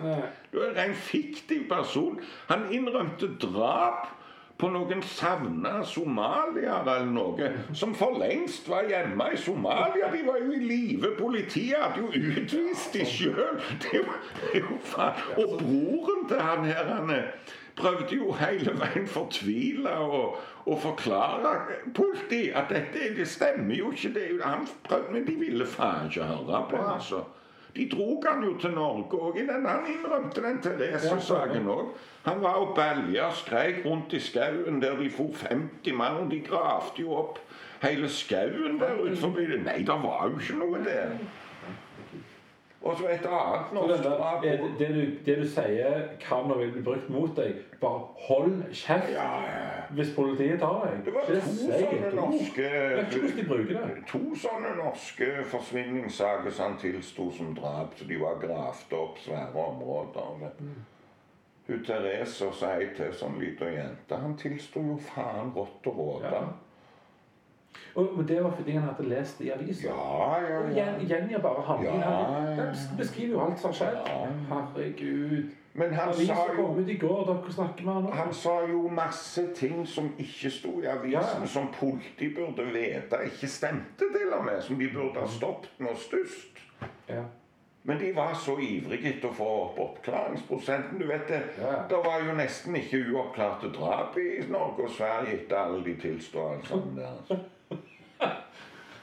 Du 0.52 0.60
er 0.60 0.68
en 0.70 0.76
ren 0.76 0.94
fiktiv 0.94 1.64
person. 1.68 2.20
Han 2.48 2.68
innrømte 2.72 3.32
drap 3.42 4.06
på 4.58 4.70
noen 4.72 5.02
savna 5.04 5.82
somaliere 5.84 6.78
eller 6.80 7.10
noe, 7.10 7.50
som 7.76 7.92
for 7.96 8.16
lengst 8.20 8.68
var 8.72 8.88
hjemme 8.88 9.28
i 9.34 9.40
Somalia. 9.40 10.08
De 10.12 10.22
var 10.24 10.40
jo 10.40 10.54
i 10.56 10.62
live. 10.64 11.12
Politiet 11.18 11.76
hadde 11.76 12.00
jo 12.00 12.08
utvist 12.40 12.96
de 12.96 13.04
sjøl. 13.04 13.60
Og 15.36 15.58
broren 15.60 16.28
til 16.28 16.40
han 16.40 16.64
her, 16.64 16.88
han 16.88 17.12
eh, 17.12 17.54
prøvde 17.76 18.16
jo 18.16 18.32
hele 18.40 18.72
veien 18.80 19.08
fortvila 19.08 19.98
og, 20.00 20.38
forklare 20.82 21.52
politiet 21.94 22.56
at 22.56 22.72
dette 22.72 23.12
det 23.18 23.28
stemmer 23.28 23.76
jo 23.76 23.92
ikke. 23.92 24.14
Det, 24.16 24.28
han 24.42 24.64
prøvde, 24.88 25.12
men 25.12 25.26
de 25.28 25.36
ville 25.40 25.66
faen 25.68 26.08
ikke 26.08 26.24
høre 26.32 26.64
på, 26.70 26.80
altså. 26.80 27.26
De 27.76 27.88
drog 27.92 28.24
han 28.28 28.44
jo 28.44 28.54
til 28.60 28.70
Norge 28.70 29.18
òg. 29.20 29.38
Han 29.50 29.88
innrømte 29.92 30.42
den 30.42 30.60
Therese-saken 30.64 31.68
òg. 31.68 31.90
Han 32.26 32.42
var 32.42 32.60
og 32.62 32.74
balja 32.76 33.28
og 33.28 33.36
skreik 33.36 33.82
rundt 33.84 34.14
i 34.16 34.20
skauen 34.20 34.80
der 34.82 34.96
de 34.98 35.10
for 35.10 35.36
50 35.42 35.92
mann. 35.94 36.30
De 36.30 36.40
gravde 36.40 37.02
jo 37.02 37.12
opp 37.20 37.38
hele 37.82 38.08
skauen 38.08 38.80
der 38.80 38.96
utenfor. 39.02 39.42
Nei, 39.66 39.78
det 39.84 39.98
var 40.06 40.30
jo 40.30 40.40
ikke 40.40 40.58
noe 40.62 40.80
der. 40.84 41.18
Og 42.86 42.98
så 42.98 43.08
et 43.10 43.26
annet 43.26 43.70
Så 43.70 43.74
norsk 43.74 44.02
drap. 44.04 44.42
det, 44.42 44.52
det, 44.78 44.88
du, 44.94 45.00
det 45.26 45.36
du 45.40 45.46
sier 45.50 46.02
kan 46.22 46.50
og 46.50 46.58
vil 46.60 46.72
bli 46.76 46.82
brukt 46.86 47.08
mot 47.10 47.32
deg, 47.36 47.56
bare 47.80 48.00
hold 48.28 48.62
kjeft 48.72 49.10
Ja, 49.12 49.26
ja. 49.46 49.64
hvis 49.98 50.12
politiet 50.16 50.60
tar 50.62 50.86
deg. 50.86 51.00
Det 51.04 51.14
var 51.14 51.30
det 51.30 51.40
to 51.42 51.54
sånne 51.66 52.12
norske 52.16 52.68
de 53.46 53.58
det. 53.70 53.86
To 54.10 54.22
sånne 54.42 54.74
norske 54.78 55.30
forsvinningssaker 55.52 56.50
som 56.50 56.70
han 56.70 56.78
tilsto 56.80 57.30
som 57.36 57.54
drap. 57.58 57.96
Så 57.98 58.04
de 58.08 58.20
var 58.20 58.38
gravd 58.42 58.92
opp 59.00 59.18
svære 59.24 59.66
områder. 59.66 60.52
Hun 61.66 61.82
Therese 61.84 62.46
og 62.46 62.54
så 62.54 62.76
ei 62.76 62.86
til 62.94 63.10
sånn 63.18 63.40
lita 63.42 63.66
jente. 63.66 64.14
Han 64.22 64.36
tilsto 64.38 64.82
jo 64.86 65.00
faen 65.08 65.50
rått 65.56 65.88
og 65.90 65.98
råte. 65.98 66.30
Ja. 66.30 66.44
Og, 67.94 68.24
det 68.28 68.44
var 68.44 68.50
fordi 68.50 68.70
han 68.72 68.82
hadde 68.82 69.08
lest 69.08 69.38
det 69.38 69.44
i 69.46 69.50
avisa. 69.50 69.88
Ja, 69.88 70.40
ja, 70.40 70.60
ja. 70.76 70.88
Og 70.94 71.00
Gjengir 71.08 71.38
bare 71.40 71.62
handlingen. 71.62 72.00
Ja, 72.00 72.10
Han- 72.10 72.48
ja. 72.58 72.64
Han 72.64 72.96
beskriver 72.98 73.32
jo 73.32 73.40
alt 73.40 73.58
som 73.60 73.70
har 73.70 73.74
skjedd. 73.74 73.96
Ja. 74.06 74.26
Herregud. 74.54 75.44
Men 75.78 75.92
han 75.92 76.08
Avisa 76.08 76.34
sa 76.34 76.46
kom 76.56 76.76
jo 76.76 76.80
ut 76.82 76.88
i 76.88 76.96
går, 76.96 77.24
dere 77.26 77.52
snakker 77.52 77.84
med 77.84 77.92
han 77.94 78.02
nå. 78.02 78.10
han 78.10 78.32
sa 78.34 78.60
jo 78.68 78.88
masse 78.88 79.42
ting 79.54 79.86
som 79.86 80.06
ikke 80.18 80.50
sto 80.50 80.80
i 80.82 80.86
avisen, 80.86 81.10
Ja, 81.12 81.20
ja. 81.40 81.46
som 81.46 81.68
politiet 81.80 82.34
burde 82.36 82.64
vite 82.72 83.18
ikke 83.26 83.46
stemte, 83.48 83.98
til 84.12 84.32
og 84.38 84.44
med. 84.44 84.62
Som 84.62 84.78
de 84.78 84.88
burde 84.94 85.20
ha 85.20 85.26
stoppet 85.26 85.70
når 85.78 85.94
størst. 85.94 86.62
Ja. 87.08 87.22
Men 87.84 87.98
de 88.00 88.12
var 88.16 88.32
så 88.34 88.56
ivrige 88.58 89.08
etter 89.14 89.28
å 89.28 89.34
få 89.36 89.44
opp 89.64 89.78
oppklaringsprosenten. 89.78 90.98
Du 90.98 91.06
vet 91.06 91.28
det, 91.28 91.42
Ja. 91.60 91.72
det 91.88 92.00
var 92.04 92.18
jo 92.26 92.32
nesten 92.34 92.74
ikke 92.76 93.04
uoppklarte 93.12 93.68
drap 93.72 94.16
i 94.18 94.50
Norge 94.50 94.82
og 94.84 94.90
Sverige 94.90 95.32
etter 95.42 95.56
alle 95.56 95.84
de 95.84 95.94
tilståelsene 95.94 96.96
der. 96.96 97.06
altså. 97.18 97.38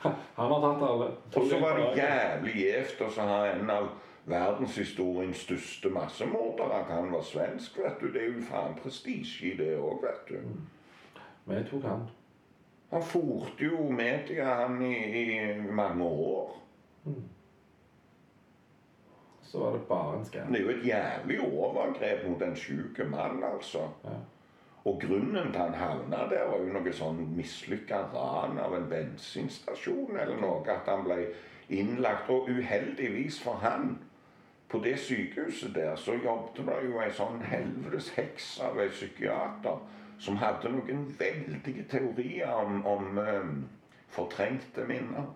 Han 0.04 0.52
har 0.52 0.62
tatt 0.62 0.88
alle. 0.90 1.10
Og 1.36 1.46
så 1.50 1.60
var 1.60 1.78
det 1.80 1.92
jævlig 1.98 2.56
gjevt 2.60 3.04
å 3.06 3.12
ha 3.18 3.38
en 3.52 3.70
av 3.72 3.92
verdenshistoriens 4.26 5.44
største 5.46 5.92
massemordere. 5.94 6.84
Han 6.90 7.12
var 7.12 7.24
svensk, 7.28 7.80
vet 7.84 8.02
du. 8.02 8.10
Det 8.12 8.24
er 8.24 8.34
jo 8.34 8.48
faen 8.48 8.76
prestisje 8.80 9.52
i 9.52 9.56
det 9.60 9.74
òg, 9.78 10.04
vet 10.04 10.34
du. 10.34 11.22
Vi 11.50 11.64
tok 11.70 11.88
han. 11.88 12.04
Han 12.94 13.04
forte 13.04 13.66
jo 13.66 13.88
media, 13.90 14.46
han, 14.62 14.78
i, 14.86 14.98
i 15.24 15.56
mange 15.72 16.06
år. 16.06 16.52
Så 19.44 19.60
var 19.60 19.74
det 19.74 19.82
bare 19.88 20.18
en 20.18 20.26
skam. 20.26 20.54
Det 20.54 20.62
er 20.62 20.68
jo 20.68 20.76
et 20.76 20.86
jævlig 20.88 21.40
overgrep 21.48 22.28
mot 22.30 22.42
en 22.42 22.56
sjuk 22.56 23.02
mann, 23.10 23.44
altså. 23.44 23.88
Ja. 24.06 24.20
Og 24.86 25.00
grunnen 25.00 25.52
til 25.52 25.62
han 25.62 25.74
havna 25.80 26.26
der, 26.28 26.48
var 26.50 26.60
jo 26.60 26.74
noe 26.76 26.94
sånn 26.94 27.22
mislykka 27.38 28.02
ran 28.12 28.58
av 28.60 28.76
en 28.76 28.90
bensinstasjon 28.92 30.18
eller 30.20 30.42
noe. 30.42 30.60
At 30.68 30.90
han 30.92 31.06
ble 31.08 31.22
innlagt. 31.72 32.30
Og 32.30 32.50
uheldigvis 32.52 33.40
for 33.44 33.64
han, 33.64 33.96
på 34.68 34.82
det 34.84 34.98
sykehuset 35.00 35.72
der, 35.76 35.96
så 35.96 36.18
jobbet 36.18 36.66
det 36.68 36.80
jo 36.88 37.00
ei 37.00 37.12
sånn 37.16 37.40
helvetes 37.48 38.12
heks 38.18 38.58
av 38.66 38.82
ei 38.82 38.90
psykiater 38.92 39.80
som 40.24 40.38
hadde 40.40 40.72
noen 40.72 41.08
veldige 41.20 41.86
teorier 41.92 42.52
om, 42.52 42.84
om 42.88 43.18
eh, 43.20 43.50
fortrengte 44.14 44.86
minner. 44.88 45.32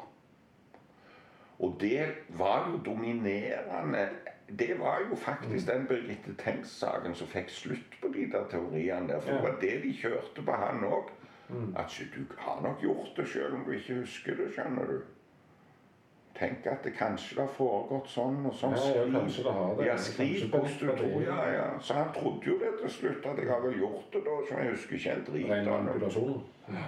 Og 1.59 1.77
det 1.81 2.05
var 2.37 2.69
jo 2.71 2.79
dominerende. 2.85 4.09
Det 4.49 4.79
var 4.79 5.01
jo 5.09 5.15
faktisk 5.15 5.67
den 5.67 5.87
Birgitte 5.87 6.33
Tengs-saken 6.39 7.15
som 7.15 7.27
fikk 7.27 7.49
slutt 7.51 7.97
på 8.01 8.07
de 8.13 8.29
der 8.31 8.47
teoriene 8.51 9.07
der. 9.09 9.19
For 9.19 9.31
det 9.31 9.43
var 9.43 9.57
det 9.61 9.73
de 9.83 9.93
kjørte 9.93 10.45
på 10.45 10.55
han 10.55 10.83
òg. 10.87 11.11
At 11.79 12.01
du 12.15 12.25
har 12.37 12.61
nok 12.61 12.81
gjort 12.81 13.13
det 13.17 13.27
sjøl 13.27 13.53
om 13.55 13.63
du 13.65 13.71
ikke 13.71 14.01
husker 14.01 14.35
det, 14.35 14.49
skjønner 14.55 14.89
du. 14.91 14.97
Tenk 16.37 16.67
at 16.69 16.83
det 16.83 16.91
kanskje 16.93 17.39
har 17.39 17.49
foregått 17.49 18.09
sånn 18.13 18.43
og 18.45 18.53
sånn. 18.53 18.75
Ja, 18.77 18.89
ja, 18.99 19.05
kanskje 19.15 19.45
det 19.47 19.53
har 19.55 19.71
det. 19.77 19.87
Ja, 19.87 19.95
skriv 19.97 20.43
hvordan 20.51 20.75
du 20.77 20.91
tror. 20.99 21.15
Ja, 21.23 21.37
ja. 21.53 21.67
Så 21.81 21.97
han 21.97 22.11
trodde 22.13 22.51
jo 22.51 22.59
det 22.61 22.75
til 22.81 22.93
slutt, 22.99 23.25
at 23.25 23.41
jeg 23.41 23.49
har 23.49 23.63
vel 23.63 23.79
gjort 23.79 24.13
det 24.13 24.21
da. 24.27 24.35
Så 24.45 24.59
jeg 24.59 24.75
husker 24.75 24.99
ikke 24.99 25.15
en 25.15 25.25
drit 25.31 25.49
Ren 25.51 25.71
av 25.71 26.03
det. 26.03 26.83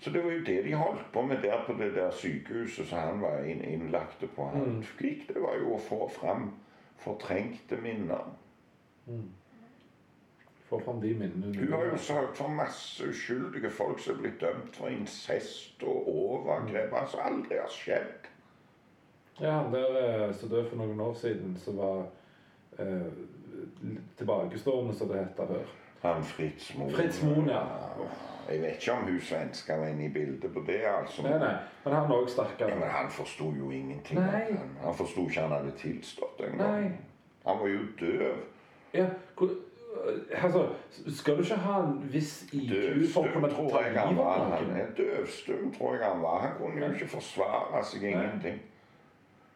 Så 0.00 0.10
det 0.10 0.22
var 0.24 0.30
jo 0.32 0.44
det 0.44 0.62
de 0.64 0.72
holdt 0.74 1.12
på 1.12 1.22
med 1.22 1.42
der 1.42 1.64
på 1.66 1.72
det 1.78 1.90
der 1.94 2.10
sykehuset 2.10 2.86
som 2.88 2.98
han 2.98 3.20
var 3.20 3.42
innlagt 3.44 4.24
på. 4.36 4.46
Han 4.48 4.60
Mm. 4.62 4.82
fikk 4.82 5.26
det 5.34 5.42
var 5.42 5.56
jo 5.60 5.74
å 5.74 5.80
få 5.80 6.08
fram 6.10 6.50
fortrengte 6.96 7.76
minner. 7.82 8.24
Få 10.70 10.78
fram 10.80 11.00
de 11.00 11.14
minnene. 11.14 11.58
Hun 11.58 11.72
har 11.72 11.84
jo 11.84 11.96
sørget 11.98 12.36
for 12.36 12.48
masse 12.48 13.04
uskyldige 13.08 13.70
folk 13.70 13.98
som 14.00 14.14
er 14.16 14.22
blitt 14.22 14.40
dømt 14.40 14.76
for 14.76 14.88
incest 14.88 15.82
og 15.82 16.08
overgrep. 16.08 16.92
Altså 16.92 17.18
aldri 17.26 17.58
har 17.58 17.68
skjedd. 17.74 18.28
Ja, 19.40 19.50
han 19.62 19.72
der 19.74 19.96
eh, 20.28 20.34
som 20.34 20.48
døde 20.48 20.68
for 20.68 20.76
noen 20.76 21.00
år 21.00 21.14
siden, 21.14 21.56
som 21.56 21.76
var 21.76 22.06
eh, 22.78 23.12
tilbakestående, 24.16 24.94
som 24.94 25.08
det 25.08 25.18
heter 25.24 25.46
før. 25.46 25.72
Han 26.02 26.22
Fritz 26.24 26.74
Moen. 26.78 26.94
Fritz 26.94 27.22
Moen, 27.22 27.48
ja. 27.48 27.62
Jeg 28.50 28.62
vet 28.62 28.80
ikke 28.80 28.92
om 28.92 29.04
hun 29.06 29.20
svenska 29.22 29.76
var 29.78 29.86
inne 29.92 30.04
i 30.04 30.12
bildet 30.12 30.52
på 30.54 30.62
det, 30.66 30.80
altså. 30.88 31.22
Nei, 31.22 31.38
nei. 31.38 31.52
Men 31.84 31.94
han 31.94 32.10
òg 32.10 32.28
stakkar. 32.32 32.68
Ja, 32.68 32.74
men 32.74 32.88
han 32.88 33.10
forsto 33.10 33.52
jo 33.58 33.70
ingenting. 33.70 34.18
Nei. 34.18 34.46
Han, 34.56 34.70
han 34.84 34.94
forsto 34.94 35.26
ikke 35.28 35.40
han 35.44 35.50
hadde 35.54 35.70
tilstått 35.78 36.40
engang. 36.48 36.96
Han 37.46 37.60
var 37.60 37.68
jo 37.68 37.82
døv. 38.00 38.36
Ja, 38.94 39.06
hvor- 39.38 39.58
Altså, 40.42 40.68
skal 41.16 41.36
du 41.36 41.42
ikke 41.42 41.56
ha 41.56 41.80
en 41.82 41.96
viss 42.12 42.44
IQ 42.52 43.08
for 43.12 43.26
å 43.26 43.32
kunne 43.32 43.48
ta 43.50 43.80
livet 43.88 44.20
av 44.24 44.62
noen? 44.62 44.92
døvstum, 44.96 45.72
tror 45.74 45.94
jeg 45.96 46.04
han 46.04 46.22
var. 46.22 46.38
Han 46.40 46.52
kunne 46.58 46.86
jo 46.86 46.92
ikke 46.92 47.08
forsvare 47.08 47.84
seg 47.84 48.02
ingenting. 48.12 48.60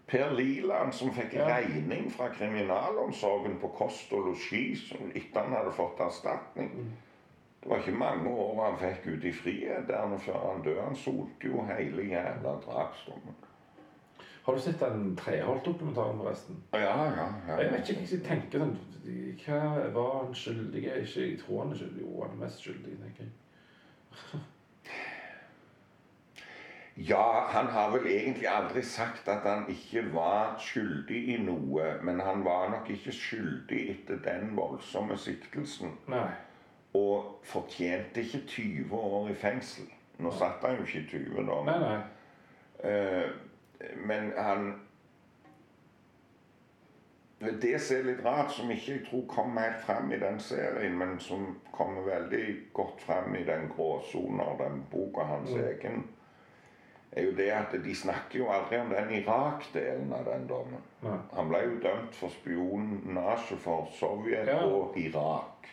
Per 0.07 0.31
Liland 0.37 0.93
som 0.95 1.15
fikk 1.15 1.33
Ja. 1.35 1.47
regning 1.57 2.11
fra 2.13 2.29
kriminalomsorgen 2.29 3.59
på 3.61 3.69
kost 3.69 4.13
og 4.13 4.27
losji 4.27 4.77
etter 5.15 5.41
han 5.41 5.53
hadde 5.53 5.73
fått 5.73 6.01
erstatning. 6.01 6.71
Mm. 6.75 6.93
Det 7.63 7.71
var 7.71 7.79
ikke 7.79 7.99
mange 7.99 8.29
år 8.31 8.65
han 8.65 8.79
fikk 8.79 9.07
ut 9.15 9.25
i 9.25 9.33
frihet 9.33 9.89
der 9.89 10.19
før 10.19 10.53
han 10.53 10.63
døde. 10.63 10.83
Han 10.83 10.97
solte 10.97 11.49
jo 11.49 11.63
hele 11.65 12.03
jævla 12.03 12.59
drapsdommen. 12.67 13.35
Har 14.45 14.55
du 14.55 14.61
sett 14.61 14.81
den 14.81 15.17
Treholt-dokumentaren, 15.17 16.19
forresten? 16.19 16.57
Ja, 16.73 17.05
ja, 17.05 17.29
ja. 17.49 17.57
Jeg 17.57 17.73
vet 17.73 17.89
ikke 17.89 18.01
hva 18.01 18.11
jeg 18.11 18.25
tenker 18.27 18.59
sånn 18.59 18.75
Hva 19.47 19.93
var 19.95 20.25
han 20.25 20.35
skyldig? 20.35 20.83
Ikke, 20.83 21.21
jeg 21.31 21.39
tror 21.41 21.63
han 21.63 21.73
er 21.73 21.77
skyldig. 21.81 22.03
Jo, 22.03 22.23
han 22.23 22.31
er 22.37 22.43
mest 22.45 22.61
skyldig, 22.61 22.99
tenker 23.01 23.25
jeg. 23.25 23.33
Ja, 26.97 27.45
han 27.49 27.66
har 27.66 27.90
vel 27.90 28.07
egentlig 28.07 28.47
aldri 28.49 28.82
sagt 28.82 29.28
at 29.28 29.42
han 29.42 29.64
ikke 29.68 30.05
var 30.14 30.55
skyldig 30.62 31.22
i 31.34 31.38
noe, 31.42 31.88
men 32.07 32.20
han 32.20 32.45
var 32.45 32.68
nok 32.70 32.90
ikke 32.95 33.12
skyldig 33.12 33.80
etter 33.90 34.20
den 34.22 34.53
voldsomme 34.57 35.16
siktelsen. 35.18 35.97
Nei. 36.09 36.28
Og 36.95 37.40
fortjente 37.42 38.22
ikke 38.22 38.45
20 38.47 38.95
år 38.95 39.28
i 39.32 39.34
fengsel. 39.34 39.90
Nå 40.22 40.30
satt 40.38 40.62
han 40.62 40.76
jo 40.78 40.86
ikke 40.86 41.01
i 41.01 41.07
20, 41.11 41.47
da. 41.49 41.61
Nei, 41.66 41.78
nei. 41.82 42.01
Eh, 42.90 43.30
men 44.07 44.32
han 44.38 44.74
Det 47.61 47.80
som 47.80 47.97
er 47.97 48.03
litt 48.07 48.20
rart, 48.24 48.53
som 48.53 48.70
ikke 48.70 48.92
jeg 48.92 49.01
tror 49.11 49.24
kom 49.28 49.57
helt 49.59 49.82
frem 49.84 50.12
i 50.12 50.18
den 50.22 50.38
serien, 50.40 50.95
men 50.99 51.18
som 51.20 51.59
kommer 51.72 52.07
veldig 52.07 52.45
godt 52.72 53.03
frem 53.03 53.34
i 53.36 53.42
den 53.45 53.66
gråsoner, 53.68 54.55
den 54.62 54.84
boka 54.90 55.26
hans 55.28 55.51
Mm. 55.51 55.64
egen, 55.64 56.05
er 57.17 57.23
jo 57.23 57.33
det 57.37 57.51
at 57.51 57.73
de 57.85 57.95
snakker 57.95 58.39
jo 58.39 58.49
aldri 58.51 58.79
om 58.81 58.89
den 58.91 59.11
Irak-delen 59.23 60.12
av 60.12 60.25
den 60.25 60.47
dommen. 60.49 60.83
nei. 61.03 61.19
Han 61.35 61.49
ble 61.49 61.59
jo 61.65 61.77
dømt 61.83 62.15
for 62.15 62.29
spionasje 62.29 63.57
for 63.57 63.89
Sovjet 63.93 64.47
Ja. 64.49 64.65
og 64.65 64.97
Irak. 64.99 65.69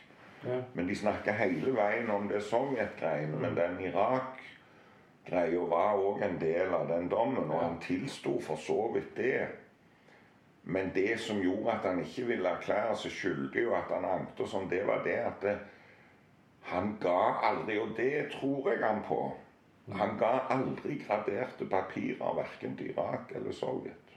Ja. 0.46 0.62
Men 0.74 0.88
de 0.88 0.96
snakker 0.96 1.32
hele 1.32 1.76
veien 1.76 2.10
om 2.10 2.28
det 2.28 2.44
Sovjet-greiene. 2.44 3.38
Men 3.42 3.56
den 3.56 3.80
Irak-greia 3.86 5.60
var 5.70 5.94
òg 5.98 6.24
en 6.24 6.40
del 6.42 6.74
av 6.74 6.88
den 6.88 7.10
dommen, 7.10 7.52
og 7.52 7.62
Ja. 7.62 7.68
han 7.68 7.80
tilsto 7.80 8.40
for 8.42 8.56
så 8.56 8.92
vidt 8.94 9.16
det. 9.18 9.48
Men 10.64 10.92
det 10.96 11.20
som 11.20 11.40
gjorde 11.42 11.72
at 11.72 11.86
han 11.90 12.00
ikke 12.00 12.26
ville 12.28 12.50
erklære 12.50 12.96
seg 12.96 13.12
skyldig, 13.12 13.68
og 13.68 13.78
at 13.78 13.96
han 14.02 14.06
ankte 14.06 14.42
og 14.44 14.54
om 14.62 14.70
det 14.70 14.88
var 14.88 15.02
det 15.04 15.18
at 15.18 15.42
det, 15.42 15.58
han 16.62 16.98
ga 17.02 17.34
aldri, 17.44 17.80
og 17.80 17.88
det 17.98 18.32
tror 18.32 18.70
jeg 18.70 18.88
han 18.88 19.02
på 19.08 19.34
Han 19.90 20.18
ga 20.20 20.32
aldri 20.54 21.00
graderte 21.02 21.66
papirer 21.66 22.36
verken 22.38 22.78
til 22.78 22.92
Irak 22.94 23.32
eller 23.36 23.52
Sovjet. 23.52 24.12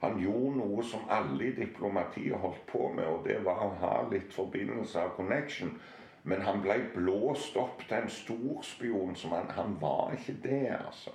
Han 0.00 0.18
gjorde 0.20 0.56
noe 0.58 0.84
som 0.84 1.08
alle 1.10 1.48
i 1.48 1.54
diplomatiet 1.56 2.38
holdt 2.38 2.66
på 2.70 2.90
med, 2.94 3.06
og 3.08 3.24
det 3.24 3.38
var 3.44 3.62
å 3.64 3.70
ha 3.80 3.94
litt 4.10 4.34
forbindelse 4.36 5.00
av 5.00 5.14
connection. 5.16 5.72
Men 6.26 6.42
han 6.42 6.60
ble 6.62 6.76
blåst 6.94 7.56
opp 7.56 7.84
til 7.86 7.96
en 8.00 8.10
storspion 8.10 9.14
som 9.16 9.32
han, 9.32 9.48
han 9.56 9.76
var 9.80 10.12
ikke 10.16 10.36
det, 10.42 10.76
altså. 10.76 11.14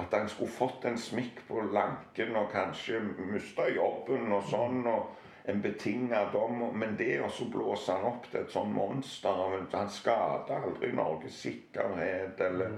At 0.00 0.14
han 0.16 0.28
skulle 0.28 0.50
fått 0.50 0.84
en 0.88 0.98
smikk 0.98 1.42
på 1.48 1.62
lanken 1.72 2.36
og 2.36 2.50
kanskje 2.52 3.00
mista 3.30 3.68
jobben 3.70 4.32
og 4.32 4.46
sånn. 4.48 4.86
og 4.86 5.19
en 5.44 5.62
betinga 5.62 6.24
dom, 6.32 6.62
men 6.78 6.96
det 6.96 7.20
å 7.24 7.28
så 7.32 7.46
blåse 7.50 7.92
han 7.92 8.04
opp 8.04 8.26
til 8.30 8.40
et 8.42 8.52
sånn 8.52 8.72
monster 8.74 9.38
Han 9.72 9.88
skada 9.90 10.58
aldri 10.60 10.92
Norges 10.92 11.38
sikkerhet 11.40 12.40
eller 12.40 12.74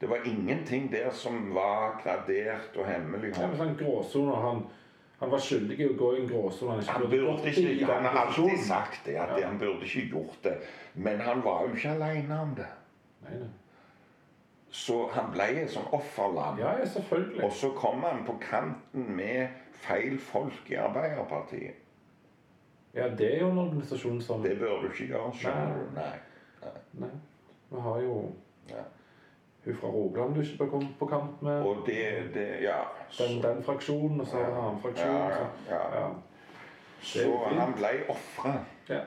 Det 0.00 0.08
var 0.08 0.26
ingenting 0.28 0.90
der 0.92 1.10
som 1.10 1.54
var 1.54 2.00
gradert 2.02 2.76
og 2.76 2.86
Ja, 2.86 2.98
men 3.08 3.56
sånn 3.56 3.76
gråsoner 3.80 4.42
han, 4.44 4.66
han 5.20 5.30
var 5.30 5.40
skyldig 5.40 5.78
i 5.80 5.88
å 5.88 5.96
gå 5.96 6.10
i 6.16 6.20
en 6.22 6.28
gråsone 6.28 6.76
han 6.76 6.82
ikke 6.84 7.08
burde 7.08 7.20
gått 7.26 7.58
i. 7.58 7.84
han 7.84 8.04
har 8.04 8.18
alltid 8.26 8.64
sagt 8.66 9.06
det, 9.06 9.16
at 9.16 9.38
Ja. 9.40 9.46
han 9.46 9.58
burde 9.58 9.84
ikke 9.84 10.08
gjort 10.12 10.42
det. 10.44 10.58
Men 10.94 11.20
han 11.20 11.40
var 11.42 11.66
jo 11.66 11.74
ikke 11.74 11.94
alene 11.96 12.40
om 12.42 12.54
det. 12.54 12.66
Nei, 13.24 13.38
nei. 13.40 13.48
Så 14.70 15.08
han 15.14 15.32
ble 15.32 15.46
et 15.62 15.70
sånn 15.72 15.88
offerlam. 15.96 16.58
Ja, 16.60 16.74
ja, 16.78 16.84
selvfølgelig. 16.84 17.42
Og 17.44 17.52
så 17.52 17.70
kom 17.78 18.02
han 18.04 18.24
på 18.26 18.36
kanten 18.42 19.08
med 19.16 19.48
feil 19.72 20.18
folk 20.18 20.68
i 20.70 20.76
Arbeiderpartiet. 20.76 21.85
Ja, 22.96 23.08
det 23.18 23.26
er 23.34 23.40
jo 23.40 23.50
en 23.50 23.58
organisasjon 23.58 24.20
som 24.24 24.42
Det 24.42 24.58
bør 24.58 24.80
du 24.82 24.86
ikke 24.88 25.06
gjøre, 25.12 25.32
skjønner 25.36 25.74
du. 25.74 25.94
Nei. 25.94 26.70
Nei. 27.02 27.10
Vi 27.70 27.80
har 27.80 28.00
jo 28.00 28.32
Ja. 28.70 28.82
hun 29.64 29.74
fra 29.76 29.88
Rogaland 29.88 30.34
du 30.34 30.40
ikke 30.40 30.58
bør 30.58 30.70
komme 30.70 30.88
på 30.98 31.06
kamp 31.06 31.42
med. 31.42 31.62
Og 31.62 31.82
det, 31.86 32.30
det 32.34 32.46
Ja. 32.62 32.78
Den, 33.18 33.42
den 33.42 33.62
fraksjonen, 33.62 34.20
og 34.20 34.26
så 34.26 34.38
en 34.38 34.44
annen 34.56 34.80
fraksjon. 34.80 35.12
Ja, 35.16 35.30
så- 35.30 35.74
ja. 35.74 36.00
ja. 36.00 36.08
Så 37.02 37.36
han 37.48 37.72
ble 37.72 37.92
ofra. 38.08 38.54
Ja. 38.88 39.00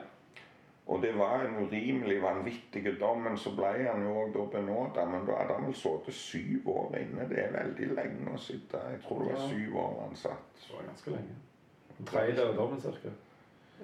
Og 0.86 1.02
det 1.02 1.18
var 1.18 1.40
en 1.44 1.56
urimelig 1.66 2.22
vanvittig 2.22 3.00
dom, 3.00 3.18
men 3.22 3.36
så 3.38 3.50
ble 3.56 3.88
han 3.92 4.02
jo 4.02 4.24
da 4.34 4.44
benåda. 4.58 5.04
Men 5.04 5.26
da 5.26 5.32
hadde 5.38 5.54
han 5.54 5.64
vel 5.66 5.74
sittet 5.74 6.14
syv 6.14 6.68
år 6.68 6.96
inne. 6.98 7.28
Det 7.28 7.38
er 7.38 7.52
veldig 7.52 7.94
lenge 7.94 8.34
å 8.34 8.38
sitte. 8.38 8.78
Jeg 8.90 9.02
tror 9.08 9.18
det 9.24 9.32
var 9.32 9.48
syv 9.48 9.76
år 9.76 10.00
han 10.06 10.16
satt. 10.16 10.48
Det 10.56 10.76
var 10.76 10.86
ganske 10.88 11.10
lenge. 11.10 11.36
En 12.00 12.06
tredjedel 12.06 12.48
av 12.48 12.56
dommen 12.56 12.80
cirka. 12.80 13.08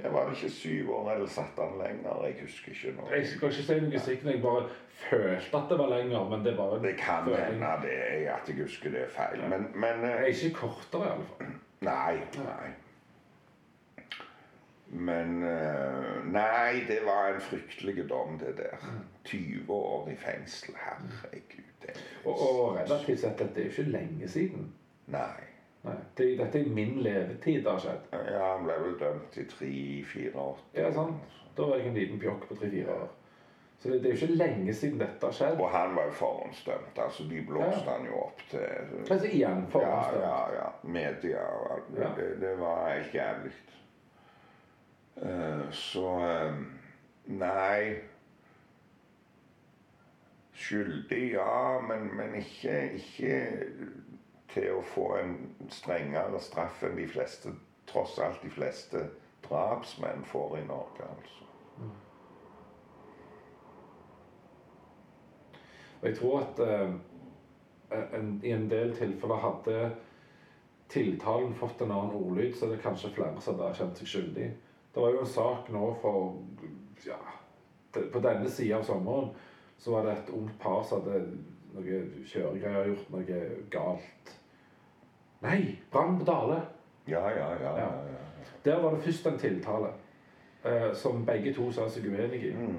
Ja, 0.03 0.09
Var 0.13 0.31
ikke 0.31 0.51
syv 0.53 0.91
år, 0.93 1.11
eller 1.13 1.27
satt 1.33 1.57
han 1.59 1.79
lenger? 1.81 2.25
Jeg 2.27 2.35
husker 2.43 2.73
ikke 2.73 2.97
noe. 2.99 3.11
Jeg 3.17 3.27
skal 3.27 3.49
ikke 3.49 3.63
si 3.69 3.77
noe 3.81 4.01
sikkert, 4.05 4.33
jeg 4.35 4.43
bare 4.43 4.65
følte 5.11 5.57
at 5.57 5.71
det 5.71 5.79
var 5.79 5.89
lenger, 5.99 6.29
men 6.31 6.45
det 6.45 6.57
var 6.59 6.75
en 6.77 6.85
Det 6.85 6.97
kan 7.01 7.25
hende 7.33 7.71
det 7.83 7.95
er 7.97 8.35
at 8.35 8.49
jeg 8.49 8.57
husker 8.63 8.91
det 8.93 9.01
er 9.07 9.09
feil. 9.15 9.41
Men, 9.49 9.71
men 9.75 10.03
Det 10.05 10.11
eh, 10.13 10.21
er 10.21 10.27
ikke 10.35 10.53
kortere, 10.61 11.07
i 11.07 11.13
alle 11.15 11.31
fall. 11.31 11.55
Nei. 11.81 12.19
Nei. 12.45 12.69
Men 14.89 15.43
eh, 15.45 16.25
Nei, 16.33 16.85
det 16.89 17.01
var 17.07 17.33
en 17.35 17.41
fryktelig 17.41 18.09
dom, 18.11 18.39
det 18.39 18.57
der. 18.61 18.85
20 19.25 19.71
år 19.73 20.09
i 20.13 20.17
fengsel. 20.17 20.75
Herregud. 20.77 21.65
Det 21.83 21.91
er- 21.91 22.29
Og, 22.29 22.35
og 22.41 22.77
relativt 22.77 23.21
sett, 23.21 23.39
dette 23.39 23.61
er 23.61 23.65
jo 23.65 23.71
ikke 23.71 23.91
lenge 23.91 24.29
siden. 24.29 24.73
Nei. 25.07 25.56
Nei, 25.87 25.97
det, 26.19 26.33
dette 26.41 26.61
er 26.61 26.73
min 26.75 26.97
levetid 27.05 27.61
det 27.63 27.71
har 27.71 27.83
skjedd. 27.83 28.09
Ja, 28.13 28.41
han 28.57 28.65
ble 28.67 28.79
vel 28.83 28.97
dømt 29.01 29.37
i 29.39 29.45
3-4-8 29.53 30.81
Ja, 30.81 30.91
sant. 30.95 31.37
Da 31.57 31.69
var 31.69 31.79
jeg 31.81 31.93
en 31.93 31.97
liten 31.97 32.19
pjokk 32.21 32.49
på 32.49 32.59
tre-fire 32.59 32.97
år. 33.05 33.13
Så 33.79 33.89
det, 33.89 34.01
det 34.03 34.11
er 34.11 34.15
jo 34.15 34.27
ikke 34.27 34.39
lenge 34.41 34.75
siden 34.75 35.01
dette 35.01 35.29
har 35.29 35.37
skjedd. 35.37 35.61
Og 35.61 35.71
han 35.71 35.95
var 35.97 36.09
jo 36.09 36.17
forhåndsdømt. 36.19 36.99
Altså, 37.05 37.29
de 37.31 37.43
blåste 37.49 37.91
han 37.91 38.09
jo 38.09 38.19
opp 38.25 38.43
til 38.51 38.67
Altså 39.11 39.29
igjen 39.29 39.67
forhåndsdømt. 39.73 40.23
ja, 40.25 40.41
ja. 40.53 40.59
ja. 40.59 40.69
Media 40.83 41.47
og 41.61 41.73
alt. 41.77 41.95
Ja. 42.01 42.11
Det, 42.17 42.29
det 42.41 42.53
var 42.61 42.83
helt 42.91 43.15
jævlig. 43.15 43.55
Uh, 45.17 45.73
så 45.73 46.09
eh, 46.27 46.59
Nei. 47.27 47.95
Skyldig, 50.57 51.33
ja, 51.33 51.81
men, 51.81 52.17
men 52.17 52.35
ikke, 52.35 52.93
ikke 52.97 53.41
til 54.57 54.73
å 54.73 54.83
få 54.95 55.07
en 55.21 55.37
strengere 55.73 56.41
straff 56.43 56.83
enn 56.87 56.97
de 56.99 57.07
fleste, 57.11 57.53
tross 57.87 58.17
alt 58.25 58.43
de 58.43 58.51
fleste 58.51 59.05
drapsmenn 59.47 60.25
får 60.27 60.59
i 60.59 60.67
Norge, 60.67 61.11
altså. 61.11 61.43
Jeg 66.03 66.17
tror 66.17 66.41
at 66.41 66.61
uh, 66.61 66.93
en, 68.15 68.41
i 68.45 68.53
en 68.53 68.69
del 68.71 68.93
tilfeller 68.97 69.41
hadde 69.43 69.79
tiltalen 70.93 71.55
fått 71.57 71.83
en 71.83 71.91
annen 71.91 72.15
ordlyd, 72.15 72.55
så 72.55 72.69
det 72.69 72.79
er 72.79 72.85
kanskje 72.85 73.15
flere 73.17 73.41
som 73.43 73.59
hadde 73.59 73.79
kjent 73.81 74.01
seg 74.01 74.11
skyldig. 74.13 74.49
Det 74.95 75.03
var 75.03 75.15
jo 75.15 75.23
en 75.25 75.33
sak 75.33 75.71
nå 75.75 75.89
for 76.01 76.37
ja, 77.07 77.19
På 78.13 78.21
denne 78.21 78.49
sida 78.53 78.79
av 78.79 78.87
sommeren 78.87 79.31
så 79.81 79.93
var 79.93 80.07
det 80.07 80.13
et 80.17 80.33
ungt 80.37 80.57
par 80.61 80.83
som 80.85 81.03
hadde 81.05 81.25
noe 81.77 82.01
kjøregreier 82.29 82.91
gjort 82.93 83.11
noe 83.13 83.41
galt. 83.73 84.36
Nei! 85.43 85.79
Brann 85.93 86.19
på 86.19 86.25
Dale. 86.25 86.61
Ja, 87.09 87.25
ja, 87.31 87.49
ja. 87.63 87.73
ja, 87.79 87.91
ja. 88.11 88.15
Der 88.65 88.81
var 88.83 88.91
det 88.97 89.03
først 89.05 89.27
en 89.27 89.39
tiltale 89.39 89.89
eh, 90.65 90.93
som 90.95 91.27
begge 91.27 91.53
to 91.55 91.69
sa 91.73 91.89
seg 91.89 92.07
uenig 92.11 92.41
i. 92.49 92.53
Mm. 92.57 92.79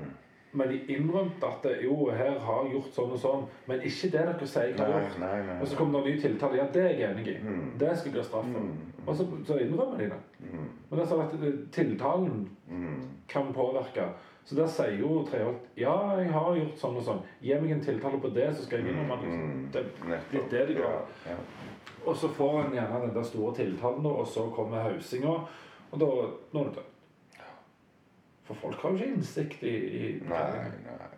Men 0.58 0.70
de 0.72 0.78
innrømte 0.96 1.46
at 1.48 1.64
det, 1.64 1.74
jo, 1.84 2.10
her 2.16 2.40
har 2.40 2.64
jeg 2.66 2.74
gjort 2.74 2.94
sånn 2.96 3.12
og 3.14 3.20
sånn, 3.20 3.42
men 3.68 3.82
ikke 3.86 4.10
det 4.14 4.22
dere 4.26 4.48
sier 4.48 4.70
jeg 4.72 4.78
har 4.80 4.90
Nei, 4.90 5.02
gjort. 5.04 5.18
nei, 5.22 5.40
nei. 5.48 5.58
Og 5.62 5.68
så 5.68 5.78
kom 5.78 5.92
det 5.94 6.00
en 6.02 6.08
ny 6.08 6.14
tiltale. 6.24 6.58
Ja, 6.58 6.66
det 6.74 6.84
er 6.84 6.94
jeg 6.96 7.10
enig 7.12 7.28
i. 7.28 7.36
Mm. 7.44 7.66
Det 7.80 7.92
skal 8.00 8.12
jeg 8.16 8.22
ha 8.24 8.28
straff 8.30 8.48
for. 8.54 8.64
Mm. 8.64 9.04
Og 9.08 9.16
så, 9.20 9.28
så 9.48 9.58
innrømmer 9.64 10.00
de 10.02 10.08
det. 10.14 10.22
Mm. 10.48 10.64
Men 10.90 10.94
det 10.98 11.04
er 11.04 11.12
sånn 11.12 11.26
at 11.28 11.36
eh, 11.42 11.60
tiltalen 11.76 12.48
Mm. 12.68 12.98
kan 13.32 13.54
påvirke. 13.56 14.04
Så 14.48 14.56
der 14.56 14.68
sier 14.68 14.98
jo 15.00 15.22
Treholt 15.28 15.64
ja, 15.80 15.94
jeg 16.20 16.32
har 16.34 16.56
gjort 16.56 16.80
sånn 16.80 16.98
og 17.00 17.04
sånn. 17.04 17.22
Gi 17.44 17.56
meg 17.62 17.72
en 17.78 17.84
tiltale 17.84 18.20
på 18.20 18.30
det, 18.36 18.50
så 18.56 18.66
skal 18.66 18.82
jeg 18.82 18.92
innrømme 18.92 19.16
det. 19.22 19.30
Mm. 19.32 19.62
Det 19.72 19.80
er 19.84 20.10
Nettopp. 20.10 20.34
litt 20.36 20.50
det 20.52 20.66
de 20.68 20.76
gjør. 20.82 20.98
Ja, 21.28 21.32
ja. 21.32 21.38
Og 22.08 22.16
så 22.16 22.28
får 22.32 22.62
han 22.62 22.74
gjerne 22.78 23.02
den 23.08 23.16
der 23.16 23.24
store 23.28 23.56
tiltalen, 23.56 24.06
og 24.06 24.28
så 24.28 24.46
kommer 24.56 24.86
hausinga, 24.88 25.34
og 25.92 26.00
da 26.00 26.06
nå 26.54 26.62
er 26.62 26.70
du 26.70 26.78
død. 26.78 26.94
For 28.48 28.56
folk 28.62 28.80
har 28.82 28.90
jo 28.94 28.96
ikke 29.02 29.14
innsikt 29.18 29.64
i, 29.68 29.74
i 29.76 30.12
Nei, 30.24 30.44
nei, 30.56 30.96
nei. 31.02 31.10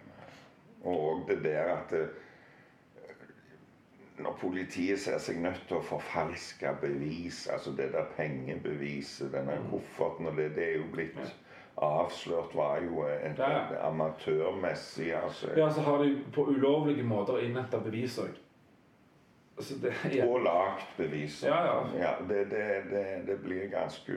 Og 0.90 1.28
det 1.30 1.44
der 1.44 1.74
at 1.76 1.92
det, 1.94 2.08
Når 4.20 4.34
politiet 4.42 5.00
ser 5.00 5.20
seg 5.24 5.38
nødt 5.40 5.62
til 5.70 5.78
å 5.78 5.84
forfalske 5.86 6.74
bevis, 6.82 7.46
altså 7.54 7.72
det 7.78 7.92
der 7.94 8.10
pengebeviset, 8.18 9.30
denne 9.32 9.56
kofferten 9.70 10.28
og 10.28 10.36
det, 10.36 10.50
det 10.58 10.66
er 10.66 10.76
jo 10.82 10.90
blitt 10.92 11.22
avslørt 11.80 12.56
var 12.56 12.82
jo 12.84 13.06
en, 13.08 13.38
Ja. 13.40 13.62
amatørmessig 13.88 15.14
altså, 15.16 15.54
Ja, 15.56 15.70
så 15.72 15.82
har 15.86 16.04
de 16.04 16.18
på 16.36 16.50
ulovlige 16.50 17.04
måter 17.04 17.40
innhenta 17.40 17.80
bevis 17.80 18.18
òg. 18.20 18.34
Så 19.60 19.76
det 19.82 19.94
ja. 20.16 20.26
Og 20.26 20.40
lagt 20.44 20.98
bevis. 20.98 21.44
Ja, 21.44 21.88
ja. 22.00 22.14
det, 22.30 22.46
det, 22.52 22.66
det, 22.92 23.06
det 23.28 23.38
blir 23.44 23.68
ganske 23.68 24.12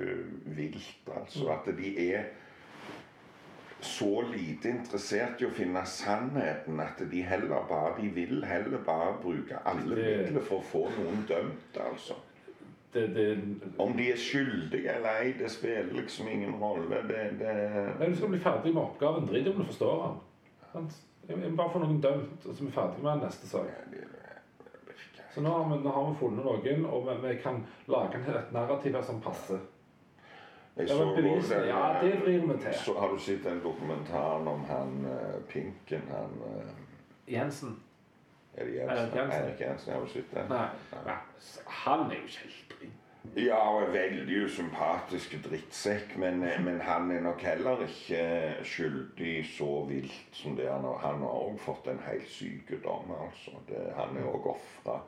vilt, 0.45 1.09
altså. 1.17 1.49
At 1.49 1.67
de 1.77 2.13
er 2.13 2.23
så 3.81 4.23
lite 4.23 4.71
interessert 4.71 5.41
i 5.43 5.47
å 5.49 5.51
finne 5.51 5.83
sannheten 5.91 6.79
at 6.81 7.01
de 7.11 7.23
heller 7.27 7.65
bare 7.67 7.97
De 7.99 8.11
vil 8.15 8.45
heller 8.47 8.85
bare 8.87 9.17
bruke 9.23 9.59
alle 9.67 9.97
midler 9.97 10.45
for 10.47 10.61
å 10.61 10.69
få 10.69 10.85
noen 11.01 11.25
dømt, 11.27 11.81
altså. 11.83 12.15
det, 12.95 13.09
det, 13.17 13.27
Om 13.83 13.97
de 13.99 14.13
er 14.13 14.23
skyldige 14.23 14.95
eller 14.95 15.25
ei, 15.25 15.35
det 15.39 15.51
spiller 15.51 15.91
liksom 15.99 16.31
ingen 16.31 16.55
rolle. 16.63 17.03
Det, 17.09 17.25
det 17.43 17.57
Nei, 17.99 18.13
Du 18.13 18.17
skal 18.17 18.35
bli 18.37 18.43
ferdig 18.47 18.75
med 18.75 18.85
oppgaven. 18.85 19.27
Drit 19.27 19.51
om 19.51 19.59
du 19.59 19.67
forstår 19.67 20.07
den. 20.07 20.91
Jeg 21.29 21.39
vil 21.43 21.57
Bare 21.59 21.75
få 21.75 21.83
noen 21.83 22.01
dømt, 22.03 22.47
og 22.47 22.55
så 22.55 22.63
er 22.63 22.69
vi 22.69 22.75
ferdig 22.79 23.03
med 23.03 23.17
den 23.17 23.27
neste 23.27 23.51
sak. 23.51 23.67
Så 25.35 25.41
nå 25.41 25.51
har 25.51 25.69
vi, 25.71 25.83
nå 25.85 25.91
har 25.91 26.11
vi 26.11 26.17
funnet 26.21 26.45
noen, 26.45 26.85
og 26.85 27.07
vi, 27.09 27.15
vi 27.29 27.37
kan 27.41 27.63
lage 27.89 28.21
et 28.21 28.53
narrativ 28.53 28.97
her 28.99 29.07
som 29.07 29.21
passer. 29.25 29.63
Jeg 30.77 30.89
så 30.89 31.05
den, 31.05 31.27
ja, 31.69 31.99
det 32.01 32.13
vrir 32.21 32.47
vi 32.47 32.59
til. 32.63 32.75
Så 32.85 32.95
har 32.99 33.09
du 33.13 33.19
sett 33.21 33.45
den 33.45 33.61
dokumentaren 33.61 34.49
om 34.49 34.65
han 34.65 35.05
eh, 35.05 35.41
Pinken? 35.49 36.07
Han 36.09 36.39
eh, 36.49 37.33
Jensen? 37.33 37.83
Er 38.55 38.65
det 38.65 38.81
Erik 38.81 38.89
Jensen? 38.89 39.19
Jensen. 39.19 39.45
Erik 39.45 39.61
Jensen, 39.61 39.93
har 39.93 40.01
du 40.01 40.09
sett 40.09 40.35
den? 40.35 40.49
Nei. 40.49 40.69
Nei. 41.07 41.17
Han 41.85 42.11
er 42.11 42.17
jo 42.23 42.29
kjeltring. 42.29 42.93
Ja, 43.37 43.59
og 43.71 43.83
er 43.83 43.93
veldig 43.95 44.41
usympatisk 44.45 45.37
drittsekk, 45.45 46.17
men, 46.19 46.43
eh, 46.43 46.61
men 46.65 46.81
han 46.81 47.11
er 47.11 47.21
nok 47.21 47.41
heller 47.45 47.85
ikke 47.85 48.25
skyldig 48.65 49.35
så 49.57 49.85
vilt 49.89 50.37
som 50.37 50.57
det 50.57 50.71
han 50.73 50.85
har. 50.89 50.99
Han 51.05 51.21
har 51.25 51.41
òg 51.47 51.61
fått 51.61 51.89
en 51.93 52.01
helt 52.09 52.29
sykdom, 52.29 53.13
altså. 53.21 53.61
Det, 53.69 53.91
han 53.97 54.17
er 54.17 54.29
òg 54.29 54.55
ofra. 54.57 55.03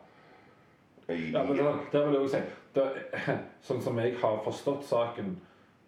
Ja, 1.08 1.42
men 1.44 1.56
det, 1.56 1.64
det 1.92 2.00
vil 2.06 2.16
jeg 2.16 2.22
også 2.22 2.38
si. 2.38 2.60
Da, 2.74 2.84
sånn 3.68 3.82
som 3.84 3.98
jeg 4.00 4.16
har 4.22 4.40
forstått 4.44 4.86
saken, 4.88 5.34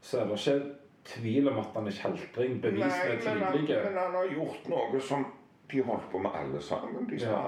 så 0.05 0.21
er 0.21 0.29
det 0.31 0.37
ikke 0.41 0.59
tvil 1.07 1.49
om 1.49 1.59
at 1.63 1.75
han 1.75 1.89
er 1.89 1.97
kjeltring. 1.97 2.61
Bevisene 2.63 3.17
er 3.17 3.21
tydelige. 3.25 3.81
men 3.85 3.99
han 4.03 4.15
har 4.19 4.31
gjort 4.35 4.69
noe 4.71 5.01
som 5.01 5.27
de 5.71 5.83
holdt 5.83 6.11
på 6.13 6.19
med 6.23 6.31
alle 6.35 6.61
sammen, 6.63 7.09
de 7.11 7.17
Ja. 7.17 7.41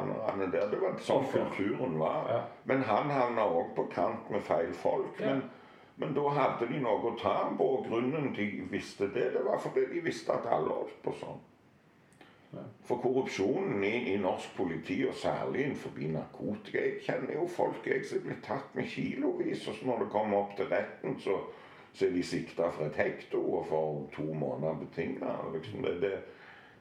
der. 0.51 0.71
Det 0.71 0.81
var 0.81 0.97
sånn 0.99 1.27
kulturen 1.33 1.99
var. 1.99 2.27
Ja. 2.29 2.41
Men 2.65 2.83
han 2.83 3.11
havna 3.11 3.43
òg 3.43 3.75
på 3.77 3.85
kant 3.93 4.31
med 4.31 4.43
feil 4.43 4.73
folk. 4.73 5.21
Ja. 5.21 5.27
Men, 5.27 5.43
men 5.97 6.15
da 6.15 6.29
hadde 6.29 6.67
de 6.73 6.81
noe 6.81 7.13
å 7.13 7.17
ta 7.19 7.51
på, 7.59 7.65
og 7.65 7.87
grunnen 7.87 8.35
de 8.35 8.49
visste 8.71 9.07
det, 9.15 9.33
det 9.35 9.45
var 9.45 9.59
fordi 9.59 9.87
de 9.93 10.01
visste 10.01 10.33
at 10.33 10.47
alle 10.47 10.69
holdt 10.69 11.03
på 11.03 11.15
sånn. 11.21 11.39
For 12.89 12.97
korrupsjonen 12.97 13.83
i, 13.85 14.15
i 14.15 14.17
norsk 14.17 14.57
politi, 14.57 15.03
og 15.09 15.15
særlig 15.15 15.67
innenfor 15.67 15.91
narkotika 16.15 16.81
Jeg 16.81 17.03
kjenner 17.05 17.35
jo 17.35 17.47
folk 17.53 17.87
jeg 17.87 18.07
som 18.09 18.23
blir 18.25 18.39
tatt 18.45 18.75
med 18.75 18.89
kilovis, 18.89 19.67
og 19.69 19.75
så 19.75 19.89
når 19.91 20.05
det 20.05 20.13
kommer 20.15 20.39
opp 20.39 20.55
til 20.57 20.71
retten, 20.73 21.19
så, 21.21 21.37
så 21.93 22.07
er 22.07 22.15
de 22.17 22.23
sikta 22.25 22.71
for 22.73 22.89
et 22.89 22.97
hekto 22.97 23.43
og 23.59 23.67
for 23.69 24.07
to 24.15 24.25
måneder 24.33 24.81
betinga. 24.81 25.35
Liksom 25.53 25.85
det, 25.85 26.01
det, 26.07 26.15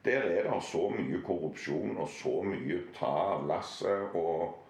der 0.06 0.30
er 0.38 0.48
det 0.48 0.64
så 0.64 0.88
mye 0.94 1.20
korrupsjon 1.26 1.98
og 1.98 2.10
så 2.16 2.40
mye 2.48 2.80
ta 2.96 3.12
av 3.36 3.46
lasset. 3.52 4.16
og 4.16 4.64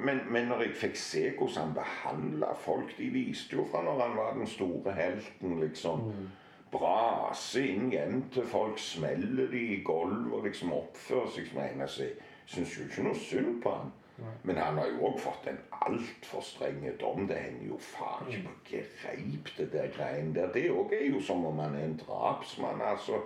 men, 0.00 0.20
men 0.32 0.48
når 0.48 0.62
jeg 0.64 0.76
fikk 0.80 0.96
se 0.98 1.22
hvordan 1.36 1.58
han 1.60 1.74
behandla 1.76 2.54
folk 2.58 2.94
De 2.98 3.10
viste 3.12 3.54
jo 3.54 3.66
fra 3.70 3.82
når 3.84 4.00
han 4.00 4.16
var 4.16 4.32
den 4.34 4.48
store 4.48 4.94
helten, 4.96 5.60
liksom. 5.60 6.08
Brase 6.72 7.66
inn 7.68 7.90
hjem 7.92 8.22
til 8.32 8.46
folk, 8.48 8.78
smeller 8.80 9.50
de 9.52 9.64
i 9.74 9.80
gulvet 9.84 10.32
og 10.32 10.46
liksom 10.46 10.72
oppfører 10.72 11.34
seg 11.34 11.50
som 11.50 11.60
en. 11.64 11.82
Altså, 11.84 12.06
jeg 12.08 12.54
syns 12.54 12.78
jo 12.78 12.86
ikke 12.86 13.04
noe 13.08 13.18
synd 13.26 13.58
på 13.64 13.74
han. 13.76 13.92
Men 14.42 14.56
han 14.56 14.78
har 14.78 14.88
jo 14.90 15.06
òg 15.08 15.20
fått 15.20 15.46
en 15.50 15.58
altfor 15.86 16.44
streng 16.44 16.84
dom. 17.00 17.26
Det 17.28 17.38
henger 17.40 17.68
jo 17.72 17.78
faen 17.82 18.28
ikke 18.30 18.42
på 18.46 18.56
greip, 18.70 19.52
det 19.56 19.68
der 19.72 19.88
greiene 19.96 20.34
der. 20.36 20.52
Det 20.54 20.68
òg 20.70 20.92
er 20.96 21.06
jo 21.10 21.22
som 21.24 21.46
om 21.48 21.58
han 21.62 21.74
er 21.78 21.86
en 21.88 21.96
drapsmann. 22.02 22.82
altså. 22.86 23.22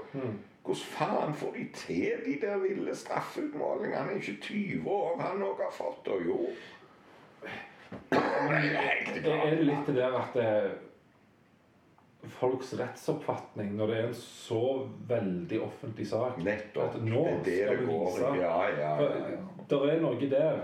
Hvordan 0.66 0.82
faen 0.96 1.34
får 1.34 1.52
de 1.56 1.66
til 1.74 2.24
de 2.24 2.38
der 2.46 2.56
ville 2.58 2.96
straffeutmålingene? 2.96 3.96
Han 3.96 4.08
er 4.10 4.14
ikke 4.14 4.40
20 4.42 4.90
år, 4.90 5.20
han 5.20 5.42
òg 5.42 5.62
har 5.62 5.72
fått 5.72 6.06
det, 6.06 6.18
jo. 6.26 6.40
Det 8.10 9.32
er 9.32 9.62
litt 9.62 9.86
det 9.86 9.94
der 9.96 10.16
at 10.18 10.36
eh, 10.42 10.70
folks 12.28 12.74
rettsoppfatning, 12.78 13.74
når 13.76 13.86
det 13.90 13.96
er 13.98 14.06
en 14.08 14.14
så 14.18 14.60
veldig 15.08 15.60
offentlig 15.62 16.06
sak 16.10 16.38
Nettopp. 16.44 16.94
At 16.94 17.02
nå 17.04 17.24
det 17.44 17.56
er 17.62 17.68
det 17.70 17.76
skal 17.76 17.78
vi 17.80 17.86
går 17.92 18.06
vise. 18.06 18.30
Ja, 18.40 18.54
ja, 18.68 18.92
ja. 19.02 19.18
ja. 19.34 19.64
Det 19.70 19.80
er 19.92 20.00
noe 20.00 20.30
der. 20.30 20.62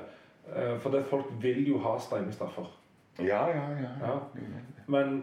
eh, 0.55 0.79
For 0.79 0.91
det 0.91 1.05
folk 1.11 1.27
vil 1.43 1.67
jo 1.69 1.79
ha 1.85 1.97
strenge 1.99 2.33
straffer. 2.33 2.67
Ja, 3.19 3.47
ja, 3.49 3.67
ja. 3.81 3.93
Ja. 4.01 4.19
Men 4.87 5.23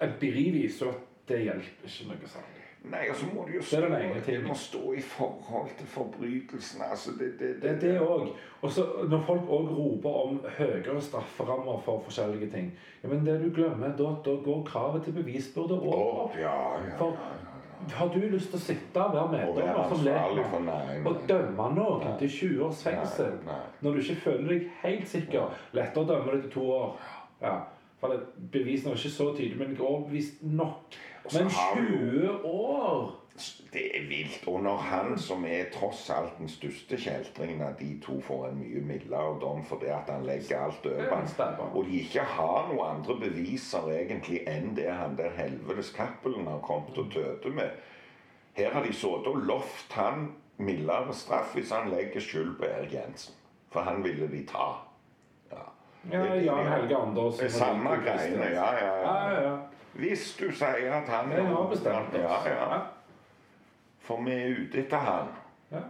empiri 0.00 0.50
viser 0.54 0.86
jo 0.86 0.92
at 0.92 1.04
det 1.28 1.42
hjelper 1.44 1.88
ikke 1.90 2.08
noe 2.12 2.30
særlig. 2.30 2.57
Nei, 2.84 3.08
og 3.10 3.16
så 3.16 3.26
må 3.34 3.44
det 3.48 3.56
jo 3.56 3.62
stå, 3.62 3.80
det 4.26 4.36
må 4.46 4.54
stå 4.54 4.92
i 4.94 5.00
forhold 5.02 5.70
til 5.78 5.86
forbrytelsen. 5.86 6.82
Altså, 6.90 7.10
det, 7.18 7.32
det, 7.40 7.48
Det 7.62 7.70
er 7.70 7.80
det 7.80 8.00
òg. 8.00 8.28
Og 8.62 8.72
så 8.72 8.84
når 9.10 9.24
folk 9.26 9.50
òg 9.50 9.72
roper 9.78 10.20
om 10.22 10.38
høyere 10.58 11.00
strafferammer 11.02 11.82
for 11.84 12.00
forskjellige 12.06 12.50
ting 12.50 12.70
ja, 13.02 13.08
Men 13.08 13.26
det 13.26 13.40
du 13.42 13.50
glemmer, 13.54 13.92
da, 13.98 14.14
da 14.24 14.36
går 14.44 14.64
kravet 14.66 15.04
til 15.04 15.12
bevisbyrde 15.12 15.80
over. 15.80 16.24
Oh, 16.24 16.38
ja, 16.38 16.54
ja, 16.78 16.96
For 16.98 17.18
har 17.94 18.08
du 18.08 18.18
lyst 18.18 18.50
til 18.50 18.58
å 18.58 18.62
sitte 18.62 19.02
og 19.02 19.14
være 19.14 19.32
meddommer 19.32 19.90
som 19.92 20.04
lekmann 20.04 20.70
og 21.06 21.20
dømme 21.28 21.68
noen 21.76 22.16
til 22.18 22.30
20 22.30 22.64
års 22.66 22.82
fengsel 22.82 23.36
Nei, 23.46 23.52
nei. 23.52 23.58
når 23.80 23.94
du 23.94 24.00
ikke 24.02 24.22
føler 24.24 24.48
deg 24.52 24.70
helt 24.82 25.08
sikker? 25.08 25.60
Lettere 25.78 26.04
å 26.04 26.08
dømme 26.08 26.34
deg 26.34 26.46
til 26.46 26.54
to 26.56 26.64
år. 26.74 27.12
Ja, 27.42 27.54
for 28.00 28.14
bevisene 28.52 28.92
er 28.92 28.98
ikke 28.98 29.14
så 29.14 29.30
tydelige, 29.34 29.58
men 29.62 29.78
overbevist 29.78 30.42
nok. 30.42 30.98
Men 31.34 31.50
har 31.50 31.74
du 31.76 31.82
jo- 31.82 32.38
20 32.38 32.44
år! 32.44 33.14
Det 33.72 33.98
er 33.98 34.08
vilt. 34.08 34.48
Og 34.48 34.62
når 34.62 34.76
han 34.76 35.18
som 35.18 35.44
er 35.44 35.68
tross 35.72 36.10
alt 36.10 36.38
den 36.38 36.48
største 36.48 36.96
kjeltringen 36.98 37.62
av 37.62 37.76
de 37.78 38.00
to, 38.02 38.16
får 38.24 38.48
en 38.48 38.58
mye 38.58 38.80
mildere 38.82 39.36
dom 39.40 39.62
fordi 39.68 39.90
at 39.94 40.10
han 40.10 40.26
legger 40.26 40.64
alt 40.64 40.86
over 40.86 41.68
og 41.74 41.84
de 41.86 42.00
ikke 42.00 42.24
har 42.24 42.66
noen 42.72 42.96
andre 42.96 43.14
beviser 43.20 43.86
egentlig 43.92 44.40
enn 44.48 44.74
det 44.76 44.88
han 44.90 45.16
der 45.18 45.30
helvetes 45.36 45.92
Cappelen 45.94 46.48
har 46.50 46.58
kommet 46.64 46.98
og 46.98 47.12
tøte 47.14 47.52
med 47.54 47.70
Her 48.58 48.72
har 48.74 48.82
de 48.82 48.92
sittet 48.92 49.30
og 49.30 49.36
lovt 49.46 49.92
han 49.94 50.32
mildere 50.58 51.14
straff 51.14 51.54
hvis 51.54 51.70
han 51.70 51.92
legger 51.92 52.20
skyld 52.20 52.56
på 52.58 52.66
Erik 52.66 52.94
Jensen. 52.96 53.34
For 53.70 53.80
han 53.86 54.02
ville 54.02 54.26
de 54.26 54.42
ta. 54.48 54.72
Ja. 55.52 55.62
Ja, 56.10 56.24
Jan 56.34 56.66
Helge 56.72 56.96
Andersen. 56.96 57.44
Er 57.44 57.48
samme 57.48 57.90
greiene, 58.02 58.48
ja, 58.50 58.72
ja, 58.74 58.94
Ja, 58.96 59.30
ja. 59.30 59.42
ja. 59.42 59.56
Hvis 59.94 60.36
du 60.40 60.50
sier 60.52 60.92
at 60.94 61.08
han 61.08 61.30
Jeg 61.32 61.46
har 61.46 61.68
bestemt 61.70 62.14
oss. 62.14 62.46
Ja, 62.46 62.72
ja. 62.72 62.80
For 64.00 64.22
vi 64.24 64.32
er 64.32 64.58
ute 64.62 64.78
etter 64.84 64.98
han. 65.04 65.28
Ja. 65.72 65.82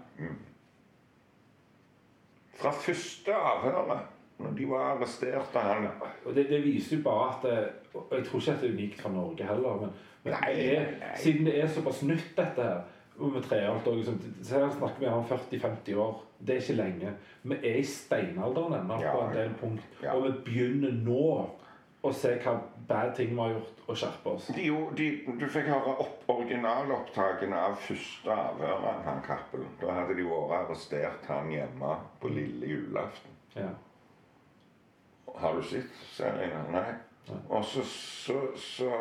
Fra 2.58 2.70
første 2.74 3.34
avhøret, 3.34 4.00
når 4.38 4.54
de 4.58 4.68
var 4.70 4.92
arrestert 4.96 5.54
av 5.56 5.62
han 5.72 5.88
Og 6.26 6.34
det, 6.34 6.48
det 6.50 6.62
viser 6.64 6.96
jo 6.96 7.02
bare 7.04 7.28
at 7.34 7.42
det, 7.46 7.58
og 7.94 8.12
Jeg 8.16 8.26
tror 8.26 8.40
ikke 8.40 8.52
at 8.52 8.60
det 8.62 8.68
er 8.70 8.74
unikt 8.74 9.00
for 9.02 9.14
Norge 9.14 9.46
heller, 9.46 9.80
men, 9.82 9.90
men 10.24 10.34
Nei, 10.34 10.54
det 10.54 10.68
er, 10.78 10.88
nei, 11.00 11.12
siden 11.22 11.46
det 11.46 11.58
er 11.62 11.68
såpass 11.74 12.02
nytt, 12.06 12.32
dette 12.36 12.62
her 12.62 12.80
og 13.18 13.32
med 13.34 13.42
trealt 13.42 13.86
og 13.90 13.96
liksom, 13.98 14.18
her 14.46 14.68
snakker 14.70 15.00
vi 15.02 15.06
om 15.10 15.24
40-50 15.26 15.96
år. 15.98 16.20
Det 16.38 16.54
er 16.54 16.60
ikke 16.60 16.74
lenge. 16.78 17.08
Vi 17.50 17.56
er 17.66 17.78
i 17.80 17.82
steinalderen 17.82 18.76
ennå 18.78 18.98
Ja, 19.02 19.10
på 19.16 19.24
en 19.24 19.32
del 19.34 19.50
punkt. 19.58 19.88
ja. 20.02 20.12
Og 20.14 20.22
vi 20.28 20.30
begynner 20.46 20.92
nå 20.92 21.24
å 22.02 22.12
se 22.14 22.34
hva 22.42 22.54
bad 22.88 23.14
ting 23.16 23.32
vi 23.34 23.40
har 23.40 23.56
gjort, 23.56 23.80
og 23.88 23.98
skjerpe 23.98 24.34
oss. 24.36 24.46
de, 24.54 24.68
de, 24.96 25.08
Du 25.40 25.46
fikk 25.50 25.66
høre 25.72 25.96
opp, 26.04 26.22
originalopptakene 26.30 27.58
av 27.58 27.74
første 27.82 28.34
avhør 28.34 28.86
av 28.92 29.02
han 29.08 29.20
Cappelen. 29.26 29.74
Da 29.80 29.96
hadde 29.96 30.16
de 30.18 30.28
vært 30.28 30.54
arrestert 30.60 31.26
han 31.32 31.50
hjemme 31.52 31.96
på 32.22 32.30
lille 32.32 32.70
julaften. 32.70 33.34
Ja. 33.56 33.72
Har 35.38 35.58
du 35.58 35.62
sett 35.66 35.92
serien? 36.14 36.70
Nei. 36.72 36.86
Nei. 37.28 37.40
Og 37.52 37.64
så, 37.68 37.82
så, 37.84 38.38
så, 38.56 38.92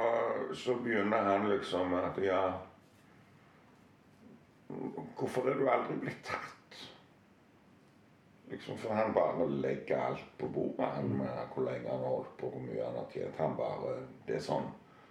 så 0.57 0.75
begynner 0.83 1.29
han 1.29 1.47
liksom 1.47 1.93
at 1.95 2.17
ja 2.19 2.41
Hvorfor 4.67 5.47
er 5.47 5.55
du 5.55 5.69
aldri 5.71 5.95
blitt 6.01 6.25
tatt? 6.27 6.56
Liksom, 8.49 8.77
For 8.77 8.93
han 8.93 9.13
bare 9.13 9.49
legger 9.49 10.01
alt 10.01 10.37
på 10.37 10.47
bordet. 10.47 10.85
Han 10.85 11.17
med 11.17 11.39
hvor 11.53 11.63
lenge 11.63 11.89
han 11.89 11.99
har 11.99 12.15
holdt 12.15 12.37
på, 12.39 12.49
hvor 12.49 12.61
mye 12.63 12.85
han 12.85 12.95
har 12.95 13.07
tjent. 13.13 13.37
Han 13.37 13.57
bare 13.57 13.95
Det 14.27 14.35
er 14.35 14.43
sånn 14.43 14.69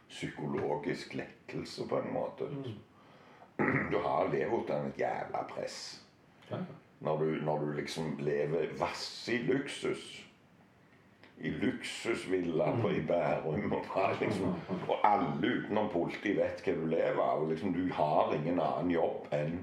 psykologisk 0.08 1.14
lettelse 1.18 1.88
på 1.88 2.00
en 2.00 2.12
måte. 2.14 2.50
Du 3.92 3.98
har 4.04 4.28
levd 4.28 4.52
under 4.52 4.88
et 4.88 4.98
jævla 5.00 5.42
press. 5.48 6.02
Ja. 6.50 6.58
Når 7.00 7.18
du, 7.18 7.24
når 7.44 7.58
du 7.58 7.72
liksom 7.72 8.18
lever 8.18 8.72
vass 8.78 9.28
i 9.32 9.38
luksus. 9.38 10.04
I 11.38 11.50
luksusvilla 11.50 12.70
på 12.80 12.90
i 12.90 13.00
Bærum. 13.00 13.72
Og, 13.72 13.84
bare 13.94 14.16
liksom, 14.20 14.54
og 14.88 14.96
alle 15.04 15.56
utenom 15.56 15.88
politiet 15.92 16.36
vet 16.36 16.62
hva 16.64 16.76
du 16.76 16.86
lever 16.86 17.22
av. 17.24 17.48
Liksom, 17.50 17.72
du 17.72 17.92
har 17.92 18.32
ingen 18.36 18.60
annen 18.60 18.92
jobb 18.92 19.28
enn 19.36 19.58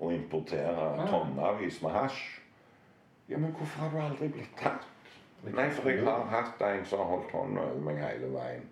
å 0.00 0.10
importere 0.14 1.06
tonnevis 1.10 1.82
med 1.82 1.94
hasj. 1.94 2.24
Ja, 3.28 3.38
men 3.38 3.52
hvorfor 3.52 3.82
har 3.82 3.90
du 3.90 4.00
aldri 4.00 4.28
blitt 4.28 4.54
tatt? 4.60 4.86
Nei, 5.46 5.68
for 5.70 5.90
jeg 5.90 6.02
har 6.06 6.26
hatt 6.30 6.62
en 6.62 6.84
som 6.86 7.02
har 7.02 7.10
holdt 7.10 7.32
hånda 7.34 7.64
over 7.70 7.82
meg 7.86 8.00
hele 8.02 8.30
veien. 8.34 8.66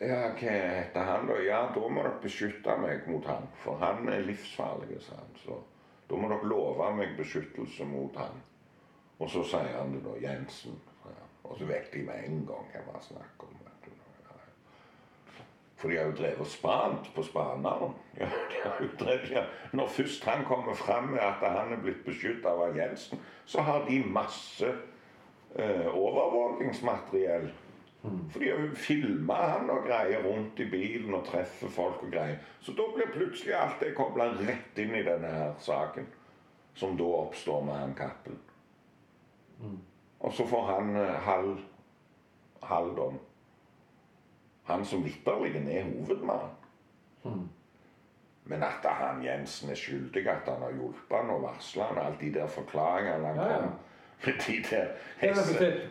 Ja, 0.00 0.18
hva 0.36 0.56
heter 0.56 1.08
han 1.08 1.28
da? 1.28 1.38
Ja, 1.40 1.62
da 1.72 1.88
må 1.88 2.02
dere 2.04 2.20
beskytte 2.20 2.74
meg 2.80 3.06
mot 3.08 3.24
han, 3.28 3.48
for 3.62 3.80
han 3.80 4.08
er 4.12 4.26
livsfarlig, 4.28 5.00
sa 5.04 5.16
han. 5.16 5.32
Så 5.40 5.56
da 6.10 6.20
må 6.20 6.28
dere 6.32 6.50
love 6.52 6.90
meg 6.98 7.16
beskyttelse 7.16 7.88
mot 7.88 8.16
han. 8.20 8.42
Og 9.16 9.32
så 9.32 9.44
sier 9.48 9.78
han 9.78 9.96
det 9.96 10.04
da, 10.04 10.18
Jensen. 10.20 10.76
Og 11.46 11.56
så 11.58 11.68
vet 11.68 11.88
de 11.94 12.02
med 12.04 12.26
en 12.26 12.42
gang 12.48 12.68
hva 12.74 12.84
man 12.90 13.04
snakker 13.08 13.48
om. 13.48 13.56
For 15.76 15.92
de 15.92 15.98
har 15.98 16.08
jo 16.08 16.16
drevet 16.16 16.48
spant 16.48 17.10
på 17.14 17.22
spaneren. 17.22 17.94
Ja, 18.64 18.70
drevet, 18.98 19.30
ja. 19.30 19.42
Når 19.72 19.86
først 19.86 20.24
han 20.24 20.44
kommer 20.44 20.74
fram 20.74 21.10
med 21.12 21.20
at 21.20 21.42
han 21.44 21.72
er 21.72 21.82
blitt 21.82 22.04
beskyttet 22.04 22.46
av 22.48 22.76
Jensen, 22.76 23.20
så 23.44 23.60
har 23.62 23.84
de 23.88 24.00
masse 24.08 24.70
eh, 25.54 25.86
overvåkingsmateriell. 25.86 27.50
For 28.30 28.40
de 28.40 28.50
har 28.50 28.60
jo 28.62 28.74
filma 28.74 29.34
han 29.34 29.70
og 29.70 29.84
greier 29.86 30.24
rundt 30.24 30.60
i 30.62 30.68
bilen 30.70 31.14
og 31.14 31.24
treffer 31.26 31.70
folk 31.72 32.02
og 32.06 32.12
greier. 32.12 32.38
Så 32.60 32.72
da 32.78 32.86
blir 32.94 33.12
plutselig 33.12 33.54
alt 33.58 33.80
det 33.82 33.94
kobla 33.98 34.30
rett 34.38 34.78
inn 34.78 34.94
i 34.94 35.04
denne 35.06 35.32
her 35.32 35.54
saken. 35.60 36.06
Som 36.76 36.96
da 36.96 37.06
oppstår 37.20 37.64
med 37.64 37.80
han 37.80 37.94
Cappelen. 37.98 38.40
Og 40.20 40.32
så 40.32 40.46
får 40.46 40.66
han 40.72 40.96
eh, 40.96 41.16
halv, 41.28 41.58
halv 42.62 42.96
dom. 42.96 43.18
Han 44.66 44.84
som 44.84 45.04
vitterlig 45.04 45.62
er 45.70 45.84
hovedmann. 45.84 46.50
Men 48.44 48.62
at 48.62 48.84
han 48.84 49.22
Jensen 49.24 49.70
er 49.70 49.74
skyldig, 49.78 50.26
at 50.28 50.46
han 50.46 50.62
har 50.62 50.70
hjulpet 50.74 51.16
han 51.16 51.30
og 51.34 51.42
varsla 51.42 51.88
han, 51.90 51.98
alle 51.98 52.16
de 52.20 52.32
der 52.34 52.46
forklaringene 52.46 53.26
han 53.26 53.36
Ja, 53.36 53.56
kom 53.58 53.72
med 54.26 54.34
de 54.46 54.62
der 54.70 54.86
Ja, 55.22 55.34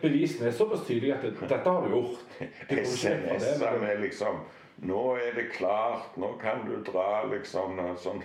Bevisene 0.02 0.48
er 0.48 0.52
såpass 0.52 0.86
tydelige 0.86 1.14
at 1.14 1.22
det- 1.22 1.40
dette 1.48 1.70
har 1.70 1.80
du 1.84 1.88
gjort. 1.88 2.24
Men- 2.70 3.80
med 3.80 4.00
liksom 4.00 4.40
'Nå 4.78 5.14
er 5.16 5.32
det 5.34 5.52
klart. 5.52 6.16
Nå 6.16 6.38
kan 6.40 6.66
du 6.66 6.82
dra', 6.92 7.32
liksom. 7.32 7.96
Sånn. 7.96 8.22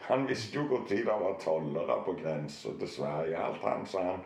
Han 0.00 0.28
visste 0.28 0.58
jo 0.58 0.62
når 0.62 0.84
det 0.88 1.06
var 1.06 1.36
tollere 1.40 2.02
på 2.04 2.12
grensa 2.22 2.68
til 2.78 2.88
Sverige. 2.88 3.36
Alt 3.36 3.62
han 3.62 3.86
sa 3.86 4.02
han 4.02 4.20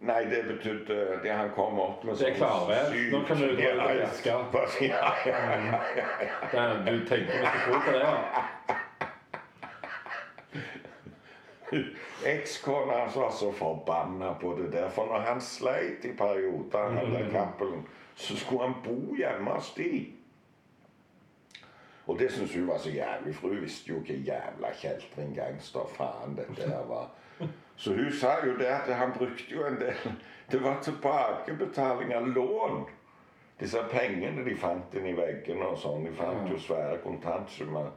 Nei, 0.00 0.24
det 0.30 0.44
betydde 0.46 1.18
det 1.22 1.32
han 1.32 1.50
kom 1.54 1.80
opp 1.80 2.04
med 2.04 2.12
Mm. 2.14 2.18
Det 2.18 2.28
er 2.28 2.34
klarvær. 2.34 2.92
Nå 3.12 3.22
kan 3.26 3.36
du 3.36 3.56
dra 3.56 3.92
ut 3.94 4.02
og 4.54 4.68
fiske. 4.70 4.86
Ja, 4.94 5.12
ja, 5.26 5.38
ja, 5.96 6.08
ja. 6.52 6.74
Du 6.86 7.06
tenker 7.06 7.32
ikke 7.40 7.60
på 7.66 7.72
det, 7.90 7.98
ja. 7.98 8.16
Ekskona 12.32 12.92
hans 13.00 13.16
var 13.16 13.30
så 13.30 13.52
forbanna 13.52 14.34
på 14.40 14.54
det 14.58 14.72
der. 14.72 14.88
For 14.90 15.06
når 15.06 15.18
han 15.18 15.40
sleit 15.40 16.04
i 16.04 16.12
perioder, 16.16 16.90
han 16.90 17.12
der 17.12 17.30
Cappelen, 17.30 17.86
så 18.14 18.36
skulle 18.36 18.62
han 18.62 18.74
bo 18.84 19.14
hjemme 19.14 19.50
hos 19.50 19.74
de. 19.74 20.12
Og 22.06 22.18
det 22.18 22.32
syntes 22.32 22.54
hun 22.54 22.68
var 22.68 22.78
så 22.78 22.90
jævlig, 22.90 23.34
for 23.34 23.48
hun 23.48 23.60
visste 23.62 23.90
jo 23.92 24.00
ikke 24.00 24.14
jævla 24.14 24.72
kjeltring 24.80 25.34
gangster 25.36 25.90
faen 25.92 26.36
dette 26.36 26.70
her 26.70 26.84
var. 26.88 27.10
Så 27.78 27.94
hun 27.94 28.12
sa 28.12 28.34
jo 28.42 28.56
det 28.58 28.66
at 28.66 28.90
han 28.94 29.12
brukte 29.14 29.54
jo 29.54 29.66
en 29.66 29.78
del 29.80 30.14
Det 30.50 30.62
var 30.62 30.80
tilbakebetaling 30.82 32.14
av 32.14 32.28
lån. 32.28 32.86
Disse 33.60 33.82
pengene 33.90 34.44
de 34.44 34.54
fant 34.56 34.94
inni 34.96 35.12
veggene 35.14 35.66
og 35.66 35.78
sånn. 35.78 36.06
De 36.06 36.12
fant 36.16 36.48
jo 36.50 36.58
svære 36.58 36.98
kontantsummer. 37.04 37.90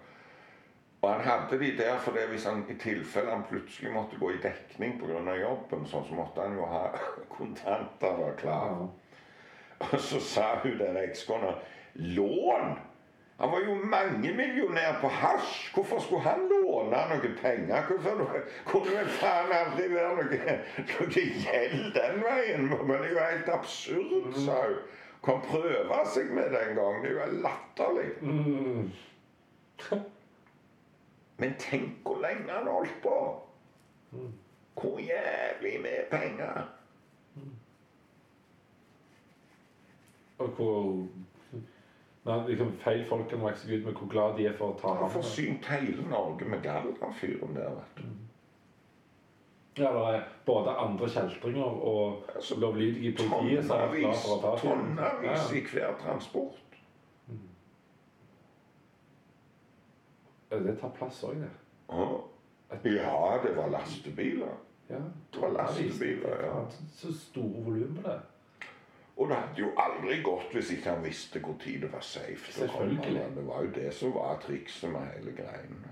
Og 1.01 1.09
han 1.09 1.23
hadde 1.25 1.57
de 1.59 1.71
der 1.77 1.97
for 1.97 2.13
det 2.13 2.27
hvis 2.29 2.45
han 2.45 2.65
i 2.69 2.75
tilfelle 2.77 3.31
han 3.31 3.47
plutselig 3.49 3.93
måtte 3.93 4.19
gå 4.21 4.33
i 4.35 4.41
dekning 4.43 4.99
pga. 4.99 5.35
jobben, 5.39 5.85
sånn, 5.85 6.05
så 6.05 6.13
måtte 6.13 6.41
han 6.45 6.57
jo 6.59 6.67
ha 6.69 6.83
kontanter 7.37 8.19
da 8.21 8.31
klare. 8.37 8.89
Og 9.81 9.99
så 9.99 10.19
sa 10.19 10.55
hun 10.63 10.77
der 10.77 11.01
ekskona 11.07 11.55
Lån? 11.95 12.77
Han 13.41 13.51
var 13.51 13.59
jo 13.65 13.75
mangemillionær 13.75 15.01
på 15.01 15.07
hasj. 15.07 15.73
Hvorfor 15.73 15.99
skulle 15.99 16.21
han 16.21 16.43
låne 16.49 16.97
noen 17.09 17.37
penger? 17.41 17.87
Hvorfor 17.87 18.27
kunne 18.69 18.91
det 18.99 19.13
faen 19.17 19.53
aldri 19.55 19.87
være 19.89 20.11
noe, 20.19 20.57
noe 20.91 21.23
gjeld 21.45 21.87
den 21.95 22.19
veien? 22.21 22.67
Men 22.69 22.91
det 22.91 23.07
er 23.07 23.15
jo 23.15 23.23
helt 23.23 23.49
absurd, 23.49 24.27
sa 24.45 24.59
hun. 24.67 24.75
Kan 25.25 25.41
prøve 25.45 25.97
seg 26.13 26.29
med 26.33 26.53
det 26.53 26.61
en 26.67 26.77
gang. 26.77 26.99
Det 27.01 27.09
er 27.09 27.17
jo 27.17 27.41
latterlig. 27.47 28.05
Mm. 28.21 28.91
Men 31.41 31.57
tenk 31.65 32.05
hvor 32.05 32.21
lenge 32.21 32.45
han 32.49 32.69
holdt 32.69 33.01
på. 33.01 33.17
Hvor 34.77 35.01
jævlig 35.01 35.81
med 35.81 36.05
penger. 36.13 36.61
Og 40.37 40.47
hvor 40.47 41.07
Nei, 42.25 42.47
liksom 42.47 42.71
Feil 42.83 43.05
folk 43.09 43.29
kan 43.29 43.41
vokse 43.41 43.65
ut 43.73 43.85
med 43.85 43.93
hvor 43.97 44.07
glad 44.11 44.35
de 44.37 44.45
er 44.45 44.53
for 44.57 44.73
å 44.73 44.79
ta 44.79 44.87
Han 44.93 44.97
ham. 45.03 45.09
forsynt 45.15 45.65
hele 45.65 46.03
Norge 46.09 46.45
med 46.45 46.61
gall, 46.63 46.91
han 47.01 47.13
fyren 47.13 47.55
der. 47.55 47.69
vet 47.69 47.95
du. 47.97 48.03
Ja, 49.81 49.89
det 49.93 50.15
er 50.15 50.23
både 50.45 50.69
andre 50.77 51.07
kjeltringer 51.09 51.63
og 51.87 52.23
Altså, 52.35 52.59
lovlydige 52.59 53.15
politiet 53.17 53.65
som 53.65 53.77
er 53.79 53.95
glad 53.99 54.15
for 54.21 54.35
å 54.37 54.41
ta 54.41 54.55
fyren. 54.57 54.95
tonnevis 54.97 55.51
Ja. 55.51 55.57
i 55.57 55.61
hver 55.71 55.95
transport. 56.03 56.57
Ja, 60.51 60.57
Det 60.59 60.79
tar 60.81 60.89
plass 60.89 61.23
òg, 61.23 61.35
det. 61.41 61.49
Ja, 62.95 63.39
det 63.43 63.55
var 63.57 63.67
lastebiler. 63.69 64.53
Ja. 64.89 64.99
Det 65.33 65.41
var 65.41 65.49
lastebiler, 65.49 66.45
ja. 66.45 66.65
Så 66.95 67.13
store 67.13 67.63
volum 67.63 67.97
på 68.01 68.07
det. 68.09 68.19
Og 69.17 69.29
det 69.29 69.37
hadde 69.37 69.59
jo 69.59 69.71
aldri 69.77 70.21
gått 70.23 70.53
hvis 70.55 70.71
ikke 70.75 70.95
han 70.95 71.03
visste 71.03 71.41
når 71.41 71.57
det 71.83 71.89
var 71.93 72.05
safe. 72.05 72.53
Selvfølgelig. 72.53 73.25
Det 73.35 73.47
var 73.47 73.63
jo 73.63 73.71
det 73.75 73.93
som 73.93 74.13
var 74.15 74.39
trikset 74.45 74.91
med 74.91 75.07
hele 75.15 75.35
greien. 75.37 75.85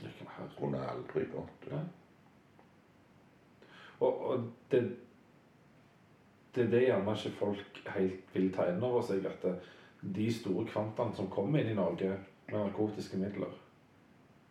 Kan. 0.00 0.48
Kunne 0.58 0.80
aldri 0.88 1.24
gått. 1.30 1.68
Ja. 1.70 1.82
Og, 4.00 4.26
og 4.30 4.52
det 4.70 4.96
Det 6.54 6.64
er 6.64 6.70
det 6.70 6.80
gjerne 6.82 7.12
ikke 7.16 7.30
folk 7.38 7.78
helt 7.94 8.34
vil 8.34 8.50
ta 8.52 8.66
inn 8.68 8.82
over 8.84 9.00
seg, 9.02 9.24
at 9.24 9.44
de 10.02 10.26
store 10.34 10.66
kvantaene 10.68 11.16
som 11.16 11.30
kommer 11.32 11.62
inn 11.62 11.70
i 11.72 11.74
Norge 11.78 12.10
med 12.50 12.58
narkotiske 12.58 13.16
midler 13.16 13.54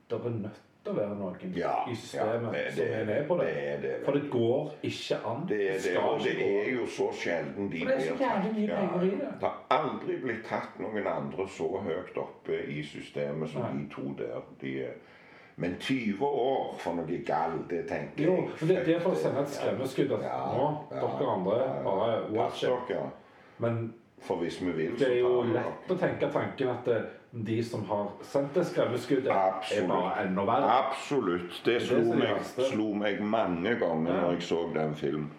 Det 0.09 0.17
er 0.17 0.29
nødt 0.29 0.70
å 0.89 0.93
være 0.95 1.15
noen 1.17 1.53
Ja, 1.55 1.85
i 1.89 1.93
systemet 1.95 2.43
ja, 2.43 2.51
det- 2.51 2.73
som 2.73 2.85
er 2.85 3.05
med 3.05 3.27
på 3.27 3.37
det. 3.37 3.81
det. 3.81 3.95
For 4.05 4.11
det 4.13 4.29
går 4.31 4.71
ikke 4.83 5.15
an. 5.25 5.45
Det 5.47 5.97
og 5.97 6.19
det 6.23 6.41
er 6.41 6.71
jo 6.73 6.85
så 6.85 7.11
sjelden 7.13 7.69
de 7.71 7.79
så 7.79 7.85
blir 7.85 8.17
tatt. 8.17 9.19
det. 9.19 9.29
Har 9.41 9.57
aldri 9.69 10.17
blitt 10.21 10.43
tatt 10.45 10.79
noen 10.79 11.07
andre 11.07 11.47
så 11.47 11.67
høyt 11.83 12.17
oppe 12.17 12.63
i 12.67 12.81
systemet 12.83 13.49
som 13.49 13.61
Nei. 13.61 13.71
de 13.83 13.89
to 13.93 14.13
der. 14.17 14.41
De 14.61 14.87
men 15.57 15.75
20 15.79 16.21
år 16.25 16.75
for 16.79 16.93
noe 16.95 17.17
galt, 17.25 17.67
det 17.69 17.87
tenker 17.87 18.23
Jo, 18.25 18.35
jeg 18.35 18.49
Jo, 18.61 18.67
det, 18.67 18.85
det 18.85 18.95
er 18.95 18.99
for 18.99 19.11
å 19.11 19.15
sende 19.15 19.41
et 19.41 19.49
skremmeskudd 19.49 20.09
Ja, 20.23 20.45
nå, 20.55 20.87
dere 20.89 21.27
andre, 21.27 21.83
bare 21.83 22.31
watch 22.31 22.63
it. 22.63 22.97
Men 23.59 23.93
For 24.19 24.35
hvis 24.35 24.61
vi 24.61 24.71
vil, 24.71 24.91
det 24.99 25.07
er 25.11 25.19
jo 25.19 25.41
lett 25.43 25.89
å 25.89 25.95
tenke 25.97 26.31
tanken 26.31 26.67
at 26.69 26.87
eh, 26.87 27.01
de 27.31 27.63
som 27.63 27.83
har 27.87 28.07
sendt 28.27 28.55
det 28.55 28.65
skremmeskuddet, 28.67 29.31
er 29.31 29.87
bare 29.87 30.25
enda 30.25 30.43
verre. 30.47 30.71
Absolutt. 30.85 31.61
Det 31.65 31.77
slo 31.81 32.01
det 32.11 32.17
meg, 32.19 32.41
slo 32.71 32.93
meg 32.93 33.21
mange 33.23 33.75
ganger 33.79 34.13
Ja. 34.13 34.21
når 34.21 34.31
jeg 34.31 34.43
så 34.43 34.59
den 34.75 34.95
filmen. 34.95 35.31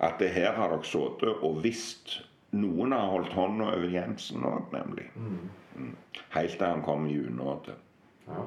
At 0.00 0.18
det 0.18 0.30
her 0.30 0.52
har 0.52 0.68
dere 0.68 0.84
sittet 0.84 1.42
og 1.42 1.62
visst 1.64 2.20
Noen 2.52 2.92
har 2.92 3.06
holdt 3.06 3.32
hånda 3.32 3.64
over 3.64 3.86
Jensen 3.86 4.42
òg, 4.42 4.72
nemlig. 4.72 5.04
Mm. 5.14 5.94
Helt 6.30 6.56
til 6.58 6.66
han 6.66 6.82
kom 6.82 7.06
i 7.06 7.18
unåde. 7.18 7.76
Ja. 8.26 8.40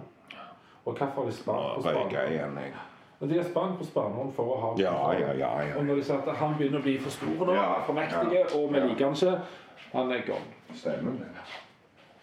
Og 0.85 0.97
hvorfor 0.97 1.05
har 1.05 1.25
de 1.25 1.31
spart 1.31 1.83
på 1.83 2.09
jeg. 2.11 2.73
Og 3.21 3.29
De 3.29 3.37
har 3.37 3.43
spart 3.43 3.77
på 3.77 3.85
Spaneren 3.87 4.33
for 4.35 4.43
å 4.43 4.55
ha 4.59 4.71
Ja, 4.81 5.11
ja, 5.15 5.33
ja. 5.33 5.51
ja. 5.63 5.75
Og 5.77 5.85
når 5.85 5.95
de 5.95 6.03
sier 6.03 6.17
at 6.19 6.35
han 6.35 6.57
begynner 6.57 6.81
å 6.81 6.83
bli 6.83 6.97
for 6.99 7.09
stor 7.09 7.45
nå, 7.47 7.55
for 7.87 7.95
mektige, 7.95 8.41
ja, 8.41 8.49
og 8.57 8.73
vi 8.73 8.81
liker 8.83 9.05
han 9.05 9.15
ikke 9.15 9.37
Han 9.93 10.11
er 10.11 10.25
gone. 10.27 10.57
Stemmer 10.75 11.11
det. 11.21 11.29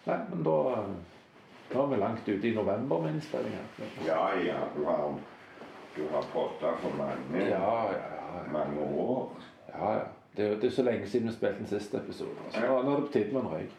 Nei, 0.05 0.17
men 0.29 0.43
da 0.43 0.55
eh, 0.71 0.93
Da 1.73 1.79
er 1.83 1.87
vi 1.87 1.95
langt 2.01 2.27
ute 2.27 2.47
i 2.49 2.53
november 2.55 3.01
med 3.01 3.13
innspillinga. 3.15 3.61
Ja, 4.05 4.23
ja. 4.45 4.57
Du 4.75 4.83
har, 4.85 5.13
du 5.95 6.01
har 6.11 6.25
potta 6.33 6.73
for 6.81 6.95
mange, 6.97 7.45
Ja, 7.47 7.83
ja, 7.91 7.91
ja. 7.91 8.41
mange 8.51 8.81
år. 8.81 9.29
ja, 9.73 9.93
ja. 9.93 10.03
Det, 10.37 10.45
er 10.51 10.55
det 10.55 10.63
er 10.67 10.71
så 10.71 10.83
lenge 10.83 11.07
siden 11.07 11.27
vi 11.27 11.33
spilte 11.33 11.57
den 11.57 11.67
siste 11.67 11.97
episoden. 11.97 12.37
Så 12.49 12.59
nå, 12.61 12.81
nå 12.81 12.91
er 12.91 12.95
det 12.99 13.05
på 13.07 13.11
tide 13.13 13.33
med 13.33 13.41
en 13.41 13.47
røyk. 13.47 13.71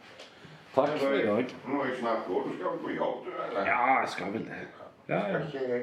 Takk 0.75 0.89
for 0.99 1.13
i 1.13 1.25
dag. 1.25 1.55
Må 1.65 1.83
jeg 1.85 1.95
snart 1.99 2.25
gå. 2.27 2.41
Du 2.47 2.53
skal 2.57 2.77
på 2.83 2.89
jobb, 2.89 3.25
du, 3.25 3.31
eller? 3.47 3.65
Ja, 3.65 3.99
jeg 3.99 4.09
skal 4.09 4.33
vel 4.33 4.45
det. 4.45 4.59
Ja, 5.09 5.19
ja. 5.27 5.79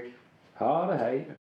Ha 0.60 0.92
det, 0.92 0.98
hei. 0.98 1.34